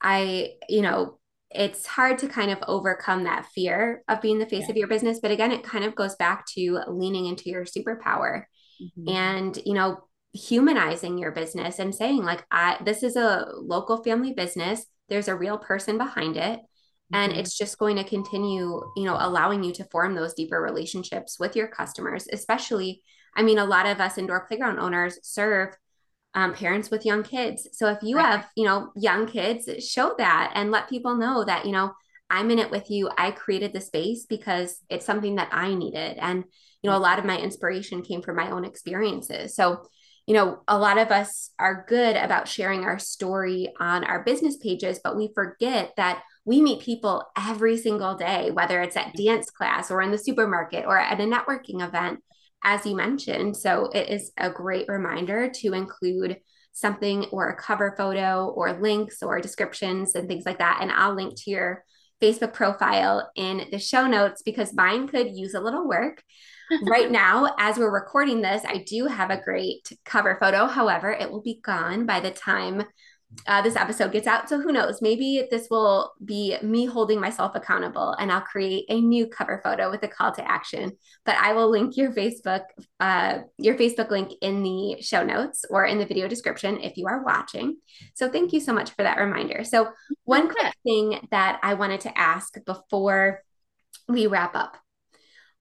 I, 0.00 0.52
you 0.68 0.82
know, 0.82 1.18
it's 1.50 1.86
hard 1.86 2.18
to 2.18 2.28
kind 2.28 2.50
of 2.50 2.58
overcome 2.66 3.24
that 3.24 3.46
fear 3.54 4.02
of 4.08 4.20
being 4.20 4.38
the 4.38 4.46
face 4.46 4.64
yeah. 4.64 4.70
of 4.70 4.76
your 4.76 4.88
business 4.88 5.20
but 5.20 5.30
again 5.30 5.52
it 5.52 5.62
kind 5.62 5.84
of 5.84 5.94
goes 5.94 6.16
back 6.16 6.44
to 6.46 6.80
leaning 6.88 7.26
into 7.26 7.48
your 7.48 7.64
superpower 7.64 8.44
mm-hmm. 8.82 9.08
and 9.08 9.58
you 9.64 9.74
know 9.74 9.98
humanizing 10.32 11.16
your 11.16 11.30
business 11.30 11.78
and 11.78 11.94
saying 11.94 12.22
like 12.24 12.44
i 12.50 12.76
this 12.84 13.02
is 13.02 13.14
a 13.16 13.46
local 13.56 14.02
family 14.02 14.32
business 14.32 14.84
there's 15.08 15.28
a 15.28 15.36
real 15.36 15.58
person 15.58 15.96
behind 15.96 16.36
it 16.36 16.58
mm-hmm. 16.58 17.14
and 17.14 17.32
it's 17.32 17.56
just 17.56 17.78
going 17.78 17.96
to 17.96 18.04
continue 18.04 18.82
you 18.96 19.04
know 19.04 19.16
allowing 19.18 19.62
you 19.62 19.72
to 19.72 19.84
form 19.92 20.14
those 20.14 20.34
deeper 20.34 20.60
relationships 20.60 21.38
with 21.38 21.54
your 21.54 21.68
customers 21.68 22.26
especially 22.32 23.00
i 23.36 23.42
mean 23.42 23.58
a 23.58 23.64
lot 23.64 23.86
of 23.86 24.00
us 24.00 24.18
indoor 24.18 24.44
playground 24.46 24.80
owners 24.80 25.18
serve 25.22 25.74
um, 26.34 26.52
parents 26.52 26.90
with 26.90 27.06
young 27.06 27.22
kids. 27.22 27.68
So 27.72 27.88
if 27.88 27.98
you 28.02 28.16
right. 28.16 28.26
have, 28.26 28.48
you 28.56 28.64
know, 28.64 28.90
young 28.96 29.26
kids, 29.26 29.68
show 29.86 30.14
that 30.18 30.52
and 30.54 30.70
let 30.70 30.88
people 30.88 31.14
know 31.14 31.44
that, 31.44 31.64
you 31.64 31.72
know, 31.72 31.92
I'm 32.30 32.50
in 32.50 32.58
it 32.58 32.70
with 32.70 32.90
you. 32.90 33.10
I 33.16 33.30
created 33.30 33.72
the 33.72 33.80
space 33.80 34.26
because 34.26 34.80
it's 34.88 35.06
something 35.06 35.36
that 35.36 35.50
I 35.52 35.74
needed. 35.74 36.18
And, 36.18 36.44
you 36.82 36.90
know, 36.90 36.96
a 36.96 36.98
lot 36.98 37.18
of 37.18 37.24
my 37.24 37.38
inspiration 37.38 38.02
came 38.02 38.22
from 38.22 38.36
my 38.36 38.50
own 38.50 38.64
experiences. 38.64 39.54
So, 39.54 39.86
you 40.26 40.34
know, 40.34 40.62
a 40.66 40.78
lot 40.78 40.98
of 40.98 41.10
us 41.10 41.50
are 41.58 41.84
good 41.86 42.16
about 42.16 42.48
sharing 42.48 42.84
our 42.84 42.98
story 42.98 43.72
on 43.78 44.04
our 44.04 44.24
business 44.24 44.56
pages, 44.56 45.00
but 45.04 45.16
we 45.16 45.30
forget 45.34 45.92
that 45.96 46.22
we 46.46 46.60
meet 46.60 46.80
people 46.82 47.22
every 47.38 47.76
single 47.76 48.14
day, 48.14 48.50
whether 48.50 48.80
it's 48.80 48.96
at 48.96 49.14
dance 49.14 49.50
class 49.50 49.90
or 49.90 50.00
in 50.00 50.10
the 50.10 50.18
supermarket 50.18 50.86
or 50.86 50.98
at 50.98 51.20
a 51.20 51.24
networking 51.24 51.86
event 51.86 52.20
as 52.64 52.84
you 52.84 52.96
mentioned. 52.96 53.56
So 53.56 53.90
it 53.94 54.08
is 54.08 54.32
a 54.36 54.50
great 54.50 54.88
reminder 54.88 55.50
to 55.50 55.72
include 55.74 56.38
something 56.72 57.24
or 57.26 57.50
a 57.50 57.56
cover 57.56 57.94
photo 57.96 58.48
or 58.48 58.80
links 58.80 59.22
or 59.22 59.40
descriptions 59.40 60.14
and 60.14 60.26
things 60.26 60.44
like 60.44 60.58
that. 60.58 60.78
And 60.80 60.90
I'll 60.90 61.14
link 61.14 61.34
to 61.36 61.50
your 61.50 61.84
Facebook 62.20 62.52
profile 62.52 63.30
in 63.36 63.66
the 63.70 63.78
show 63.78 64.06
notes 64.06 64.42
because 64.42 64.74
mine 64.74 65.06
could 65.06 65.36
use 65.36 65.54
a 65.54 65.60
little 65.60 65.86
work. 65.86 66.22
right 66.88 67.10
now, 67.10 67.54
as 67.58 67.76
we're 67.76 67.92
recording 67.92 68.40
this, 68.40 68.62
I 68.66 68.78
do 68.78 69.06
have 69.06 69.30
a 69.30 69.40
great 69.40 69.92
cover 70.04 70.38
photo. 70.40 70.66
However, 70.66 71.12
it 71.12 71.30
will 71.30 71.42
be 71.42 71.60
gone 71.62 72.06
by 72.06 72.20
the 72.20 72.30
time 72.30 72.82
uh, 73.46 73.62
this 73.62 73.76
episode 73.76 74.12
gets 74.12 74.26
out. 74.26 74.48
So 74.48 74.60
who 74.60 74.72
knows? 74.72 75.02
Maybe 75.02 75.46
this 75.50 75.68
will 75.70 76.12
be 76.24 76.56
me 76.62 76.86
holding 76.86 77.20
myself 77.20 77.52
accountable 77.54 78.12
and 78.18 78.32
I'll 78.32 78.40
create 78.40 78.86
a 78.88 79.00
new 79.00 79.26
cover 79.26 79.60
photo 79.62 79.90
with 79.90 80.02
a 80.02 80.08
call 80.08 80.32
to 80.32 80.50
action. 80.50 80.92
But 81.24 81.36
I 81.36 81.52
will 81.52 81.70
link 81.70 81.96
your 81.96 82.12
Facebook, 82.12 82.62
uh, 83.00 83.40
your 83.58 83.74
Facebook 83.74 84.10
link 84.10 84.32
in 84.40 84.62
the 84.62 85.02
show 85.02 85.24
notes 85.24 85.64
or 85.68 85.84
in 85.84 85.98
the 85.98 86.06
video 86.06 86.28
description 86.28 86.80
if 86.80 86.96
you 86.96 87.06
are 87.06 87.24
watching. 87.24 87.76
So 88.14 88.28
thank 88.30 88.52
you 88.52 88.60
so 88.60 88.72
much 88.72 88.90
for 88.90 89.02
that 89.02 89.18
reminder. 89.18 89.64
So 89.64 89.90
one 90.24 90.48
quick 90.48 90.74
thing 90.84 91.26
that 91.30 91.60
I 91.62 91.74
wanted 91.74 92.00
to 92.02 92.18
ask 92.18 92.54
before 92.64 93.42
we 94.08 94.26
wrap 94.26 94.54
up. 94.54 94.76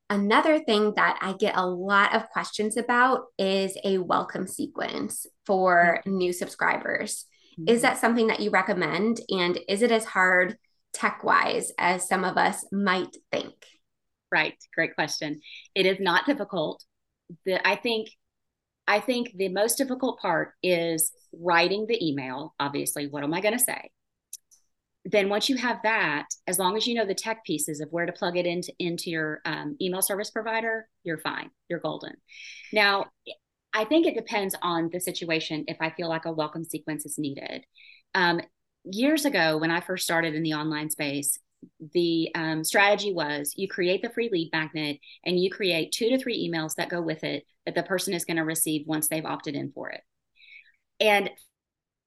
Another 0.09 0.59
thing 0.59 0.93
that 0.95 1.17
I 1.21 1.33
get 1.33 1.55
a 1.55 1.65
lot 1.65 2.13
of 2.13 2.29
questions 2.29 2.77
about 2.77 3.23
is 3.37 3.77
a 3.83 3.97
welcome 3.97 4.47
sequence 4.47 5.25
for 5.45 6.01
new 6.05 6.33
subscribers. 6.33 7.25
Mm-hmm. 7.59 7.69
Is 7.69 7.81
that 7.81 7.97
something 7.97 8.27
that 8.27 8.39
you 8.39 8.49
recommend? 8.49 9.19
And 9.29 9.59
is 9.67 9.81
it 9.81 9.91
as 9.91 10.05
hard 10.05 10.57
tech 10.93 11.23
wise 11.23 11.71
as 11.77 12.07
some 12.07 12.23
of 12.23 12.37
us 12.37 12.65
might 12.71 13.15
think? 13.31 13.53
Right. 14.31 14.55
Great 14.73 14.95
question. 14.95 15.41
It 15.75 15.85
is 15.85 15.99
not 15.99 16.25
difficult. 16.25 16.83
The, 17.45 17.65
I 17.67 17.75
think 17.75 18.09
I 18.87 18.99
think 18.99 19.31
the 19.35 19.49
most 19.49 19.77
difficult 19.77 20.19
part 20.19 20.53
is 20.61 21.11
writing 21.31 21.85
the 21.87 22.05
email. 22.05 22.53
Obviously, 22.59 23.07
what 23.07 23.23
am 23.23 23.33
I 23.33 23.41
going 23.41 23.57
to 23.57 23.63
say? 23.63 23.89
Then 25.05 25.29
once 25.29 25.49
you 25.49 25.57
have 25.57 25.79
that, 25.83 26.27
as 26.47 26.59
long 26.59 26.77
as 26.77 26.87
you 26.87 26.95
know 26.95 27.05
the 27.05 27.13
tech 27.13 27.43
pieces 27.45 27.81
of 27.81 27.89
where 27.91 28.05
to 28.05 28.13
plug 28.13 28.37
it 28.37 28.45
into 28.45 28.73
into 28.79 29.09
your 29.09 29.41
um, 29.45 29.75
email 29.81 30.01
service 30.01 30.31
provider, 30.31 30.87
you're 31.03 31.17
fine. 31.17 31.49
You're 31.69 31.79
golden. 31.79 32.15
Now, 32.71 33.05
I 33.73 33.85
think 33.85 34.05
it 34.05 34.15
depends 34.15 34.55
on 34.61 34.89
the 34.91 34.99
situation 34.99 35.65
if 35.67 35.77
I 35.81 35.89
feel 35.91 36.09
like 36.09 36.25
a 36.25 36.31
welcome 36.31 36.63
sequence 36.63 37.05
is 37.05 37.17
needed. 37.17 37.65
Um, 38.13 38.41
years 38.83 39.25
ago, 39.25 39.57
when 39.57 39.71
I 39.71 39.81
first 39.81 40.03
started 40.03 40.35
in 40.35 40.43
the 40.43 40.53
online 40.53 40.89
space, 40.89 41.39
the 41.93 42.29
um, 42.35 42.63
strategy 42.63 43.13
was 43.13 43.53
you 43.55 43.67
create 43.67 44.01
the 44.01 44.09
free 44.09 44.29
lead 44.31 44.49
magnet 44.51 44.99
and 45.25 45.39
you 45.39 45.49
create 45.49 45.91
two 45.91 46.09
to 46.09 46.17
three 46.17 46.49
emails 46.49 46.75
that 46.75 46.89
go 46.89 47.01
with 47.01 47.23
it 47.23 47.45
that 47.65 47.75
the 47.75 47.83
person 47.83 48.13
is 48.13 48.25
going 48.25 48.37
to 48.37 48.43
receive 48.43 48.85
once 48.85 49.07
they've 49.07 49.25
opted 49.25 49.55
in 49.55 49.71
for 49.71 49.89
it. 49.89 50.01
And 50.99 51.29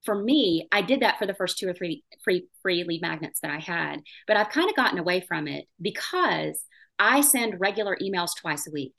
for 0.05 0.15
me, 0.15 0.69
I 0.71 0.83
did 0.83 1.01
that 1.01 1.19
for 1.19 1.27
the 1.27 1.35
first 1.35 1.59
two 1.59 1.69
or 1.69 1.75
three 1.75 2.05
free 2.23 2.47
free 2.63 2.85
lead 2.85 3.03
magnets 3.03 3.41
that 3.41 3.51
I 3.51 3.59
had, 3.59 4.01
but 4.27 4.37
I've 4.37 4.51
kind 4.51 4.69
of 4.71 4.77
gotten 4.77 4.99
away 4.99 5.21
from 5.21 5.49
it 5.49 5.67
because 5.81 6.63
I 6.99 7.21
send 7.23 7.61
regular 7.61 7.97
emails 8.01 8.31
twice 8.39 8.67
a 8.69 8.71
week. 8.71 8.95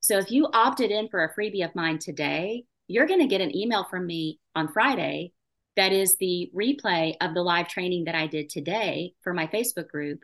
So 0.00 0.18
if 0.18 0.30
you 0.30 0.48
opted 0.52 0.90
in 0.90 1.08
for 1.08 1.22
a 1.22 1.34
freebie 1.34 1.64
of 1.64 1.74
mine 1.74 1.98
today, 1.98 2.64
you're 2.88 3.06
going 3.06 3.20
to 3.20 3.26
get 3.26 3.40
an 3.40 3.56
email 3.56 3.84
from 3.84 4.06
me 4.06 4.40
on 4.54 4.72
Friday 4.72 5.32
that 5.76 5.92
is 5.92 6.16
the 6.16 6.50
replay 6.54 7.14
of 7.20 7.34
the 7.34 7.42
live 7.42 7.68
training 7.68 8.04
that 8.04 8.14
I 8.14 8.26
did 8.26 8.48
today 8.48 9.12
for 9.22 9.32
my 9.32 9.46
Facebook 9.46 9.88
group. 9.88 10.20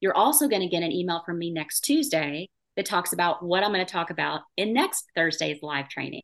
You're 0.00 0.16
also 0.16 0.48
going 0.48 0.62
to 0.62 0.68
get 0.68 0.82
an 0.82 0.92
email 0.92 1.22
from 1.24 1.38
me 1.38 1.50
next 1.50 1.80
Tuesday 1.80 2.50
that 2.76 2.86
talks 2.86 3.12
about 3.12 3.44
what 3.44 3.62
I'm 3.62 3.72
going 3.72 3.86
to 3.86 3.92
talk 3.92 4.10
about 4.10 4.40
in 4.56 4.74
next 4.74 5.04
Thursday's 5.14 5.62
live 5.62 5.88
training. 5.88 6.22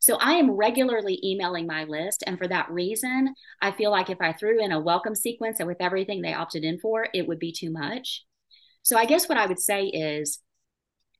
So 0.00 0.16
I 0.16 0.34
am 0.34 0.52
regularly 0.52 1.20
emailing 1.22 1.66
my 1.66 1.84
list. 1.84 2.22
And 2.26 2.38
for 2.38 2.46
that 2.48 2.70
reason, 2.70 3.34
I 3.60 3.72
feel 3.72 3.90
like 3.90 4.08
if 4.08 4.20
I 4.20 4.32
threw 4.32 4.64
in 4.64 4.72
a 4.72 4.80
welcome 4.80 5.16
sequence 5.16 5.58
and 5.58 5.66
with 5.66 5.80
everything 5.80 6.22
they 6.22 6.32
opted 6.32 6.64
in 6.64 6.78
for, 6.78 7.08
it 7.12 7.26
would 7.26 7.40
be 7.40 7.52
too 7.52 7.70
much. 7.70 8.24
So 8.82 8.96
I 8.96 9.04
guess 9.04 9.28
what 9.28 9.38
I 9.38 9.46
would 9.46 9.58
say 9.58 9.86
is 9.86 10.40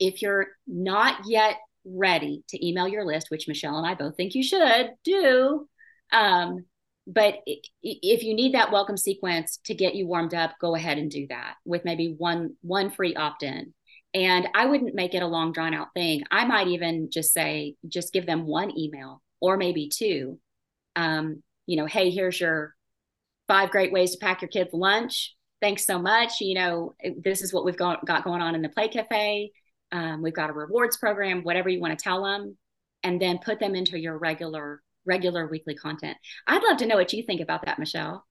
if 0.01 0.23
you're 0.23 0.49
not 0.67 1.23
yet 1.27 1.57
ready 1.85 2.43
to 2.49 2.67
email 2.67 2.89
your 2.89 3.05
list, 3.05 3.31
which 3.31 3.47
Michele 3.47 3.79
and 3.79 3.87
I 3.87 3.95
both 3.95 4.17
think 4.17 4.35
you 4.35 4.43
should 4.43 4.91
do, 5.05 5.69
um, 6.13 6.65
but 7.07 7.39
if 7.83 8.23
you 8.23 8.35
need 8.35 8.55
that 8.55 8.73
welcome 8.73 8.97
sequence 8.97 9.59
to 9.65 9.75
get 9.75 9.95
you 9.95 10.07
warmed 10.07 10.35
up, 10.35 10.55
go 10.61 10.75
ahead 10.75 10.99
and 10.99 11.11
do 11.11 11.27
that 11.29 11.55
with 11.65 11.85
maybe 11.85 12.15
one 12.17 12.57
one 12.63 12.91
free 12.91 13.15
opt-in. 13.15 13.75
And 14.13 14.49
I 14.55 14.67
wouldn't 14.67 14.95
make 14.95 15.15
it 15.15 15.23
a 15.23 15.27
long 15.27 15.53
drawn 15.53 15.75
out 15.75 15.89
thing. 15.95 16.23
I 16.31 16.45
might 16.45 16.69
even 16.69 17.11
just 17.11 17.33
say, 17.33 17.77
just 17.87 18.13
give 18.13 18.27
them 18.27 18.47
one 18.47 18.77
email 18.77 19.23
or 19.41 19.57
maybe 19.57 19.89
two. 19.89 20.39
Um, 20.97 21.43
you 21.67 21.77
know, 21.77 21.87
hey, 21.87 22.11
here's 22.11 22.41
your 22.41 22.75
five 23.47 23.71
great 23.71 23.93
ways 23.93 24.13
to 24.13 24.19
pack 24.19 24.43
your 24.43 24.49
kids 24.49 24.71
lunch. 24.73 25.37
Thanks 25.61 25.87
so 25.87 25.99
much. 25.99 26.41
You 26.41 26.55
know, 26.55 26.95
this 27.23 27.43
is 27.43 27.53
what 27.53 27.65
we've 27.65 27.77
got, 27.77 28.05
got 28.05 28.25
going 28.25 28.43
on 28.43 28.55
in 28.55 28.63
the 28.63 28.69
Play 28.69 28.89
Cafe. 28.89 29.53
Um, 29.93 30.23
we've 30.23 30.35
got 30.35 30.51
a 30.51 30.53
rewards 30.53 30.97
program, 30.97 31.43
whatever 31.43 31.69
you 31.69 31.81
want 31.81 31.99
to 31.99 32.03
tell 32.03 32.25
them, 32.25 32.57
and 33.03 33.21
then 33.21 33.39
put 33.39 33.61
them 33.61 33.75
into 33.75 33.99
your 33.99 34.19
regular 34.19 34.83
regular 35.07 35.47
weekly 35.47 35.75
content. 35.75 36.17
I'd 36.47 36.63
love 36.63 36.77
to 36.79 36.87
know 36.87 36.97
what 36.97 37.13
you 37.13 37.23
think 37.23 37.41
about 37.41 37.65
that, 37.65 37.79
Michele. 37.79 38.25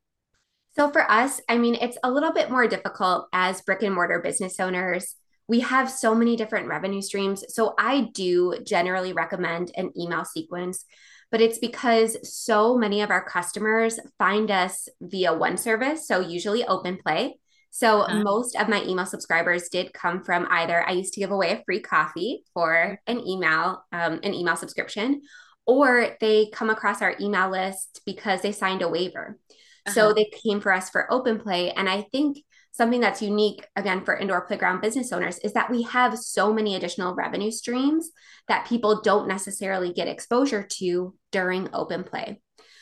So 0.76 0.92
for 0.92 1.10
us, 1.10 1.42
I 1.50 1.58
mean, 1.58 1.76
it's 1.76 1.98
a 2.04 2.12
little 2.12 2.32
bit 2.32 2.52
more 2.52 2.68
difficult 2.68 3.28
as 3.34 3.62
brick 3.62 3.82
and 3.82 3.94
mortar 3.94 4.20
business 4.20 4.60
owners. 4.60 5.16
We 5.48 5.62
have 5.62 5.90
so 5.90 6.14
many 6.14 6.36
different 6.36 6.68
revenue 6.68 7.02
streams. 7.02 7.44
So 7.50 7.74
I 7.80 8.10
do 8.14 8.60
generally 8.64 9.14
recommend 9.14 9.72
an 9.76 9.92
email 10.00 10.26
sequence, 10.26 10.86
but 11.32 11.42
it's 11.42 11.58
because 11.58 12.18
so 12.24 12.78
many 12.78 13.02
of 13.02 13.10
our 13.10 13.24
customers 13.24 14.00
find 14.20 14.52
us 14.52 14.88
via 15.02 15.34
one 15.34 15.58
service, 15.58 16.08
so 16.08 16.20
usually 16.20 16.64
OpenPlay. 16.64 17.34
So 17.72 18.02
uh-huh. 18.02 18.24
most 18.24 18.56
of 18.56 18.68
my 18.68 18.84
email 18.84 19.06
subscribers 19.06 19.70
did 19.70 19.94
come 19.94 20.24
from 20.24 20.48
either 20.50 20.84
I 20.88 20.92
used 20.92 21.14
to 21.14 21.20
give 21.20 21.32
away 21.32 21.52
a 21.52 21.64
free 21.66 21.80
coffee 21.80 22.44
for 22.54 23.00
an 23.08 23.20
email, 23.28 23.84
um, 23.92 24.20
an 24.24 24.34
email 24.34 24.56
subscription, 24.56 25.22
or 25.66 26.18
they 26.20 26.50
come 26.52 26.70
across 26.70 27.02
our 27.02 27.16
email 27.22 27.50
list 27.50 28.02
because 28.06 28.42
they 28.42 28.52
signed 28.52 28.82
a 28.82 28.90
waiver. 28.90 29.38
Uh-huh. 29.86 29.94
So 29.94 30.14
they 30.14 30.26
came 30.44 30.62
for 30.62 30.74
us 30.74 30.90
for 30.90 31.12
open 31.14 31.40
play. 31.40 31.72
And 31.72 31.88
I 31.88 32.02
think 32.12 32.40
something 32.72 33.02
that's 33.02 33.22
unique 33.22 33.68
again 33.76 34.04
for 34.04 34.16
indoor 34.16 34.42
playground 34.42 34.82
business 34.82 35.12
owners 35.12 35.38
is 35.40 35.54
that 35.54 35.70
we 35.70 35.84
have 35.84 36.18
so 36.18 36.54
many 36.54 36.76
additional 36.76 37.14
revenue 37.14 37.52
streams 37.52 38.10
that 38.48 38.68
people 38.68 39.02
don't 39.02 39.28
necessarily 39.28 39.94
get 39.94 40.08
exposure 40.08 40.64
to 40.64 41.14
during 41.32 41.70
open 41.74 42.04
play. 42.04 42.42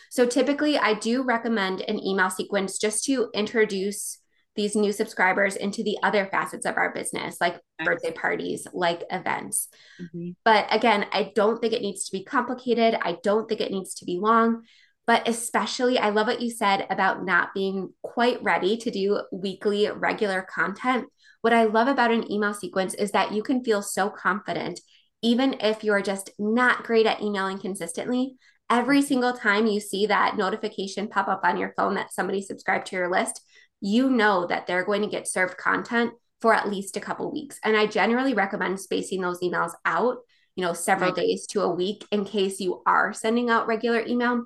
So 0.10 0.26
typically 0.26 0.78
I 0.78 0.94
do 0.94 1.24
recommend 1.24 1.82
an 1.82 2.00
email 2.00 2.30
sequence 2.30 2.78
just 2.78 3.04
to 3.06 3.30
introduce 3.34 4.20
these 4.58 4.76
new 4.76 4.92
subscribers 4.92 5.56
into 5.56 5.84
the 5.84 5.98
other 6.04 6.26
facets 6.26 6.66
of 6.66 6.76
our 6.76 6.94
business, 6.94 7.38
like 7.40 7.62
birthday 7.86 8.12
parties, 8.12 8.68
like 8.74 9.04
events. 9.10 9.70
Mm-hmm. 10.02 10.32
But 10.44 10.68
again, 10.72 11.06
I 11.14 11.32
don't 11.34 11.62
think 11.62 11.72
it 11.72 11.82
needs 11.82 12.10
to 12.10 12.18
be 12.18 12.26
complicated. 12.26 12.98
I 13.02 13.18
don't 13.24 13.48
think 13.48 13.62
it 13.62 13.72
needs 13.72 13.94
to 13.96 14.06
be 14.06 14.20
long. 14.20 14.64
But 15.06 15.26
especially, 15.26 15.98
I 15.98 16.10
love 16.10 16.28
what 16.28 16.42
you 16.42 16.52
said 16.52 16.86
about 16.90 17.24
not 17.24 17.54
being 17.54 17.94
quite 18.04 18.44
ready 18.44 18.76
to 18.76 18.92
do 18.92 19.22
weekly, 19.32 19.90
regular 19.90 20.42
content. 20.42 21.06
What 21.42 21.54
I 21.54 21.64
love 21.64 21.88
about 21.88 22.12
an 22.12 22.30
email 22.30 22.54
sequence 22.54 22.94
is 22.94 23.12
that 23.12 23.32
you 23.32 23.42
can 23.42 23.64
feel 23.64 23.82
so 23.82 24.10
confident, 24.10 24.82
even 25.22 25.56
if 25.62 25.84
you're 25.84 26.02
just 26.02 26.32
not 26.38 26.84
great 26.84 27.06
at 27.06 27.22
emailing 27.22 27.58
consistently. 27.60 28.36
Every 28.70 29.00
mm-hmm. 29.00 29.08
single 29.08 29.34
time 29.34 29.66
you 29.66 29.80
see 29.80 30.08
that 30.08 30.36
notification 30.36 31.08
pop 31.08 31.30
up 31.30 31.42
on 31.46 31.58
your 31.58 31.74
phone 31.78 31.96
that 31.96 32.12
somebody 32.12 32.42
subscribed 32.42 32.88
to 32.88 32.98
your 32.98 33.10
list, 33.10 33.42
you 33.82 34.10
know 34.10 34.48
that 34.48 34.68
they're 34.68 34.86
going 34.86 35.02
to 35.02 35.08
get 35.08 35.28
served 35.28 35.58
content 35.58 36.14
for 36.42 36.54
at 36.54 36.70
least 36.70 36.98
a 36.98 37.02
couple 37.02 37.32
weeks. 37.32 37.60
And 37.64 37.76
I 37.76 37.86
generally 37.86 38.34
recommend 38.34 38.80
spacing 38.80 39.22
those 39.22 39.40
emails 39.40 39.72
out, 39.86 40.18
you 40.56 40.64
know, 40.64 40.74
several 40.74 41.12
right. 41.12 41.16
days 41.16 41.48
to 41.48 41.62
a 41.62 41.74
week 41.74 42.06
in 42.12 42.26
case 42.26 42.60
you 42.60 42.82
are 42.86 43.14
sending 43.14 43.50
out 43.50 43.68
regular 43.68 44.04
email. 44.06 44.46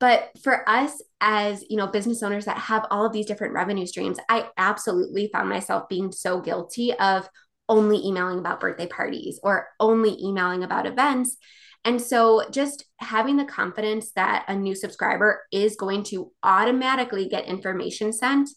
But 0.00 0.30
for 0.42 0.68
us 0.68 1.00
as, 1.20 1.64
you 1.70 1.76
know, 1.76 1.86
business 1.86 2.22
owners 2.22 2.44
that 2.44 2.58
have 2.58 2.86
all 2.90 3.06
of 3.06 3.12
these 3.12 3.26
different 3.26 3.54
revenue 3.54 3.86
streams, 3.86 4.18
I 4.28 4.48
absolutely 4.56 5.30
found 5.32 5.48
myself 5.48 5.88
being 5.88 6.12
so 6.12 6.40
guilty 6.40 6.92
of 6.92 7.28
only 7.68 8.04
emailing 8.04 8.38
about 8.38 8.60
birthday 8.60 8.86
parties 8.86 9.40
or 9.42 9.68
only 9.80 10.18
emailing 10.22 10.62
about 10.62 10.86
events. 10.86 11.36
And 11.84 12.00
so 12.00 12.48
just 12.50 12.84
having 12.98 13.36
the 13.36 13.44
confidence 13.44 14.12
that 14.12 14.46
a 14.48 14.54
new 14.54 14.74
subscriber 14.74 15.42
is 15.52 15.76
going 15.76 16.02
to 16.04 16.32
automatically 16.42 17.28
get 17.28 17.44
information 17.44 18.12
sent 18.12 18.48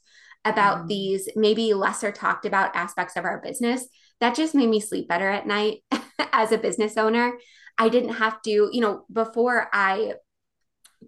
about 0.46 0.80
mm-hmm. 0.80 0.88
these 0.88 1.30
maybe 1.36 1.74
lesser 1.74 2.12
talked 2.12 2.46
about 2.46 2.76
aspects 2.76 3.18
of 3.18 3.26
our 3.26 3.42
business, 3.42 3.88
that 4.22 4.36
just 4.36 4.56
made 4.56 4.70
me 4.70 4.80
sleep 4.80 5.08
better 5.08 5.30
at 5.30 5.46
night 5.46 5.84
as 6.32 6.52
a 6.52 6.58
business 6.58 6.98
owner. 6.98 7.34
I 7.78 7.90
didn't 7.90 8.16
have 8.16 8.42
to, 8.44 8.70
you 8.72 8.82
know, 8.82 9.06
before 9.12 9.68
I 9.74 10.14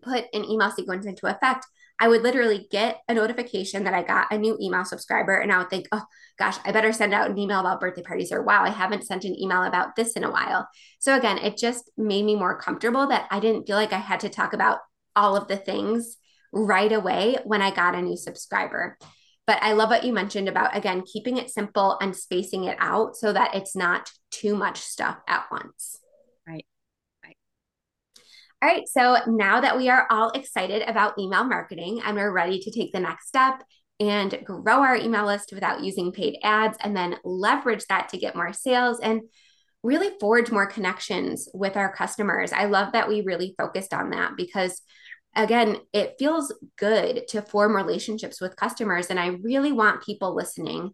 put 0.01 0.26
an 0.34 0.45
email 0.45 0.72
sequence 0.72 1.05
into 1.05 1.28
effect, 1.28 1.65
I 2.00 2.08
would 2.08 2.22
literally 2.22 2.68
get 2.72 3.02
a 3.10 3.14
notification 3.14 3.84
that 3.84 3.93
I 3.93 4.04
got 4.04 4.32
a 4.32 4.38
new 4.38 4.58
email 4.62 4.86
subscriber 4.86 5.36
and 5.36 5.52
I 5.52 5.58
would 5.58 5.70
think, 5.70 5.88
oh 5.91 6.04
gosh, 6.38 6.58
I 6.64 6.72
better 6.72 6.93
send 6.93 7.14
out 7.14 7.30
an 7.30 7.38
email 7.38 7.60
about 7.60 7.82
birthday 7.82 8.02
parties 8.02 8.32
or 8.32 8.41
wow, 8.41 8.64
I 8.64 8.70
haven't 8.70 9.06
sent 9.06 9.26
an 9.26 9.38
email 9.38 9.64
about 9.64 9.95
this 9.95 10.14
in 10.14 10.24
a 10.24 10.32
while. 10.32 10.68
So 11.00 11.16
again, 11.16 11.38
it 11.39 11.58
just 11.58 11.91
made 11.97 12.24
me 12.24 12.36
more 12.36 12.58
comfortable 12.58 13.08
that 13.08 13.28
I 13.30 13.41
didn't 13.41 13.68
feel 13.68 13.76
like 13.76 13.91
I 13.91 13.97
had 13.97 14.22
to 14.22 14.30
talk 14.30 14.54
about 14.54 14.80
all 15.16 15.36
of 15.36 15.50
the 15.50 15.58
things 15.58 16.18
right 16.54 16.91
away 16.91 17.38
when 17.43 17.62
I 17.62 17.72
got 17.72 17.95
a 17.95 18.02
new 18.02 18.16
subscriber. 18.16 18.97
But 19.45 19.62
I 19.62 19.74
love 19.74 19.89
what 19.89 20.04
you 20.04 20.14
mentioned 20.14 20.47
about 20.47 20.78
again 20.78 21.02
keeping 21.02 21.38
it 21.38 21.50
simple 21.50 21.97
and 22.02 22.16
spacing 22.16 22.64
it 22.64 22.78
out 22.80 23.18
so 23.18 23.34
that 23.34 23.56
it's 23.56 23.76
not 23.76 24.10
too 24.32 24.56
much 24.56 24.80
stuff 24.80 25.18
at 25.28 25.45
once. 25.52 25.99
All 28.62 28.68
right, 28.68 28.88
so 28.89 29.18
now 29.26 29.62
that 29.62 29.78
we 29.78 29.88
are 29.88 30.05
all 30.10 30.32
excited 30.32 30.82
about 30.82 31.18
email 31.18 31.45
marketing 31.45 32.01
and 32.03 32.18
we're 32.18 32.32
ready 32.32 32.60
to 32.60 32.72
take 32.72 32.91
the 32.91 32.99
next 32.99 33.30
step 33.30 33.64
and 34.01 34.38
grow 34.43 34.82
our 34.82 34.97
email 34.97 35.26
list 35.26 35.53
without 35.53 35.82
using 35.82 36.12
paid 36.12 36.38
ads 36.43 36.78
and 36.82 36.95
then 36.95 37.16
leverage 37.24 37.86
that 37.88 38.10
to 38.10 38.18
get 38.18 38.36
more 38.36 38.51
sales 38.51 38.99
and 38.99 39.22
really 39.82 40.10
forge 40.20 40.51
more 40.51 40.68
connections 40.68 41.47
with 41.53 41.78
our 41.78 41.93
customers. 41.93 42.51
I 42.51 42.66
love 42.66 42.91
that 42.91 43.07
we 43.07 43.22
really 43.22 43.55
focused 43.57 43.93
on 43.93 44.10
that 44.10 44.34
because 44.36 44.82
again, 45.38 45.78
it 45.93 46.16
feels 46.20 46.53
good 46.78 47.30
to 47.30 47.41
form 47.41 47.78
relationships 47.78 48.41
with 48.41 48.57
customers 48.57 49.07
and 49.07 49.22
I 49.22 49.28
really 49.28 49.72
want 49.72 50.03
people 50.03 50.36
listening 50.36 50.91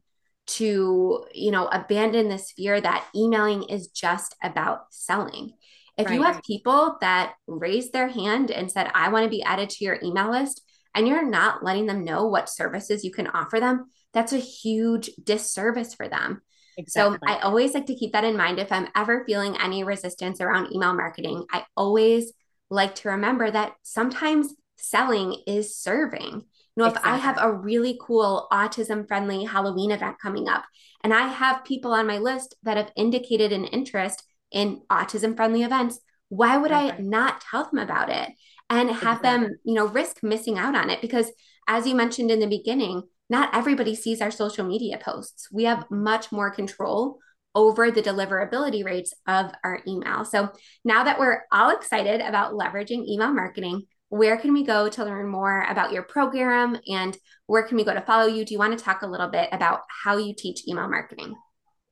to, 0.47 1.25
you 1.33 1.49
know, 1.49 1.65
abandon 1.65 2.29
this 2.29 2.51
fear 2.51 2.79
that 2.79 3.07
emailing 3.15 3.63
is 3.63 3.87
just 3.87 4.35
about 4.43 4.81
selling. 4.91 5.53
If 5.97 6.07
right. 6.07 6.15
you 6.15 6.23
have 6.23 6.43
people 6.43 6.97
that 7.01 7.33
raised 7.47 7.93
their 7.93 8.09
hand 8.09 8.51
and 8.51 8.71
said, 8.71 8.91
I 8.93 9.09
want 9.09 9.23
to 9.23 9.29
be 9.29 9.43
added 9.43 9.69
to 9.71 9.85
your 9.85 9.99
email 10.03 10.31
list, 10.31 10.61
and 10.93 11.07
you're 11.07 11.27
not 11.27 11.63
letting 11.63 11.85
them 11.85 12.03
know 12.03 12.27
what 12.27 12.49
services 12.49 13.03
you 13.03 13.11
can 13.11 13.27
offer 13.27 13.59
them, 13.59 13.85
that's 14.13 14.33
a 14.33 14.37
huge 14.37 15.09
disservice 15.21 15.93
for 15.93 16.07
them. 16.07 16.41
Exactly. 16.77 17.17
So 17.27 17.33
I 17.33 17.39
always 17.39 17.73
like 17.73 17.85
to 17.87 17.95
keep 17.95 18.13
that 18.13 18.23
in 18.23 18.37
mind. 18.37 18.59
If 18.59 18.71
I'm 18.71 18.87
ever 18.95 19.23
feeling 19.25 19.57
any 19.61 19.83
resistance 19.83 20.41
around 20.41 20.73
email 20.73 20.93
marketing, 20.93 21.45
I 21.51 21.65
always 21.75 22.33
like 22.69 22.95
to 22.95 23.09
remember 23.09 23.49
that 23.51 23.73
sometimes 23.83 24.53
selling 24.77 25.41
is 25.47 25.77
serving. 25.77 26.23
You 26.23 26.83
know, 26.83 26.85
exactly. 26.87 27.09
if 27.09 27.15
I 27.15 27.17
have 27.17 27.37
a 27.39 27.53
really 27.53 27.97
cool 28.01 28.47
autism 28.51 29.07
friendly 29.07 29.45
Halloween 29.45 29.91
event 29.91 30.17
coming 30.21 30.49
up 30.49 30.65
and 31.03 31.13
I 31.13 31.27
have 31.27 31.63
people 31.63 31.93
on 31.93 32.07
my 32.07 32.17
list 32.17 32.55
that 32.63 32.77
have 32.77 32.91
indicated 32.97 33.53
an 33.53 33.65
interest 33.65 34.23
in 34.55 34.81
autism 34.89 35.35
friendly 35.35 35.61
events, 35.61 35.99
why 36.29 36.57
would 36.57 36.71
okay. 36.71 36.91
I 36.91 36.97
not 36.97 37.41
tell 37.41 37.65
them 37.65 37.77
about 37.77 38.09
it 38.09 38.29
and 38.69 38.89
have 38.89 39.19
exactly. 39.19 39.29
them, 39.29 39.55
you 39.63 39.73
know, 39.75 39.85
risk 39.85 40.23
missing 40.23 40.57
out 40.57 40.75
on 40.75 40.89
it? 40.89 41.01
Because 41.01 41.31
as 41.67 41.85
you 41.85 41.93
mentioned 41.93 42.31
in 42.31 42.39
the 42.39 42.47
beginning, 42.47 43.03
not 43.29 43.53
everybody 43.53 43.93
sees 43.93 44.21
our 44.21 44.31
social 44.31 44.65
media 44.65 44.97
posts. 44.97 45.49
We 45.51 45.65
have 45.65 45.85
much 45.91 46.31
more 46.31 46.49
control 46.49 47.19
over 47.53 47.91
the 47.91 48.01
deliverability 48.01 48.83
rates 48.83 49.13
of 49.27 49.51
our 49.63 49.81
email. 49.87 50.25
So 50.25 50.49
now 50.83 51.03
that 51.03 51.19
we're 51.19 51.43
all 51.51 51.71
excited 51.71 52.21
about 52.21 52.53
leveraging 52.53 53.07
email 53.07 53.33
marketing, 53.33 53.83
where 54.09 54.37
can 54.37 54.53
we 54.53 54.63
go 54.63 54.87
to 54.89 55.05
learn 55.05 55.29
more 55.29 55.65
about 55.69 55.91
your 55.91 56.03
program 56.03 56.77
and 56.87 57.17
where 57.47 57.63
can 57.63 57.77
we 57.77 57.83
go 57.83 57.93
to 57.93 58.01
follow 58.01 58.27
you? 58.27 58.45
Do 58.45 58.53
you 58.53 58.59
want 58.59 58.77
to 58.77 58.83
talk 58.83 59.01
a 59.01 59.07
little 59.07 59.27
bit 59.27 59.49
about 59.51 59.81
how 60.03 60.17
you 60.17 60.33
teach 60.35 60.67
email 60.67 60.87
marketing? 60.87 61.35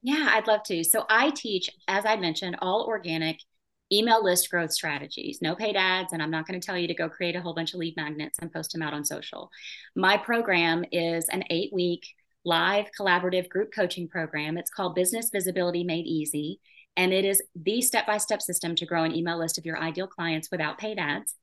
Yeah, 0.03 0.29
I'd 0.31 0.47
love 0.47 0.63
to. 0.63 0.83
So 0.83 1.05
I 1.09 1.29
teach, 1.29 1.69
as 1.87 2.05
I 2.05 2.17
mentioned, 2.17 2.57
all 2.61 2.85
organic 2.85 3.39
email 3.91 4.23
list 4.23 4.49
growth 4.49 4.73
strategies, 4.73 5.39
no 5.41 5.55
paid 5.55 5.75
ads. 5.75 6.11
And 6.11 6.21
I'm 6.21 6.31
not 6.31 6.45
going 6.45 6.59
to 6.59 6.65
tell 6.65 6.77
you 6.77 6.87
to 6.87 6.93
go 6.93 7.09
create 7.09 7.35
a 7.35 7.41
whole 7.41 7.53
bunch 7.53 7.73
of 7.73 7.79
lead 7.79 7.95
magnets 7.95 8.37
and 8.39 8.51
post 8.51 8.73
them 8.73 8.81
out 8.81 8.93
on 8.93 9.05
social. 9.05 9.49
My 9.95 10.17
program 10.17 10.83
is 10.91 11.29
an 11.29 11.43
eight 11.49 11.71
week 11.73 12.05
live 12.43 12.87
collaborative 12.99 13.47
group 13.47 13.71
coaching 13.73 14.09
program. 14.09 14.57
It's 14.57 14.69
called 14.69 14.95
Business 14.95 15.29
Visibility 15.31 15.83
Made 15.83 16.05
Easy. 16.05 16.59
And 16.97 17.13
it 17.13 17.23
is 17.23 17.41
the 17.55 17.81
step 17.81 18.05
by 18.05 18.17
step 18.17 18.41
system 18.41 18.75
to 18.75 18.85
grow 18.85 19.03
an 19.03 19.15
email 19.15 19.39
list 19.39 19.57
of 19.57 19.65
your 19.65 19.79
ideal 19.79 20.07
clients 20.07 20.49
without 20.51 20.77
paid 20.77 20.99
ads. 20.99 21.35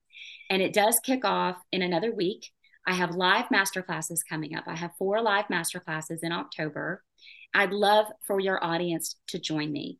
And 0.51 0.61
it 0.61 0.75
does 0.75 1.01
kick 1.01 1.25
off 1.25 1.57
in 1.73 1.83
another 1.83 2.15
week. 2.15 2.51
I 2.87 2.95
have 2.95 3.15
live 3.15 3.47
masterclasses 3.47 4.21
coming 4.29 4.55
up. 4.55 4.65
I 4.67 4.77
have 4.77 4.93
four 4.99 5.23
live 5.23 5.47
masterclasses 5.47 6.19
in 6.23 6.33
October. 6.33 7.03
I'd 7.55 7.73
love 7.73 8.07
for 8.27 8.41
your 8.41 8.63
audience 8.63 9.17
to 9.29 9.39
join 9.39 9.73
me. 9.73 9.99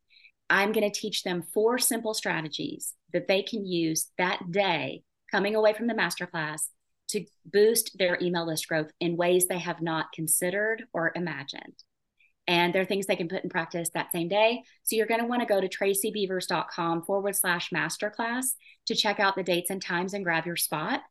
I'm 0.49 0.73
going 0.73 0.91
to 0.91 1.01
teach 1.01 1.23
them 1.23 1.45
four 1.55 1.79
simple 1.79 2.15
strategies 2.15 2.95
that 3.13 3.29
they 3.29 3.43
can 3.43 3.67
use 3.67 4.11
that 4.19 4.51
day 4.51 5.03
coming 5.31 5.55
away 5.55 5.73
from 5.73 5.87
the 5.87 5.95
masterclass 5.95 6.63
to 7.09 7.25
boost 7.45 7.97
their 7.99 8.19
email 8.21 8.47
list 8.47 8.69
growth 8.69 8.91
in 9.01 9.17
ways 9.17 9.47
they 9.47 9.59
have 9.59 9.81
not 9.81 10.13
considered 10.13 10.85
or 10.93 11.13
imagined. 11.15 11.75
And 12.47 12.75
there 12.75 12.83
are 12.83 12.87
things 12.87 13.07
they 13.07 13.17
can 13.17 13.29
put 13.29 13.45
in 13.45 13.51
practice 13.51 13.91
that 13.95 14.11
same 14.13 14.29
day. 14.29 14.63
So 14.83 14.97
you're 14.97 15.07
going 15.07 15.21
to 15.21 15.27
want 15.27 15.41
to 15.41 15.47
go 15.47 15.61
to 15.61 15.69
tracybeavers.com 15.69 17.03
forward 17.03 17.37
slash 17.37 17.71
masterclass 17.71 18.47
to 18.87 18.95
check 18.97 19.21
out 19.21 19.37
the 19.37 19.43
dates 19.43 19.71
and 19.71 19.81
times 19.81 20.15
and 20.15 20.25
grab 20.25 20.47
your 20.47 20.57
spot. 20.57 21.03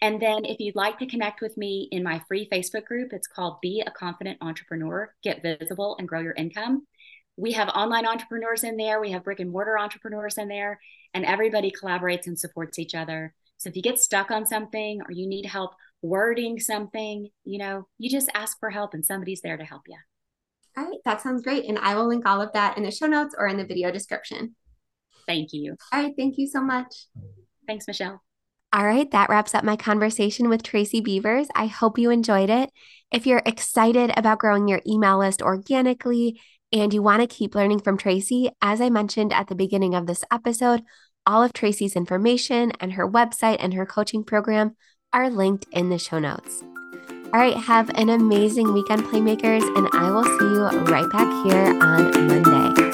And 0.00 0.22
then 0.22 0.44
if 0.44 0.60
you'd 0.60 0.76
like 0.76 0.98
to 1.00 1.06
connect 1.06 1.40
with 1.40 1.56
me 1.56 1.88
in 1.90 2.02
my 2.04 2.22
free 2.28 2.48
Facebook 2.50 2.84
group, 2.84 3.12
it's 3.12 3.26
called 3.26 3.60
Be 3.60 3.82
a 3.86 3.90
Confident 3.90 4.38
Entrepreneur, 4.40 5.12
Get 5.22 5.42
Visible 5.42 5.96
and 5.98 6.06
Grow 6.06 6.20
Your 6.20 6.34
Income 6.34 6.86
we 7.38 7.52
have 7.52 7.68
online 7.68 8.04
entrepreneurs 8.04 8.64
in 8.64 8.76
there, 8.76 9.00
we 9.00 9.12
have 9.12 9.22
brick 9.22 9.38
and 9.38 9.50
mortar 9.50 9.78
entrepreneurs 9.78 10.38
in 10.38 10.48
there, 10.48 10.80
and 11.14 11.24
everybody 11.24 11.70
collaborates 11.70 12.26
and 12.26 12.38
supports 12.38 12.78
each 12.78 12.94
other. 12.94 13.32
So 13.58 13.68
if 13.68 13.76
you 13.76 13.82
get 13.82 14.00
stuck 14.00 14.30
on 14.30 14.44
something 14.44 15.00
or 15.02 15.12
you 15.12 15.26
need 15.26 15.46
help 15.46 15.72
wording 16.02 16.58
something, 16.58 17.28
you 17.44 17.58
know, 17.58 17.86
you 17.96 18.10
just 18.10 18.28
ask 18.34 18.58
for 18.58 18.70
help 18.70 18.92
and 18.92 19.04
somebody's 19.04 19.40
there 19.40 19.56
to 19.56 19.64
help 19.64 19.82
you. 19.86 19.96
All 20.76 20.84
right, 20.84 20.98
that 21.04 21.20
sounds 21.20 21.42
great. 21.42 21.64
And 21.64 21.78
I 21.78 21.94
will 21.94 22.08
link 22.08 22.26
all 22.26 22.40
of 22.40 22.52
that 22.52 22.76
in 22.76 22.82
the 22.82 22.90
show 22.90 23.06
notes 23.06 23.34
or 23.38 23.46
in 23.46 23.56
the 23.56 23.64
video 23.64 23.90
description. 23.90 24.54
Thank 25.26 25.52
you. 25.52 25.76
All 25.92 26.02
right, 26.02 26.14
thank 26.16 26.38
you 26.38 26.46
so 26.46 26.60
much. 26.60 27.06
Thanks, 27.66 27.86
Michele. 27.86 28.22
All 28.70 28.84
right, 28.84 29.10
that 29.12 29.30
wraps 29.30 29.54
up 29.54 29.64
my 29.64 29.76
conversation 29.76 30.50
with 30.50 30.62
Tracy 30.62 31.00
Beavers. 31.00 31.48
I 31.54 31.66
hope 31.66 31.98
you 31.98 32.10
enjoyed 32.10 32.50
it. 32.50 32.70
If 33.10 33.26
you're 33.26 33.40
excited 33.46 34.12
about 34.14 34.40
growing 34.40 34.68
your 34.68 34.82
email 34.86 35.18
list 35.18 35.40
organically 35.40 36.38
and 36.70 36.92
you 36.92 37.02
want 37.02 37.22
to 37.22 37.34
keep 37.34 37.54
learning 37.54 37.80
from 37.80 37.96
Tracy, 37.96 38.50
as 38.60 38.82
I 38.82 38.90
mentioned 38.90 39.32
at 39.32 39.46
the 39.48 39.54
beginning 39.54 39.94
of 39.94 40.06
this 40.06 40.22
episode, 40.30 40.82
all 41.24 41.42
of 41.42 41.54
Tracy's 41.54 41.96
information 41.96 42.72
and 42.78 42.92
her 42.92 43.08
website 43.08 43.56
and 43.58 43.72
her 43.72 43.86
coaching 43.86 44.22
program 44.22 44.76
are 45.14 45.30
linked 45.30 45.64
in 45.72 45.88
the 45.88 45.98
show 45.98 46.18
notes. 46.18 46.62
All 47.32 47.40
right, 47.40 47.56
have 47.56 47.90
an 47.94 48.10
amazing 48.10 48.74
weekend, 48.74 49.02
Playmakers, 49.04 49.62
and 49.78 49.88
I 49.92 50.10
will 50.10 50.24
see 50.24 50.44
you 50.44 50.64
right 50.84 51.10
back 51.10 51.46
here 51.46 51.82
on 51.82 52.26
Monday. 52.26 52.87